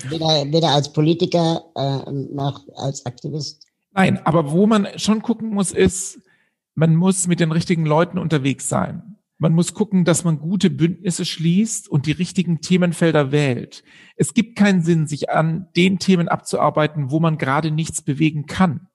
[0.09, 3.67] Weder, weder als Politiker äh, noch als Aktivist?
[3.91, 6.19] Nein, aber wo man schon gucken muss, ist,
[6.73, 9.10] man muss mit den richtigen Leuten unterwegs sein.
[9.41, 13.83] Man muss gucken, dass man gute Bündnisse schließt und die richtigen Themenfelder wählt.
[14.15, 18.87] Es gibt keinen Sinn, sich an den Themen abzuarbeiten, wo man gerade nichts bewegen kann.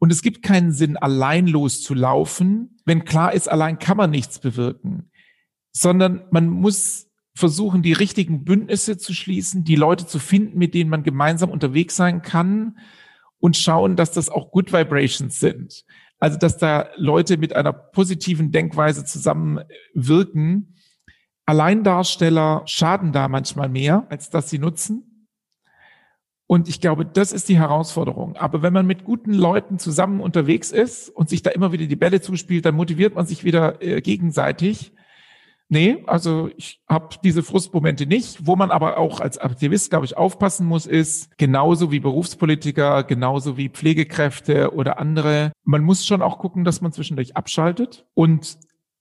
[0.00, 5.12] Und es gibt keinen Sinn, allein loszulaufen, wenn klar ist, allein kann man nichts bewirken,
[5.70, 10.90] sondern man muss versuchen, die richtigen Bündnisse zu schließen, die Leute zu finden, mit denen
[10.90, 12.78] man gemeinsam unterwegs sein kann
[13.38, 15.84] und schauen, dass das auch Good Vibrations sind.
[16.26, 20.74] Also, dass da Leute mit einer positiven Denkweise zusammenwirken.
[21.44, 25.28] Alleindarsteller schaden da manchmal mehr, als dass sie nutzen.
[26.48, 28.34] Und ich glaube, das ist die Herausforderung.
[28.34, 31.94] Aber wenn man mit guten Leuten zusammen unterwegs ist und sich da immer wieder die
[31.94, 34.94] Bälle zuspielt, dann motiviert man sich wieder äh, gegenseitig.
[35.68, 38.46] Nee, also ich habe diese Frustmomente nicht.
[38.46, 43.56] Wo man aber auch als Aktivist, glaube ich, aufpassen muss, ist, genauso wie Berufspolitiker, genauso
[43.56, 48.58] wie Pflegekräfte oder andere, man muss schon auch gucken, dass man zwischendurch abschaltet und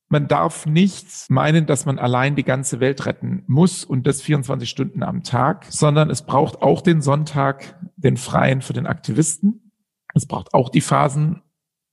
[0.07, 4.70] man darf nicht meinen, dass man allein die ganze Welt retten muss und das 24
[4.70, 9.72] Stunden am Tag, sondern es braucht auch den Sonntag, den freien für den Aktivisten.
[10.13, 11.41] Es braucht auch die Phasen,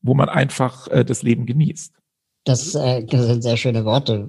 [0.02, 2.01] wo man einfach äh, das Leben genießt.
[2.45, 4.28] Das, äh, das sind sehr schöne Worte.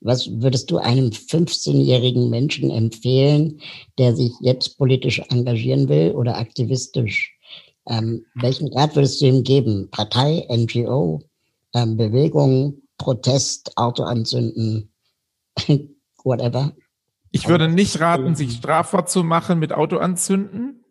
[0.00, 3.60] Was würdest du einem 15-jährigen Menschen empfehlen,
[3.98, 7.36] der sich jetzt politisch engagieren will oder aktivistisch?
[7.86, 9.88] Ähm, welchen Rat würdest du ihm geben?
[9.90, 11.22] Partei, NGO,
[11.74, 14.90] ähm, Bewegung, Protest, Auto anzünden,
[16.24, 16.72] whatever?
[17.30, 20.84] Ich würde nicht raten, sich strafbar zu machen mit Auto anzünden.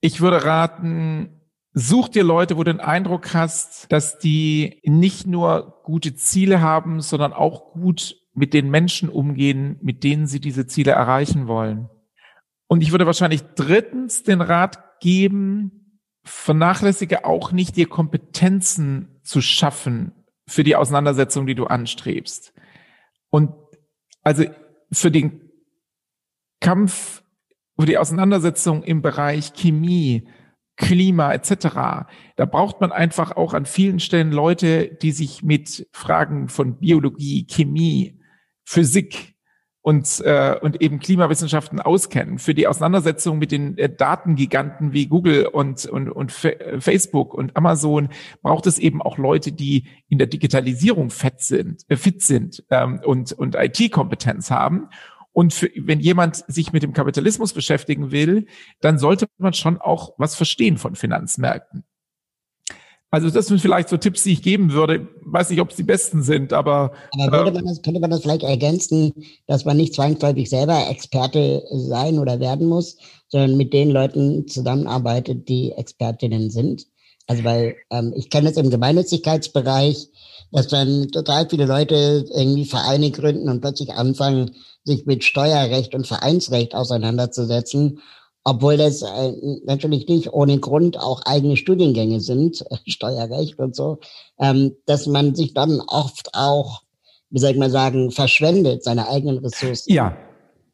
[0.00, 1.39] Ich würde raten,
[1.72, 7.00] Such dir Leute, wo du den Eindruck hast, dass die nicht nur gute Ziele haben,
[7.00, 11.88] sondern auch gut mit den Menschen umgehen, mit denen sie diese Ziele erreichen wollen.
[12.66, 20.12] Und ich würde wahrscheinlich drittens den Rat geben, vernachlässige auch nicht, dir Kompetenzen zu schaffen
[20.48, 22.52] für die Auseinandersetzung, die du anstrebst.
[23.30, 23.52] Und
[24.22, 24.44] also
[24.92, 25.50] für den
[26.60, 27.22] Kampf,
[27.78, 30.28] für die Auseinandersetzung im Bereich Chemie,
[30.80, 32.08] Klima etc.
[32.36, 37.46] Da braucht man einfach auch an vielen Stellen Leute, die sich mit Fragen von Biologie,
[37.46, 38.18] Chemie,
[38.64, 39.34] Physik
[39.82, 42.38] und, äh, und eben Klimawissenschaften auskennen.
[42.38, 48.08] Für die Auseinandersetzung mit den äh, Datengiganten wie Google und, und, und Facebook und Amazon
[48.42, 53.00] braucht es eben auch Leute, die in der Digitalisierung fett sind, äh, fit sind ähm,
[53.04, 54.88] und, und IT-Kompetenz haben.
[55.32, 58.46] Und für, wenn jemand sich mit dem Kapitalismus beschäftigen will,
[58.80, 61.84] dann sollte man schon auch was verstehen von Finanzmärkten.
[63.12, 65.08] Also das sind vielleicht so Tipps, die ich geben würde.
[65.24, 66.92] Weiß nicht, ob es die besten sind, aber.
[67.18, 69.12] Aber würde äh, man das, könnte man das vielleicht ergänzen,
[69.48, 75.48] dass man nicht zwangsläufig selber Experte sein oder werden muss, sondern mit den Leuten zusammenarbeitet,
[75.48, 76.86] die Expertinnen sind?
[77.26, 80.08] Also weil ähm, ich kenne das im Gemeinnützigkeitsbereich,
[80.52, 84.52] dass dann total viele Leute irgendwie Vereine gründen und plötzlich anfangen,
[84.84, 88.00] sich mit Steuerrecht und Vereinsrecht auseinanderzusetzen,
[88.44, 89.32] obwohl das äh,
[89.64, 93.98] natürlich nicht ohne Grund auch eigene Studiengänge sind, Steuerrecht und so,
[94.38, 96.82] ähm, dass man sich dann oft auch,
[97.28, 99.92] wie soll ich mal sagen, verschwendet, seine eigenen Ressourcen.
[99.92, 100.16] Ja.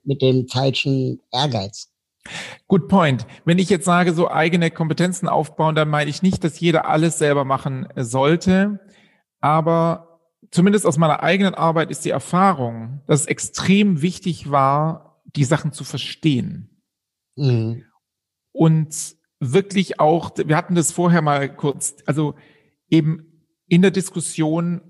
[0.04, 1.88] Mit dem falschen Ehrgeiz.
[2.68, 3.26] Good point.
[3.44, 7.18] Wenn ich jetzt sage, so eigene Kompetenzen aufbauen, dann meine ich nicht, dass jeder alles
[7.18, 8.80] selber machen sollte.
[9.40, 10.05] Aber
[10.56, 15.72] zumindest aus meiner eigenen Arbeit ist die Erfahrung, dass es extrem wichtig war, die Sachen
[15.72, 16.82] zu verstehen.
[17.36, 17.84] Mhm.
[18.52, 22.36] Und wirklich auch, wir hatten das vorher mal kurz, also
[22.88, 24.80] eben in der Diskussion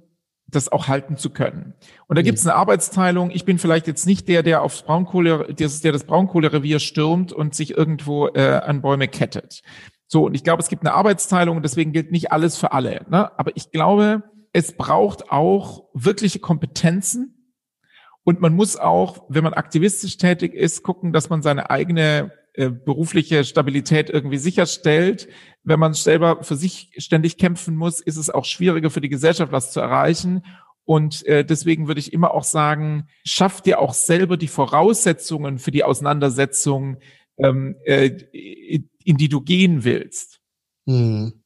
[0.47, 1.75] das auch halten zu können.
[2.07, 2.27] Und da mhm.
[2.27, 3.33] gibt es eine Arbeitsteilung.
[3.33, 7.57] Ich bin vielleicht jetzt nicht der, der aufs Braunkohle, der, der das Braunkohlerevier stürmt und
[7.57, 9.63] sich irgendwo äh, an Bäume kettet.
[10.07, 13.05] So, und ich glaube, es gibt eine Arbeitsteilung und deswegen gilt nicht alles für alle.
[13.11, 13.37] Ne?
[13.37, 14.23] Aber ich glaube,
[14.57, 17.53] es braucht auch wirkliche Kompetenzen
[18.25, 22.71] und man muss auch, wenn man aktivistisch tätig ist, gucken, dass man seine eigene äh,
[22.71, 25.29] berufliche Stabilität irgendwie sicherstellt.
[25.63, 29.53] Wenn man selber für sich ständig kämpfen muss, ist es auch schwieriger für die Gesellschaft
[29.53, 30.43] was zu erreichen.
[30.87, 35.71] Und äh, deswegen würde ich immer auch sagen, schaff dir auch selber die Voraussetzungen für
[35.71, 36.97] die Auseinandersetzung,
[37.37, 38.07] ähm, äh,
[39.05, 40.41] in die du gehen willst.
[40.87, 41.43] Mhm.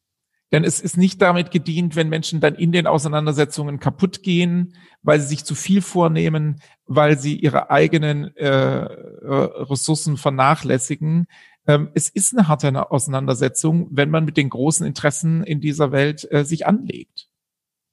[0.52, 5.20] Denn es ist nicht damit gedient, wenn Menschen dann in den Auseinandersetzungen kaputt gehen, weil
[5.20, 8.88] sie sich zu viel vornehmen, weil sie ihre eigenen äh, äh,
[9.24, 11.26] Ressourcen vernachlässigen.
[11.66, 16.26] Ähm, es ist eine harte Auseinandersetzung, wenn man mit den großen Interessen in dieser Welt
[16.30, 17.28] äh, sich anlegt.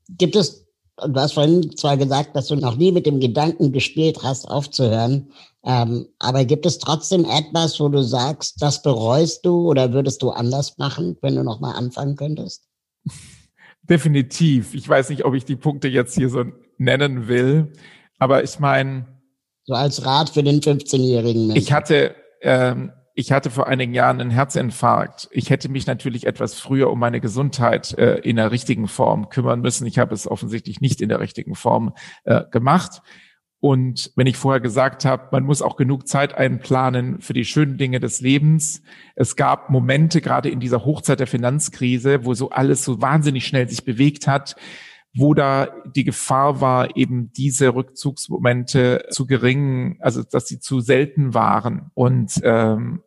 [0.10, 0.67] Gibt es
[0.98, 5.32] du hast vorhin zwar gesagt, dass du noch nie mit dem Gedanken gespielt hast, aufzuhören,
[5.64, 10.30] ähm, aber gibt es trotzdem etwas, wo du sagst, das bereust du oder würdest du
[10.30, 12.68] anders machen, wenn du nochmal anfangen könntest?
[13.84, 14.74] Definitiv.
[14.74, 16.46] Ich weiß nicht, ob ich die Punkte jetzt hier so
[16.78, 17.74] nennen will,
[18.18, 19.08] aber ich meine.
[19.66, 21.62] So als Rat für den 15-jährigen Menschen.
[21.62, 25.28] Ich hatte ähm, ich hatte vor einigen Jahren einen Herzinfarkt.
[25.32, 29.62] Ich hätte mich natürlich etwas früher um meine Gesundheit äh, in der richtigen Form kümmern
[29.62, 29.88] müssen.
[29.88, 31.96] Ich habe es offensichtlich nicht in der richtigen Form
[32.26, 33.02] äh, gemacht.
[33.60, 37.80] Und wenn ich vorher gesagt habe, man muss auch genug Zeit einplanen für die schönen
[37.80, 38.84] Dinge des Lebens.
[39.16, 43.68] Es gab Momente, gerade in dieser Hochzeit der Finanzkrise, wo so alles so wahnsinnig schnell
[43.68, 44.56] sich bewegt hat,
[45.16, 51.34] wo da die Gefahr war, eben diese Rückzugsmomente zu gering, also dass sie zu selten
[51.34, 51.90] waren.
[51.96, 53.02] Und ähm,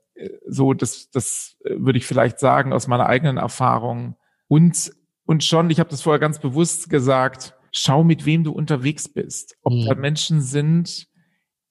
[0.46, 4.16] so, das, das würde ich vielleicht sagen aus meiner eigenen Erfahrung.
[4.48, 4.92] Und,
[5.24, 9.56] und schon, ich habe das vorher ganz bewusst gesagt, schau, mit wem du unterwegs bist.
[9.62, 9.86] Ob mhm.
[9.86, 11.08] da Menschen sind,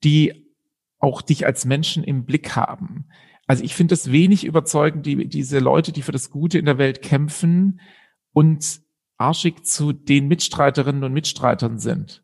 [0.03, 0.47] die
[0.99, 3.07] auch dich als Menschen im Blick haben.
[3.47, 6.77] Also ich finde es wenig überzeugend, die, diese Leute, die für das Gute in der
[6.77, 7.79] Welt kämpfen
[8.31, 8.81] und
[9.17, 12.23] arschig zu den Mitstreiterinnen und Mitstreitern sind.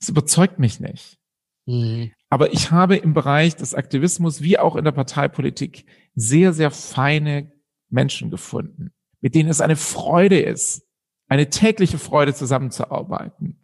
[0.00, 1.18] Das überzeugt mich nicht.
[1.66, 2.12] Mhm.
[2.32, 7.52] Aber ich habe im Bereich des Aktivismus wie auch in der Parteipolitik sehr, sehr feine
[7.90, 10.88] Menschen gefunden, mit denen es eine Freude ist,
[11.28, 13.60] eine tägliche Freude zusammenzuarbeiten.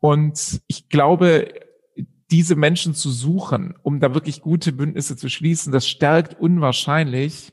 [0.00, 1.54] Und ich glaube,
[2.32, 7.52] diese Menschen zu suchen, um da wirklich gute Bündnisse zu schließen, das stärkt unwahrscheinlich.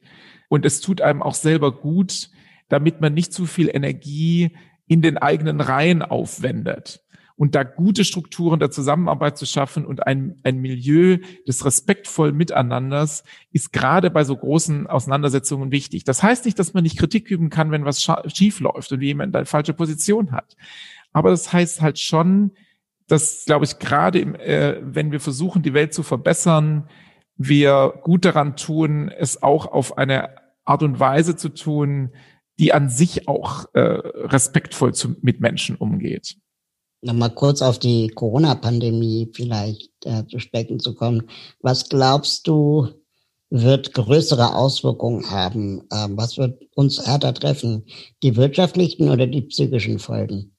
[0.50, 2.32] Und es tut einem auch selber gut,
[2.68, 7.04] damit man nicht zu viel Energie in den eigenen Reihen aufwendet.
[7.42, 11.18] Und da gute Strukturen der Zusammenarbeit zu schaffen und ein, ein Milieu
[11.48, 16.04] des respektvollen Miteinanders ist gerade bei so großen Auseinandersetzungen wichtig.
[16.04, 19.36] Das heißt nicht, dass man nicht Kritik üben kann, wenn was schief läuft und jemand
[19.36, 20.56] eine falsche Position hat.
[21.14, 22.52] Aber das heißt halt schon,
[23.08, 26.90] dass, glaube ich, gerade im, äh, wenn wir versuchen, die Welt zu verbessern,
[27.38, 30.30] wir gut daran tun, es auch auf eine
[30.64, 32.12] Art und Weise zu tun,
[32.60, 36.38] die an sich auch äh, respektvoll zu, mit Menschen umgeht.
[37.02, 41.24] Nochmal kurz auf die Corona-Pandemie vielleicht äh, zu sprechen zu kommen.
[41.60, 42.90] Was glaubst du,
[43.50, 45.84] wird größere Auswirkungen haben?
[45.92, 47.86] Ähm, was wird uns härter treffen?
[48.24, 50.56] Die wirtschaftlichen oder die psychischen Folgen?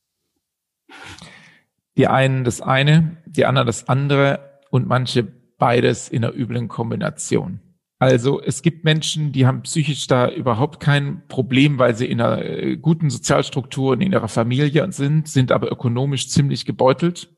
[1.96, 5.22] Die einen das eine, die anderen das andere und manche
[5.58, 7.60] beides in einer üblen Kombination.
[8.02, 12.44] Also es gibt Menschen, die haben psychisch da überhaupt kein Problem, weil sie in einer
[12.44, 17.28] äh, guten Sozialstruktur und in ihrer Familie sind, sind aber ökonomisch ziemlich gebeutelt.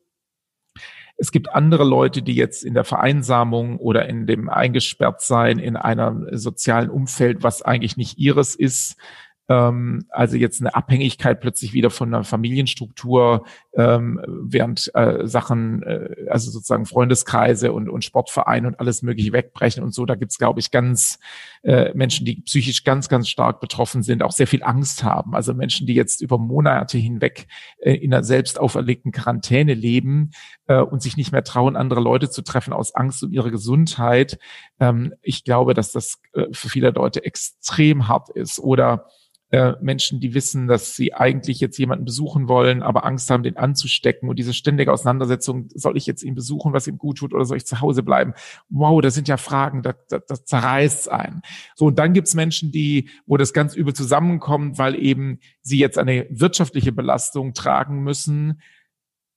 [1.18, 6.28] Es gibt andere Leute, die jetzt in der Vereinsamung oder in dem Eingesperrtsein in einem
[6.32, 8.96] sozialen Umfeld, was eigentlich nicht ihres ist,
[9.48, 16.26] ähm, also jetzt eine Abhängigkeit plötzlich wieder von einer Familienstruktur, ähm, während äh, Sachen, äh,
[16.30, 20.06] also sozusagen Freundeskreise und, und Sportvereine und alles mögliche wegbrechen und so.
[20.06, 21.18] Da gibt's glaube ich, ganz
[21.62, 25.34] äh, Menschen, die psychisch ganz, ganz stark betroffen sind, auch sehr viel Angst haben.
[25.34, 27.46] Also Menschen, die jetzt über Monate hinweg
[27.78, 30.30] äh, in einer selbst auferlegten Quarantäne leben
[30.66, 34.38] äh, und sich nicht mehr trauen, andere Leute zu treffen aus Angst um ihre Gesundheit.
[34.80, 38.58] Ähm, ich glaube, dass das äh, für viele Leute extrem hart ist.
[38.58, 39.06] Oder
[39.54, 43.56] äh, Menschen, die wissen, dass sie eigentlich jetzt jemanden besuchen wollen, aber Angst haben, den
[43.56, 47.44] anzustecken und diese ständige Auseinandersetzung, soll ich jetzt ihn besuchen, was ihm gut tut oder
[47.44, 48.34] soll ich zu Hause bleiben?
[48.68, 51.42] Wow, das sind ja Fragen, das, das, das zerreißt ein.
[51.76, 55.98] So, und dann gibt's Menschen, die, wo das ganz übel zusammenkommt, weil eben sie jetzt
[55.98, 58.60] eine wirtschaftliche Belastung tragen müssen,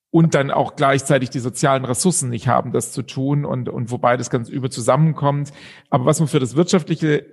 [0.10, 4.16] und dann auch gleichzeitig die sozialen Ressourcen nicht haben, das zu tun und, und wobei
[4.16, 5.52] das ganz übel zusammenkommt.
[5.90, 7.26] Aber was man für das Wirtschaftliche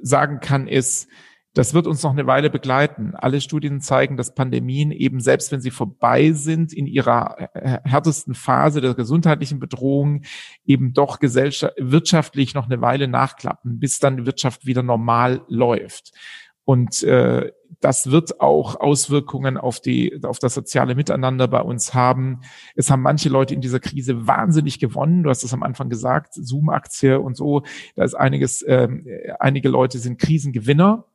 [0.00, 1.08] sagen kann, ist,
[1.54, 3.14] das wird uns noch eine Weile begleiten.
[3.16, 7.48] Alle Studien zeigen, dass Pandemien eben, selbst wenn sie vorbei sind, in ihrer
[7.84, 10.22] härtesten Phase der gesundheitlichen Bedrohung
[10.64, 16.12] eben doch wirtschaftlich noch eine Weile nachklappen, bis dann die Wirtschaft wieder normal läuft.
[16.64, 22.42] Und äh, das wird auch Auswirkungen auf die auf das soziale Miteinander bei uns haben.
[22.76, 25.24] Es haben manche Leute in dieser Krise wahnsinnig gewonnen.
[25.24, 27.62] Du hast es am Anfang gesagt, Zoom-Aktie und so.
[27.96, 28.62] Da ist einiges.
[28.62, 28.88] Äh,
[29.40, 31.06] einige Leute sind Krisengewinner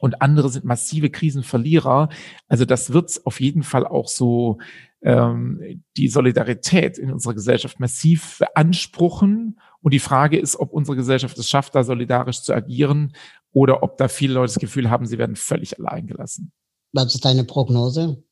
[0.00, 2.08] und andere sind massive Krisenverlierer.
[2.48, 4.58] Also das wird auf jeden Fall auch so
[5.02, 9.60] ähm, die Solidarität in unserer Gesellschaft massiv beanspruchen.
[9.82, 13.14] Und die Frage ist, ob unsere Gesellschaft es schafft, da solidarisch zu agieren
[13.52, 16.52] oder ob da viele Leute das Gefühl haben, sie werden völlig allein gelassen.
[16.92, 18.22] Was ist deine Prognose?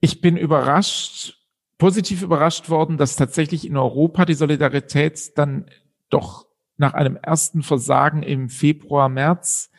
[0.00, 1.38] Ich bin überrascht,
[1.78, 5.66] positiv überrascht worden, dass tatsächlich in Europa die Solidarität dann
[6.10, 6.46] doch
[6.76, 9.71] nach einem ersten Versagen im Februar, März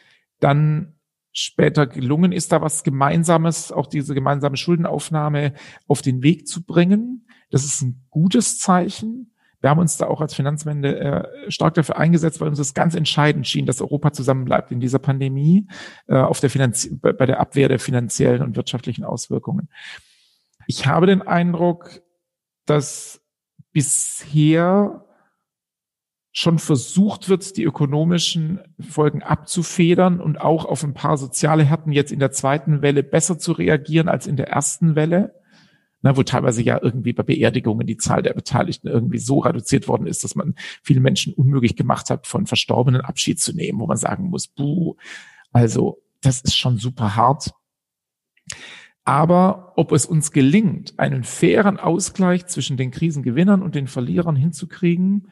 [0.43, 0.93] dann
[1.31, 5.53] später gelungen ist, da was Gemeinsames, auch diese gemeinsame Schuldenaufnahme
[5.87, 7.25] auf den Weg zu bringen.
[7.49, 9.31] Das ist ein gutes Zeichen.
[9.59, 12.95] Wir haben uns da auch als Finanzwende äh, stark dafür eingesetzt, weil uns das ganz
[12.95, 15.67] entscheidend schien, dass Europa zusammenbleibt in dieser Pandemie,
[16.07, 16.49] äh, auf der
[16.99, 19.69] bei der Abwehr der finanziellen und wirtschaftlichen Auswirkungen.
[20.67, 22.01] Ich habe den Eindruck,
[22.65, 23.21] dass
[23.71, 25.02] bisher
[26.36, 32.11] schon versucht wird, die ökonomischen Folgen abzufedern und auch auf ein paar soziale Härten jetzt
[32.11, 35.39] in der zweiten Welle besser zu reagieren als in der ersten Welle.
[36.01, 40.07] Na, wo teilweise ja irgendwie bei Beerdigungen die Zahl der Beteiligten irgendwie so reduziert worden
[40.07, 43.95] ist, dass man viele Menschen unmöglich gemacht hat, von Verstorbenen Abschied zu nehmen, wo man
[43.95, 44.95] sagen muss, buh,
[45.53, 47.51] also das ist schon super hart.
[49.05, 55.27] Aber ob es uns gelingt, einen fairen Ausgleich zwischen den Krisengewinnern und den Verlierern hinzukriegen,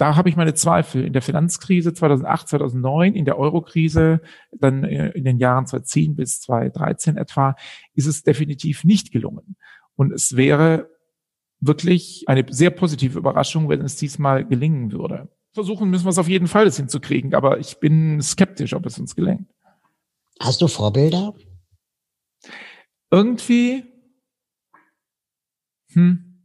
[0.00, 1.04] da habe ich meine Zweifel.
[1.04, 4.20] In der Finanzkrise 2008, 2009, in der Eurokrise,
[4.52, 7.56] dann äh, in den Jahren 2010 bis 2013 etwa,
[7.94, 9.56] ist es definitiv nicht gelungen.
[9.96, 10.88] Und es wäre
[11.60, 15.28] wirklich eine sehr positive Überraschung, wenn es diesmal gelingen würde.
[15.52, 18.98] Versuchen müssen wir es auf jeden Fall, das hinzukriegen, aber ich bin skeptisch, ob es
[18.98, 19.50] uns gelingt.
[20.40, 21.34] Hast du Vorbilder?
[23.10, 23.84] irgendwie,
[25.92, 26.42] hm,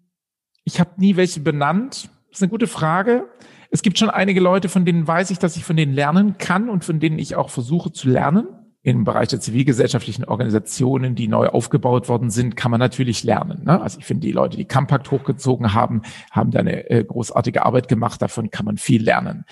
[0.64, 2.10] ich habe nie welche benannt.
[2.36, 3.30] Das ist eine gute Frage.
[3.70, 6.68] Es gibt schon einige Leute, von denen weiß ich, dass ich von denen lernen kann
[6.68, 8.50] und von denen ich auch versuche zu lernen
[8.86, 13.64] im Bereich der zivilgesellschaftlichen Organisationen, die neu aufgebaut worden sind, kann man natürlich lernen.
[13.66, 13.82] Ne?
[13.82, 17.88] Also ich finde, die Leute, die Compact hochgezogen haben, haben da eine äh, großartige Arbeit
[17.88, 18.22] gemacht.
[18.22, 19.46] Davon kann man viel lernen.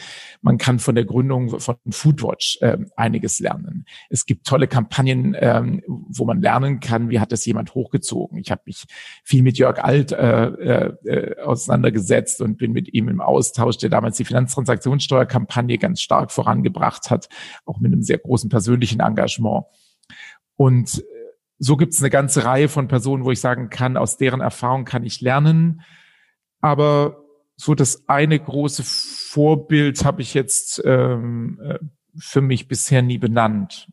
[0.44, 3.86] Man kann von der Gründung von Foodwatch äh, einiges lernen.
[4.12, 8.38] Es gibt tolle Kampagnen, ähm, wo man lernen kann, wie hat das jemand hochgezogen.
[8.38, 8.86] Ich habe mich
[9.24, 14.18] viel mit Jörg Alt äh, äh, auseinandergesetzt und bin mit ihm im Austausch, der damals
[14.18, 17.30] die Finanztransaktionssteuerkampagne ganz stark vorangebracht hat,
[17.66, 19.66] auch mit einem sehr großen persönlichen Engagement Engagement.
[20.56, 21.04] Und äh,
[21.60, 24.86] so gibt es eine ganze Reihe von Personen, wo ich sagen kann, aus deren Erfahrung
[24.86, 25.82] kann ich lernen.
[26.62, 27.18] Aber
[27.56, 31.80] so das eine große Vorbild habe ich jetzt ähm, äh,
[32.18, 33.90] für mich bisher nie benannt.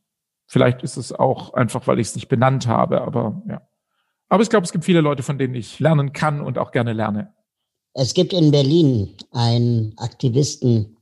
[0.47, 3.63] Vielleicht ist es auch einfach, weil ich es nicht benannt habe, aber ja.
[4.29, 6.93] Aber ich glaube, es gibt viele Leute, von denen ich lernen kann und auch gerne
[6.93, 7.35] lerne.
[7.95, 10.97] Es gibt in Berlin einen Aktivisten,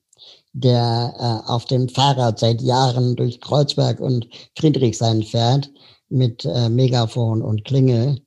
[0.60, 4.26] der äh, auf dem Fahrrad seit Jahren durch Kreuzberg und
[4.58, 5.70] Friedrichshain fährt
[6.08, 8.20] mit äh, Megafon und Klingel,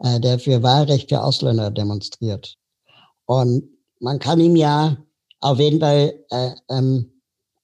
[0.00, 2.56] äh, der für Wahlrecht für Ausländer demonstriert.
[3.26, 3.64] Und
[4.00, 4.96] man kann ihm ja
[5.40, 7.12] auf jeden Fall äh, ähm,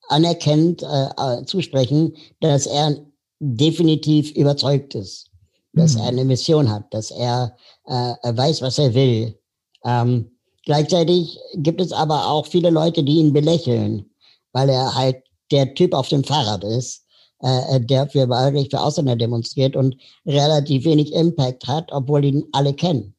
[0.09, 2.97] anerkennt äh, äh, zusprechen, dass er
[3.40, 5.31] definitiv überzeugt ist,
[5.73, 6.01] dass mhm.
[6.01, 9.36] er eine Mission hat, dass er äh, weiß, was er will.
[9.85, 10.31] Ähm,
[10.65, 14.11] gleichzeitig gibt es aber auch viele Leute, die ihn belächeln
[14.53, 17.05] weil er halt der Typ auf dem Fahrrad ist,
[17.41, 19.97] äh, der für Wahlrecht für Ausländer demonstriert und
[20.27, 23.15] relativ wenig Impact hat, obwohl ihn alle kennen.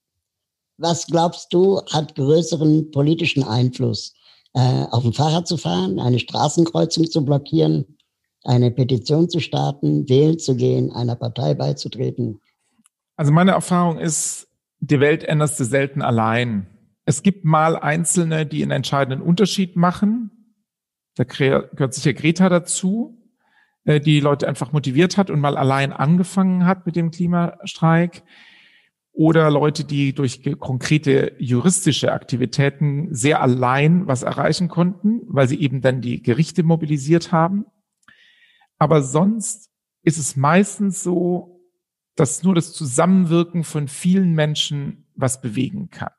[0.77, 4.13] Was glaubst du, hat größeren politischen Einfluss?
[4.55, 7.97] Äh, auf dem Fahrrad zu fahren, eine Straßenkreuzung zu blockieren,
[8.43, 12.39] eine Petition zu starten, wählen zu gehen, einer Partei beizutreten?
[13.15, 14.47] Also meine Erfahrung ist,
[14.79, 16.67] die Welt änderst du selten allein.
[17.05, 20.31] Es gibt mal Einzelne, die einen entscheidenden Unterschied machen,
[21.15, 23.23] da gehört sicher Greta dazu,
[23.85, 28.23] äh, die Leute einfach motiviert hat und mal allein angefangen hat mit dem Klimastreik.
[29.15, 35.81] Oder Leute, die durch konkrete juristische Aktivitäten sehr allein was erreichen konnten, weil sie eben
[35.81, 37.65] dann die Gerichte mobilisiert haben.
[38.79, 39.69] Aber sonst
[40.01, 41.61] ist es meistens so,
[42.15, 46.11] dass nur das Zusammenwirken von vielen Menschen was bewegen kann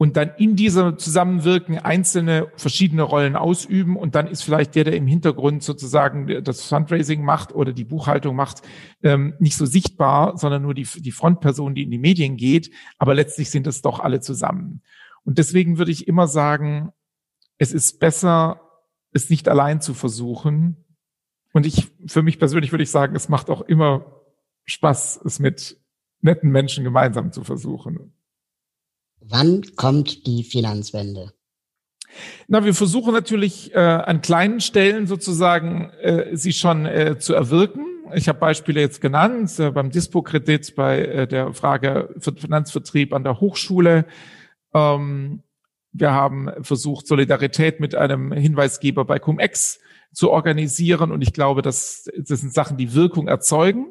[0.00, 4.96] und dann in dieser Zusammenwirken einzelne verschiedene Rollen ausüben und dann ist vielleicht der, der
[4.96, 8.62] im Hintergrund sozusagen das Fundraising macht oder die Buchhaltung macht,
[9.02, 13.14] ähm, nicht so sichtbar, sondern nur die, die Frontperson, die in die Medien geht, aber
[13.14, 14.80] letztlich sind es doch alle zusammen.
[15.22, 16.92] Und deswegen würde ich immer sagen,
[17.58, 18.62] es ist besser,
[19.12, 20.82] es nicht allein zu versuchen.
[21.52, 24.22] Und ich, für mich persönlich würde ich sagen, es macht auch immer
[24.64, 25.78] Spaß, es mit
[26.22, 28.14] netten Menschen gemeinsam zu versuchen.
[29.20, 31.32] Wann kommt die Finanzwende?
[32.48, 37.86] Na, wir versuchen natürlich äh, an kleinen Stellen sozusagen äh, sie schon äh, zu erwirken.
[38.14, 43.22] Ich habe Beispiele jetzt genannt, äh, beim Dispo-Kredit, bei äh, der Frage für Finanzvertrieb an
[43.22, 44.06] der Hochschule.
[44.74, 45.42] Ähm,
[45.92, 49.80] wir haben versucht, Solidarität mit einem Hinweisgeber bei Cum-Ex
[50.12, 51.12] zu organisieren.
[51.12, 53.86] Und ich glaube, dass das sind Sachen, die Wirkung erzeugen.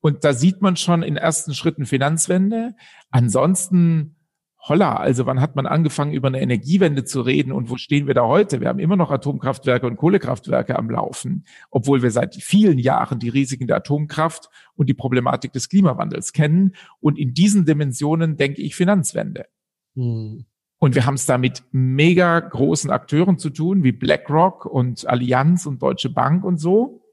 [0.00, 2.74] Und da sieht man schon in ersten Schritten Finanzwende.
[3.10, 4.16] Ansonsten
[4.62, 8.14] holla, also wann hat man angefangen, über eine Energiewende zu reden und wo stehen wir
[8.14, 8.60] da heute?
[8.60, 13.28] Wir haben immer noch Atomkraftwerke und Kohlekraftwerke am Laufen, obwohl wir seit vielen Jahren die
[13.28, 16.76] Risiken der Atomkraft und die Problematik des Klimawandels kennen.
[17.00, 19.46] Und in diesen Dimensionen denke ich Finanzwende.
[19.96, 20.46] Hm.
[20.78, 25.66] Und wir haben es da mit mega großen Akteuren zu tun, wie BlackRock und Allianz
[25.66, 27.04] und Deutsche Bank und so.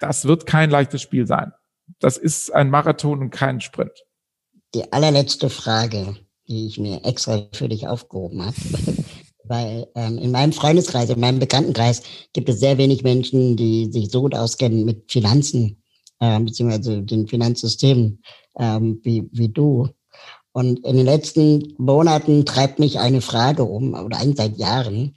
[0.00, 1.52] Das wird kein leichtes Spiel sein.
[1.98, 4.04] Das ist ein Marathon und kein Sprint.
[4.74, 6.16] Die allerletzte Frage
[6.48, 8.56] die ich mir extra für dich aufgehoben habe.
[9.44, 12.02] Weil ähm, in meinem Freundeskreis, in meinem Bekanntenkreis
[12.32, 15.82] gibt es sehr wenig Menschen, die sich so gut auskennen mit Finanzen,
[16.20, 18.22] äh, beziehungsweise den Finanzsystemen
[18.58, 19.88] ähm, wie, wie du.
[20.52, 25.16] Und in den letzten Monaten treibt mich eine Frage um, oder eigentlich seit Jahren.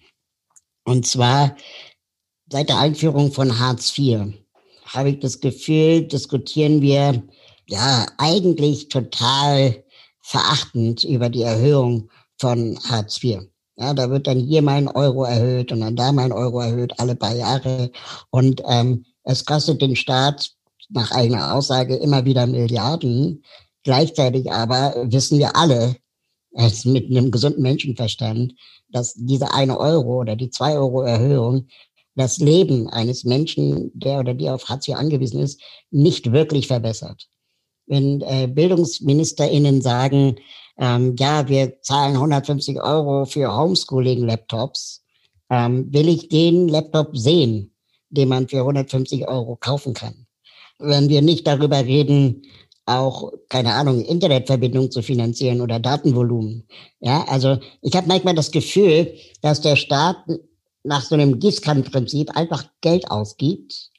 [0.84, 1.56] Und zwar
[2.50, 4.34] seit der Einführung von Hartz IV
[4.86, 7.24] habe ich das Gefühl, diskutieren wir
[7.68, 9.84] ja eigentlich total
[10.28, 13.44] verachtend über die Erhöhung von Hartz IV.
[13.78, 17.16] Ja, da wird dann hier mein Euro erhöht und dann da mein Euro erhöht, alle
[17.16, 17.92] paar Jahre.
[18.30, 20.52] Und ähm, es kostet den Staat
[20.90, 23.42] nach eigener Aussage immer wieder Milliarden.
[23.84, 25.96] Gleichzeitig aber wissen wir alle,
[26.56, 28.54] als mit einem gesunden Menschenverstand,
[28.90, 31.68] dass diese eine Euro oder die zwei Euro Erhöhung
[32.16, 37.30] das Leben eines Menschen, der oder die auf Hartz IV angewiesen ist, nicht wirklich verbessert.
[37.88, 40.36] Wenn äh, BildungsministerInnen sagen,
[40.78, 45.04] ähm, ja, wir zahlen 150 Euro für Homeschooling-Laptops,
[45.50, 47.72] ähm, will ich den Laptop sehen,
[48.10, 50.28] den man für 150 Euro kaufen kann.
[50.78, 52.44] Wenn wir nicht darüber reden,
[52.86, 56.68] auch, keine Ahnung, Internetverbindung zu finanzieren oder Datenvolumen.
[57.00, 60.18] Ja, also ich habe manchmal das Gefühl, dass der Staat
[60.84, 63.92] nach so einem Gießkannenprinzip einfach Geld ausgibt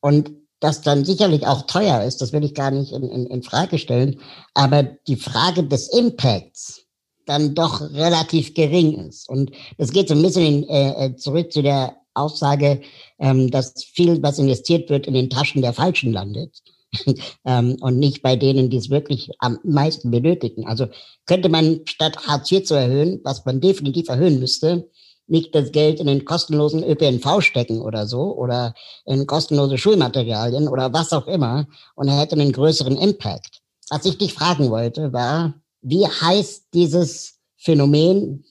[0.00, 3.42] und das dann sicherlich auch teuer ist, das will ich gar nicht in, in, in
[3.42, 4.20] Frage stellen,
[4.54, 6.82] aber die Frage des Impacts
[7.26, 9.28] dann doch relativ gering ist.
[9.28, 12.82] Und das geht so ein bisschen äh, äh, zurück zu der Aussage,
[13.18, 16.58] ähm, dass viel, was investiert wird, in den Taschen der Falschen landet.
[17.44, 20.66] ähm, und nicht bei denen, die es wirklich am meisten benötigen.
[20.66, 20.88] Also
[21.24, 24.90] könnte man statt Hartz IV zu erhöhen, was man definitiv erhöhen müsste,
[25.30, 28.74] nicht das Geld in den kostenlosen ÖPNV stecken oder so oder
[29.06, 33.60] in kostenlose Schulmaterialien oder was auch immer und hätte einen größeren Impact.
[33.88, 38.44] Was ich dich fragen wollte, war, wie heißt dieses Phänomen,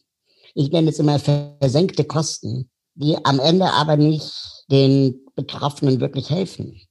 [0.55, 4.33] ich nenne es immer versenkte Kosten, die am Ende aber nicht
[4.69, 6.81] den Betroffenen wirklich helfen?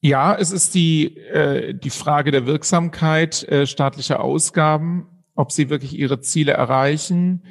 [0.00, 5.96] Ja, es ist die, äh, die Frage der Wirksamkeit äh, staatlicher Ausgaben, ob sie wirklich
[5.96, 7.42] ihre Ziele erreichen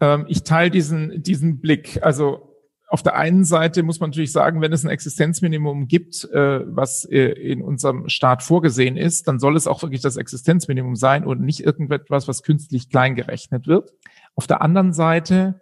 [0.00, 2.02] ähm, ich teile diesen, diesen Blick.
[2.02, 2.50] Also
[2.88, 7.04] auf der einen Seite muss man natürlich sagen, wenn es ein Existenzminimum gibt, äh, was
[7.04, 11.40] äh, in unserem Staat vorgesehen ist, dann soll es auch wirklich das Existenzminimum sein und
[11.40, 13.92] nicht irgendetwas, was künstlich klein gerechnet wird.
[14.34, 15.60] Auf der anderen Seite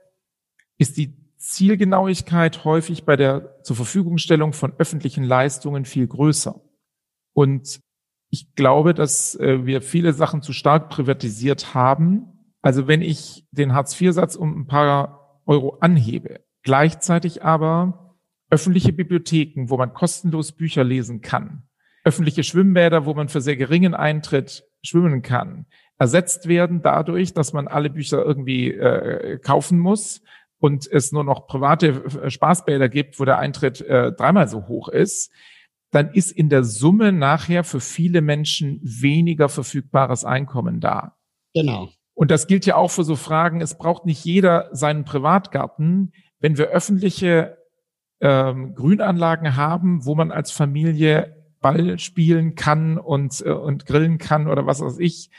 [0.79, 6.61] ist die Zielgenauigkeit häufig bei der zur Verfügungstellung von öffentlichen Leistungen viel größer.
[7.35, 7.81] Und
[8.31, 12.38] ich glaube, dass äh, wir viele Sachen zu stark privatisiert haben
[12.69, 18.15] also wenn ich den Hartz-IV-Satz um ein paar Euro anhebe, gleichzeitig aber
[18.51, 21.63] öffentliche Bibliotheken, wo man kostenlos Bücher lesen kann,
[22.05, 25.65] öffentliche Schwimmbäder, wo man für sehr geringen Eintritt schwimmen kann,
[25.97, 30.21] ersetzt werden dadurch, dass man alle Bücher irgendwie äh, kaufen muss
[30.59, 34.91] und es nur noch private äh, Spaßbäder gibt, wo der Eintritt äh, dreimal so hoch
[34.91, 35.33] ist,
[35.91, 41.17] dann ist in der Summe nachher für viele Menschen weniger verfügbares Einkommen da.
[41.55, 41.89] Genau.
[42.19, 46.13] Und das gilt ja auch für so Fragen, es braucht nicht jeder seinen Privatgarten.
[46.41, 47.59] Wenn wir öffentliche
[48.21, 54.49] ähm, Grünanlagen haben, wo man als Familie Ball spielen kann und, äh, und grillen kann
[54.49, 55.31] oder was weiß ich,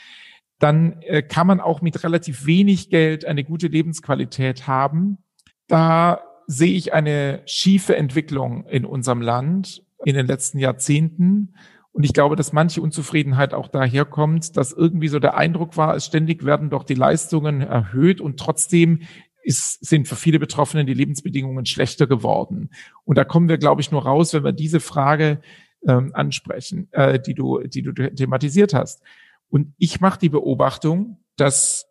[0.58, 5.18] dann äh, kann man auch mit relativ wenig Geld eine gute Lebensqualität haben.
[5.66, 11.52] Da sehe ich eine schiefe Entwicklung in unserem Land in den letzten Jahrzehnten.
[11.92, 16.06] Und ich glaube, dass manche Unzufriedenheit auch daherkommt, dass irgendwie so der Eindruck war, es
[16.06, 19.00] ständig werden doch die Leistungen erhöht und trotzdem
[19.42, 22.70] ist, sind für viele Betroffene die Lebensbedingungen schlechter geworden.
[23.04, 25.40] Und da kommen wir, glaube ich, nur raus, wenn wir diese Frage
[25.86, 29.02] ähm, ansprechen, äh, die du, die du thematisiert hast.
[29.48, 31.86] Und ich mache die Beobachtung, dass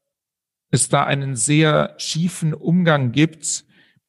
[0.71, 3.65] es da einen sehr schiefen Umgang gibt.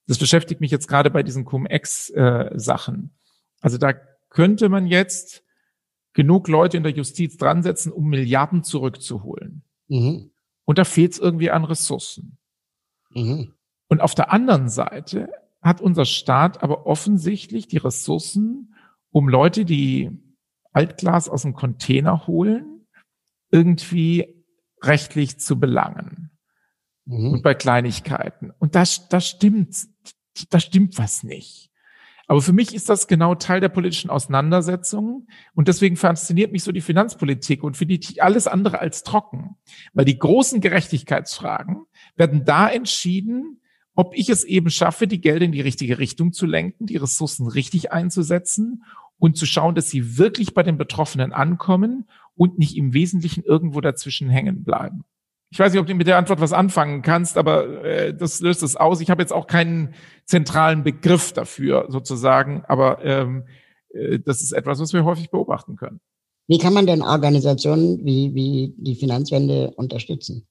[0.06, 2.96] Das beschäftigt mich jetzt gerade bei diesen Cum-Ex-Sachen.
[3.04, 3.94] Äh, also da
[4.28, 5.42] könnte man jetzt
[6.12, 9.62] genug Leute in der Justiz dran setzen, um Milliarden zurückzuholen.
[9.88, 10.30] Mhm.
[10.64, 12.38] Und da fehlt es irgendwie an Ressourcen.
[13.10, 13.54] Mhm.
[13.88, 18.74] Und auf der anderen Seite hat unser Staat aber offensichtlich die Ressourcen,
[19.10, 20.10] um Leute, die
[20.72, 22.86] Altglas aus dem Container holen,
[23.50, 24.44] irgendwie
[24.82, 26.30] rechtlich zu belangen.
[27.04, 27.32] Mhm.
[27.32, 28.52] Und bei Kleinigkeiten.
[28.58, 29.76] Und da, da stimmt,
[30.50, 31.69] da stimmt was nicht.
[32.30, 35.26] Aber für mich ist das genau Teil der politischen Auseinandersetzung.
[35.52, 39.56] Und deswegen fasziniert mich so die Finanzpolitik und finde ich alles andere als trocken.
[39.94, 43.60] Weil die großen Gerechtigkeitsfragen werden da entschieden,
[43.96, 47.48] ob ich es eben schaffe, die Gelder in die richtige Richtung zu lenken, die Ressourcen
[47.48, 48.84] richtig einzusetzen
[49.18, 53.80] und zu schauen, dass sie wirklich bei den Betroffenen ankommen und nicht im Wesentlichen irgendwo
[53.80, 55.02] dazwischen hängen bleiben.
[55.52, 58.62] Ich weiß nicht, ob du mit der Antwort was anfangen kannst, aber äh, das löst
[58.62, 59.00] es aus.
[59.00, 59.94] Ich habe jetzt auch keinen
[60.24, 63.44] zentralen Begriff dafür sozusagen, aber ähm,
[63.92, 66.00] äh, das ist etwas, was wir häufig beobachten können.
[66.46, 70.46] Wie kann man denn Organisationen wie, wie die Finanzwende unterstützen?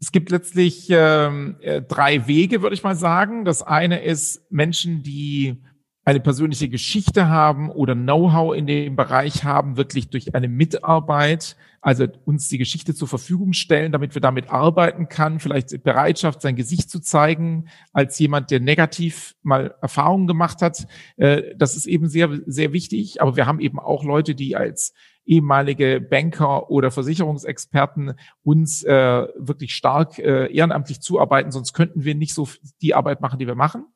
[0.00, 3.44] Es gibt letztlich ähm, äh, drei Wege, würde ich mal sagen.
[3.44, 5.62] Das eine ist Menschen, die
[6.04, 12.06] eine persönliche Geschichte haben oder Know-how in dem Bereich haben, wirklich durch eine Mitarbeit, also
[12.24, 16.90] uns die Geschichte zur Verfügung stellen, damit wir damit arbeiten kann, vielleicht Bereitschaft, sein Gesicht
[16.90, 20.86] zu zeigen, als jemand, der negativ mal Erfahrungen gemacht hat.
[21.16, 23.22] Äh, das ist eben sehr, sehr wichtig.
[23.22, 24.92] Aber wir haben eben auch Leute, die als
[25.26, 32.34] ehemalige Banker oder Versicherungsexperten uns äh, wirklich stark äh, ehrenamtlich zuarbeiten, sonst könnten wir nicht
[32.34, 32.46] so
[32.82, 33.86] die Arbeit machen, die wir machen.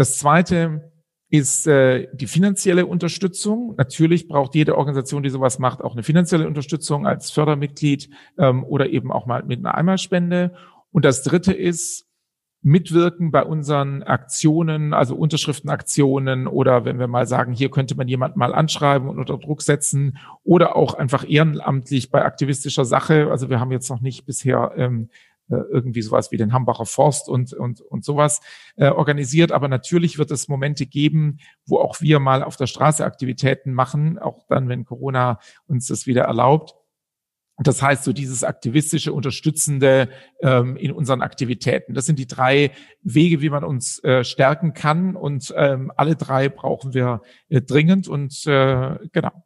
[0.00, 0.90] Das zweite
[1.28, 3.74] ist äh, die finanzielle Unterstützung.
[3.76, 8.08] Natürlich braucht jede Organisation, die sowas macht, auch eine finanzielle Unterstützung als Fördermitglied
[8.38, 10.54] ähm, oder eben auch mal mit einer Einmalspende.
[10.90, 12.06] Und das Dritte ist
[12.62, 18.36] mitwirken bei unseren Aktionen, also Unterschriftenaktionen oder wenn wir mal sagen, hier könnte man jemand
[18.36, 23.30] mal anschreiben und unter Druck setzen oder auch einfach ehrenamtlich bei aktivistischer Sache.
[23.30, 25.14] Also wir haben jetzt noch nicht bisher ähm, äh,
[25.56, 28.40] irgendwie sowas wie den Hambacher Forst und, und, und sowas
[28.76, 29.52] äh, organisiert.
[29.52, 34.18] Aber natürlich wird es Momente geben, wo auch wir mal auf der Straße Aktivitäten machen,
[34.18, 36.74] auch dann, wenn Corona uns das wieder erlaubt.
[37.62, 40.08] Das heißt, so dieses aktivistische, unterstützende
[40.40, 41.92] ähm, in unseren Aktivitäten.
[41.92, 42.72] Das sind die drei
[43.02, 45.14] Wege, wie man uns äh, stärken kann.
[45.14, 47.20] Und ähm, alle drei brauchen wir
[47.50, 48.08] äh, dringend.
[48.08, 49.44] Und äh, genau.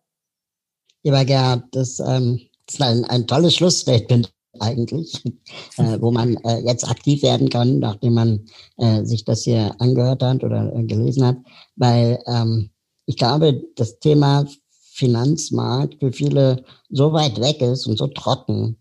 [1.02, 5.24] Lieber Gerhard, das, ähm, das ist ein, ein tolles Schlussstatement eigentlich,
[5.78, 8.40] äh, wo man äh, jetzt aktiv werden kann, nachdem man
[8.78, 11.36] äh, sich das hier angehört hat oder äh, gelesen hat.
[11.76, 12.70] Weil ähm,
[13.06, 14.46] ich glaube, das Thema
[14.92, 18.76] Finanzmarkt für viele so weit weg ist und so trocken.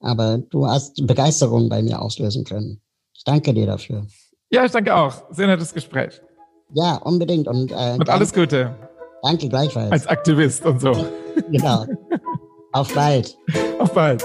[0.00, 2.80] Aber du hast Begeisterung bei mir auslösen können.
[3.14, 4.06] Ich danke dir dafür.
[4.50, 5.12] Ja, ich danke auch.
[5.30, 6.20] Sehr nettes Gespräch.
[6.72, 7.46] Ja, unbedingt.
[7.46, 8.74] Und, äh, und alles Gute.
[9.22, 9.92] Danke gleichfalls.
[9.92, 10.92] Als Aktivist und so.
[11.50, 11.84] genau.
[12.72, 13.36] Auf bald.
[13.78, 14.24] Auf bald.